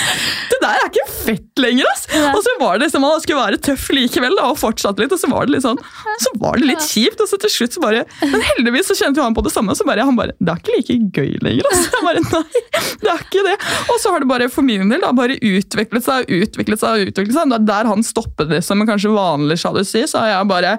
Det 0.50 0.58
der 0.64 0.80
er 0.80 0.88
ikke 0.88 1.04
fett 1.12 1.62
lenger, 1.62 1.86
ass! 1.92 2.08
Ja. 2.16 2.32
Og 2.34 2.40
så 2.42 2.54
var 2.58 2.80
det 2.80 2.88
liksom, 2.88 3.04
Han 3.06 3.22
skulle 3.22 3.44
være 3.44 3.60
tøff 3.62 3.84
likevel, 3.94 4.34
da, 4.40 4.48
og 4.50 4.58
fortsatte 4.58 5.04
litt, 5.04 5.14
og 5.14 5.22
så 5.22 5.30
var 5.30 5.46
det 5.46 5.54
litt 5.56 5.66
sånn 5.66 5.78
Så 6.24 6.32
var 6.42 6.58
det 6.58 6.66
litt 6.72 6.82
kjipt, 6.88 7.22
og 7.22 7.30
så 7.30 7.38
til 7.44 7.54
slutt 7.54 7.78
så 7.78 7.84
bare 7.84 8.02
Men 8.24 8.42
heldigvis 8.50 8.90
så 8.90 8.98
kjente 8.98 9.22
jo 9.22 9.28
han 9.28 9.38
på 9.38 9.44
det 9.46 9.54
samme, 9.54 9.76
og 9.76 9.78
så 9.80 9.86
bare 9.88 10.06
han 10.08 10.18
bare 10.18 10.34
Det 10.40 10.56
er 10.56 10.64
ikke 10.64 10.78
like 10.80 10.98
gøy 11.22 11.38
lenger, 11.46 11.70
ass. 11.70 11.86
Jeg 11.92 12.08
bare 12.08 12.24
nei, 12.26 12.64
det 13.04 13.12
er 13.14 13.22
ikke 13.28 13.46
det. 13.46 13.56
Og 13.90 13.98
så 14.02 14.12
har 14.14 14.20
det 14.24 14.30
bare 14.30 14.50
for 14.52 14.66
min 14.66 14.90
del 14.92 15.02
da, 15.02 15.12
bare 15.16 15.40
utviklet 15.40 16.06
seg 16.06 16.28
og 16.28 16.46
utviklet 16.46 16.80
seg 16.84 16.90
og 17.02 17.12
utviklet 17.12 17.36
seg. 17.38 17.50
Da- 17.56 17.64
Der 17.72 17.90
han 17.90 18.04
stoppet 18.04 18.50
det 18.50 18.64
som 18.66 18.82
en 18.82 18.88
kanskje 18.90 19.14
vanlig 19.16 19.58
sjalusi, 19.62 20.04
så 20.08 20.20
har 20.24 20.28
jeg 20.38 20.48
bare 20.52 20.78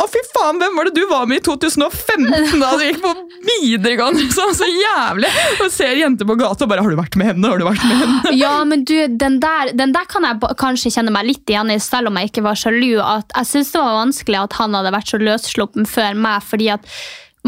å, 0.00 0.06
fy 0.08 0.20
faen, 0.32 0.56
hvem 0.56 0.76
var 0.78 0.88
det 0.88 0.94
du 0.96 1.02
var 1.10 1.26
med 1.28 1.42
i 1.42 1.44
2015 1.44 2.56
da 2.62 2.70
du 2.80 2.84
gikk 2.86 3.02
på 3.04 3.10
videregående? 3.44 4.22
Så, 4.32 4.46
så 4.56 4.64
jævlig! 4.64 5.28
Og 5.60 5.68
ser 5.74 5.92
jenter 6.00 6.24
på 6.24 6.38
gata 6.40 6.64
og 6.64 6.70
bare 6.72 6.80
'Har 6.80 6.90
du 6.94 6.96
vært 6.96 7.16
med 7.20 7.26
henne?' 7.28 7.50
Har 7.52 7.58
du 7.60 7.66
vært 7.68 7.84
med 7.84 7.96
henne? 8.00 8.32
Ja, 8.40 8.64
men 8.64 8.84
du, 8.88 8.94
den 9.20 9.40
der, 9.44 9.74
den 9.76 9.92
der 9.92 10.08
kan 10.08 10.24
jeg 10.24 10.40
kanskje 10.56 10.88
kjenne 10.94 11.12
meg 11.12 11.26
litt 11.28 11.44
igjen 11.52 11.70
i, 11.70 11.76
selv 11.78 12.08
om 12.08 12.16
jeg 12.16 12.30
ikke 12.32 12.46
var 12.48 12.56
sjalu. 12.56 12.96
Jeg 12.96 13.46
syns 13.52 13.72
det 13.76 13.82
var 13.84 13.98
vanskelig 14.06 14.40
at 14.44 14.56
han 14.56 14.74
hadde 14.78 14.92
vært 14.96 15.12
så 15.12 15.20
løssluppen 15.20 15.84
før 15.86 16.16
meg, 16.16 16.40
fordi 16.48 16.70
at 16.72 16.80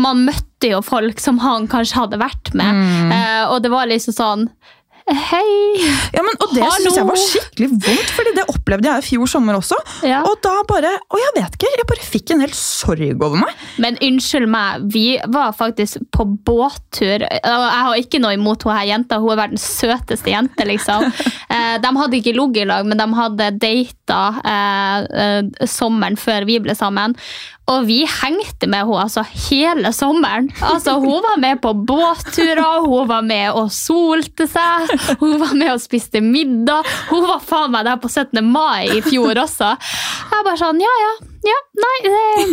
man 0.01 0.25
møtte 0.27 0.71
jo 0.73 0.81
folk 0.85 1.21
som 1.21 1.41
han 1.43 1.67
kanskje 1.71 1.99
hadde 2.01 2.21
vært 2.23 2.53
med. 2.57 2.79
Mm. 2.79 3.13
Eh, 3.13 3.43
og 3.51 3.63
det 3.65 3.73
var 3.73 3.91
liksom 3.91 4.17
sånn 4.17 4.47
Hei! 5.11 5.83
Ja, 6.15 6.23
men, 6.23 6.37
og 6.39 6.53
det 6.55 6.63
syns 6.77 6.95
jeg 6.97 7.07
var 7.09 7.19
skikkelig 7.19 7.69
vondt, 7.75 8.11
fordi 8.15 8.33
det 8.37 8.45
opplevde 8.53 8.87
jeg 8.91 9.03
i 9.03 9.07
fjor 9.09 9.31
sommer 9.33 9.59
også. 9.59 9.79
Ja. 10.07 10.21
Og 10.29 10.37
da 10.45 10.53
bare, 10.69 10.93
og 11.11 11.19
jeg 11.19 11.33
vet 11.41 11.57
ikke, 11.59 11.71
jeg 11.75 11.89
bare 11.91 12.07
fikk 12.07 12.33
en 12.37 12.45
hel 12.45 12.55
sorg 12.57 13.03
over 13.17 13.41
meg. 13.43 13.65
Men 13.83 13.99
unnskyld 14.05 14.47
meg, 14.53 14.87
vi 14.95 15.07
var 15.35 15.57
faktisk 15.59 16.05
på 16.15 16.27
båttur. 16.47 17.27
Og 17.27 17.65
jeg 17.67 17.83
har 17.89 17.99
ikke 18.05 18.23
noe 18.23 18.37
imot 18.39 18.63
hun 18.69 18.77
her 18.77 18.87
jenta, 18.93 19.19
hun 19.23 19.35
er 19.35 19.43
verdens 19.43 19.67
søteste 19.81 20.35
jente, 20.35 20.69
liksom. 20.69 21.09
Eh, 21.53 21.75
De 21.83 21.89
hadde 21.99 22.17
ikke 22.17 22.33
ligget 22.33 22.63
i 22.63 22.69
lag, 22.71 22.87
men 22.89 22.97
de 22.97 23.05
hadde 23.13 23.47
data 23.61 24.21
eh, 24.41 25.03
eh, 25.25 25.67
sommeren 25.69 26.17
før 26.17 26.47
vi 26.49 26.55
ble 26.65 26.73
sammen. 26.79 27.13
Og 27.71 27.85
vi 27.87 28.01
hengte 28.09 28.67
med 28.67 28.87
henne 28.89 29.03
altså, 29.05 29.23
hele 29.51 29.93
sommeren. 29.95 30.49
Altså, 30.65 30.97
hun 31.03 31.21
var 31.23 31.37
med 31.43 31.61
på 31.63 31.75
båtturer, 31.87 32.81
hun 32.87 33.07
var 33.11 33.23
med 33.27 33.53
og 33.59 33.69
solte 33.75 34.49
seg, 34.51 34.92
hun 35.23 35.37
var 35.41 35.55
med 35.59 35.73
og 35.75 35.83
spiste 35.83 36.23
middag. 36.25 36.89
Hun 37.11 37.27
var 37.29 37.43
faen 37.45 37.73
meg 37.75 37.87
der 37.89 38.01
på 38.03 38.11
17. 38.13 38.43
mai 38.45 38.89
i 38.99 39.03
fjor 39.05 39.43
også. 39.45 39.75
Jeg 40.33 40.47
bare 40.49 40.59
sånn, 40.61 40.81
ja 40.83 40.95
ja, 41.03 41.13
ja, 41.43 41.59
nei, 41.83 41.95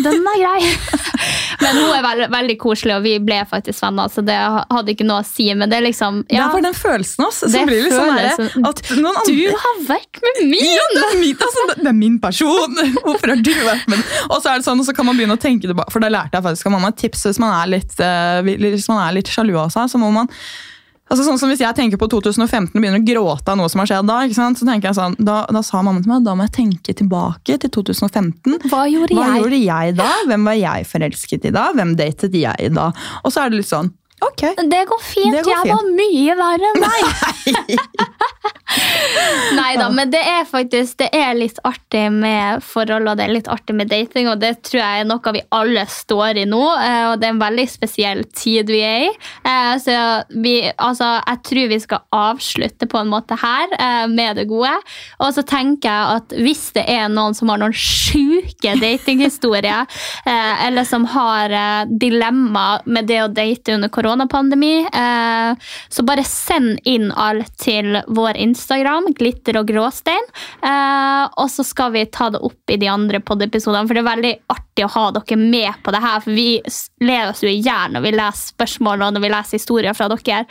den 0.01 0.25
er 0.25 0.39
grei. 0.41 0.69
Men 1.61 1.75
hun 1.75 1.89
er 1.91 2.03
veld, 2.05 2.23
veldig 2.31 2.55
koselig, 2.61 2.95
og 2.95 3.03
vi 3.03 3.11
ble 3.21 3.37
faktisk 3.49 3.83
venner, 3.83 4.09
så 4.09 4.23
det 4.25 4.37
hadde 4.39 4.93
ikke 4.93 5.05
noe 5.05 5.21
å 5.21 5.27
si. 5.27 5.49
Men 5.57 5.69
det 5.69 5.77
er 5.79 5.85
liksom 5.85 6.21
Det 6.29 6.39
er 6.39 6.47
bare 6.53 6.65
den 6.69 6.77
følelsen 6.77 7.25
oss, 7.27 7.41
Det 7.43 7.51
som 7.53 7.69
blir 7.69 7.89
sånn 7.91 8.65
at 8.69 8.81
noen 8.95 9.19
Du 9.27 9.43
har 9.65 9.83
vært 9.89 10.21
med 10.23 10.41
min! 10.53 10.71
Ja, 10.71 10.87
det 10.95 11.03
er, 11.03 11.19
min, 11.19 11.35
altså, 11.35 11.65
det- 11.73 11.91
er 11.91 11.97
min 11.99 12.17
person! 12.23 12.79
Hvorfor 13.03 13.35
har 13.35 13.43
du 13.43 13.51
vært 13.67 13.91
med? 13.91 14.15
Og 14.29 14.39
så 14.39 14.53
er 14.53 14.61
det 14.61 14.69
sånn, 14.69 14.81
og 14.81 14.87
så 14.87 14.95
kan 14.95 15.09
man 15.09 15.19
begynne 15.19 15.37
å 15.37 15.41
tenke 15.41 15.69
tilbake, 15.69 15.93
for 15.93 16.03
da 16.03 16.09
lærte 16.13 16.39
jeg 16.39 16.47
faktisk 16.47 16.71
av 16.71 16.75
mamma 16.77 16.93
et 16.93 16.99
tips 17.03 17.27
hvis 17.29 17.41
man 17.43 17.53
er 17.59 17.73
litt, 17.75 17.93
eh, 18.01 18.41
hvis 18.47 18.89
man 18.89 19.03
er 19.05 19.19
litt 19.19 19.29
sjalu 19.29 19.53
av 19.59 19.73
seg, 19.75 19.91
så 19.91 20.01
må 20.01 20.09
man 20.15 20.31
Altså 21.10 21.24
sånn 21.26 21.39
som 21.41 21.49
Hvis 21.49 21.64
jeg 21.64 21.74
tenker 21.78 21.97
på 21.97 22.07
2015 22.12 22.70
og 22.70 22.82
begynner 22.84 23.01
å 23.01 23.05
gråte 23.07 23.49
av 23.53 23.57
noe 23.57 23.70
som 23.72 23.82
har 23.82 23.89
skjedd 23.89 24.10
da, 24.10 24.20
ikke 24.28 24.38
sant? 24.38 24.60
så 24.62 24.68
tenker 24.68 24.91
jeg 24.91 24.97
sånn, 24.99 25.16
da, 25.18 25.39
da 25.49 25.62
sa 25.66 25.82
mamma 25.86 26.03
til 26.05 26.12
meg 26.14 26.26
da 26.28 26.36
må 26.38 26.45
jeg 26.45 26.53
tenke 26.60 26.93
tilbake 26.99 27.57
til 27.64 27.72
2015. 27.80 28.60
Hva 28.70 28.84
gjorde 28.91 29.18
Hva 29.18 29.26
jeg? 29.32 29.41
gjorde 29.41 29.62
jeg 29.64 29.95
da? 29.97 30.10
Hvem 30.30 30.45
var 30.51 30.60
jeg 30.60 30.89
forelsket 30.91 31.49
i 31.49 31.53
da? 31.55 31.70
Hvem 31.74 31.95
datet 31.99 32.38
jeg 32.38 32.74
da? 32.78 32.91
Og 33.24 33.34
så 33.34 33.41
er 33.43 33.49
det 33.53 33.64
litt 33.64 33.72
sånn 33.72 33.89
Ok. 34.26 34.41
Det 34.70 34.82
går 34.89 35.01
fint. 35.03 35.34
Det 35.36 35.43
går 35.45 35.53
jeg 35.53 35.74
var 35.74 35.86
mye 35.95 36.36
verre 36.39 36.70
enn 36.70 36.82
deg. 36.84 37.01
Nei 39.57 39.72
da, 39.82 39.88
men 39.89 40.11
det 40.13 40.22
er 40.22 40.45
faktisk 40.47 40.99
det 41.01 41.07
er 41.15 41.34
litt 41.38 41.57
artig 41.65 42.03
med 42.13 42.61
forhold 42.65 43.09
og 43.09 43.17
det 43.17 43.26
er 43.26 43.34
litt 43.34 43.49
artig 43.51 43.76
med 43.78 43.89
dating. 43.91 44.30
Og 44.32 44.39
det 44.41 44.51
tror 44.67 44.82
jeg 44.82 45.03
er 45.03 45.07
noe 45.09 45.34
vi 45.36 45.41
alle 45.55 45.86
står 45.89 46.41
i 46.43 46.45
nå. 46.49 46.61
eh, 46.78 47.05
Og 47.11 47.20
det 47.22 47.30
er 47.30 47.34
en 47.36 47.41
veldig 47.41 47.65
spesiell 47.72 48.24
tid 48.36 48.70
vi 48.72 48.82
er 48.86 49.07
i. 49.07 49.11
Eh, 49.43 49.74
Så 49.82 49.95
vi, 50.43 50.55
altså, 50.76 51.09
jeg 51.26 51.41
tror 51.49 51.72
vi 51.74 51.80
skal 51.86 52.03
avslutte 52.15 52.89
på 52.89 52.99
en 53.01 53.11
måte 53.11 53.38
her 53.39 53.67
eh, 53.80 54.05
med 54.11 54.38
det 54.41 54.47
gode. 54.51 54.74
Og 55.24 55.34
så 55.36 55.43
tenker 55.47 55.89
jeg 55.89 56.20
at 56.20 56.38
hvis 56.43 56.65
det 56.78 56.86
er 56.91 57.07
noen 57.11 57.38
som 57.38 57.49
har 57.53 57.61
noen 57.61 57.74
sjuke 57.76 58.76
datinghistorier, 58.82 59.88
eller 60.65 60.86
som 60.88 61.05
har 61.09 61.53
dilemma 61.89 62.80
med 62.86 63.07
det 63.09 63.22
å 63.24 63.30
date 63.32 63.74
under 63.76 63.89
koronapandemi, 64.10 64.88
eh, 64.93 65.55
så 65.89 66.03
bare 66.03 66.24
send 66.24 66.80
inn 66.84 67.12
alt 67.12 67.51
til 67.62 67.99
vår 68.07 68.38
Instagram, 68.38 69.14
glitter 69.18 69.60
og 69.60 69.70
gråstein. 69.70 70.26
Eh, 70.64 71.26
og 71.38 71.49
så 71.51 71.66
skal 71.66 71.93
vi 71.93 72.05
ta 72.05 72.30
det 72.30 72.41
opp 72.41 72.72
i 72.72 72.78
de 72.78 72.89
andre 72.89 73.20
podiepisodene, 73.20 73.88
for 73.88 73.97
det 73.97 74.03
er 74.03 74.10
veldig 74.10 74.34
artig 74.49 74.86
å 74.86 74.91
ha 74.95 75.05
dere 75.12 75.38
med 75.39 75.82
på 75.84 75.93
det 75.93 76.01
her. 76.03 76.20
For 76.26 76.36
vi 76.36 76.49
ler 77.05 77.30
oss 77.30 77.43
jo 77.43 77.51
i 77.51 77.60
hjel 77.62 77.95
når 77.95 78.05
vi 78.05 78.16
leser 78.16 78.53
spørsmål 78.55 79.05
og 79.05 79.16
når 79.16 79.26
vi 79.26 79.34
leser 79.34 79.60
historier 79.60 79.97
fra 79.97 80.10
dere. 80.12 80.45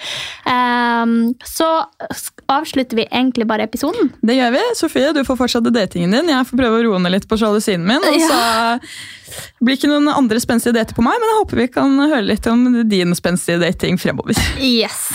Eh, 0.46 1.14
så 1.48 1.70
avslutter 2.48 3.02
vi 3.02 3.08
egentlig 3.10 3.48
bare 3.48 3.66
episoden. 3.68 4.12
Det 4.22 4.38
gjør 4.38 4.54
vi. 4.54 4.64
Sofie, 4.78 5.12
du 5.16 5.24
får 5.26 5.40
fortsette 5.42 5.74
datingen 5.74 6.14
din. 6.14 6.34
Jeg 6.34 6.50
får 6.50 6.62
prøve 6.62 6.80
å 6.80 6.84
roe 6.88 7.02
ned 7.02 7.16
litt 7.16 7.28
på 7.28 7.38
sjalusien 7.40 7.84
min. 7.84 8.04
Og 8.04 8.20
så 8.28 8.42
blir 9.62 9.78
ikke 9.78 9.90
noen 9.90 10.08
andre 10.12 10.40
spenstige 10.42 10.76
dater 10.76 10.96
på 10.96 11.04
meg, 11.04 11.16
men 11.20 11.30
jeg 11.30 11.38
håper 11.40 11.60
vi 11.62 11.66
kan 11.72 11.96
høre 12.00 12.24
litt 12.26 12.46
om 12.50 12.64
din 12.88 13.14
spenstige 13.18 13.47
dating 13.56 13.96
fremover. 13.98 14.34
Yes. 14.58 15.08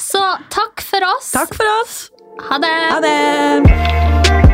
Så 0.00 0.22
takk 0.48 0.80
for 0.80 1.04
oss. 1.12 1.30
Takk 1.36 1.54
for 1.54 1.68
oss! 1.82 2.08
Ha 2.48 2.58
det. 2.58 2.74
Ha 2.90 3.00
det! 3.00 4.53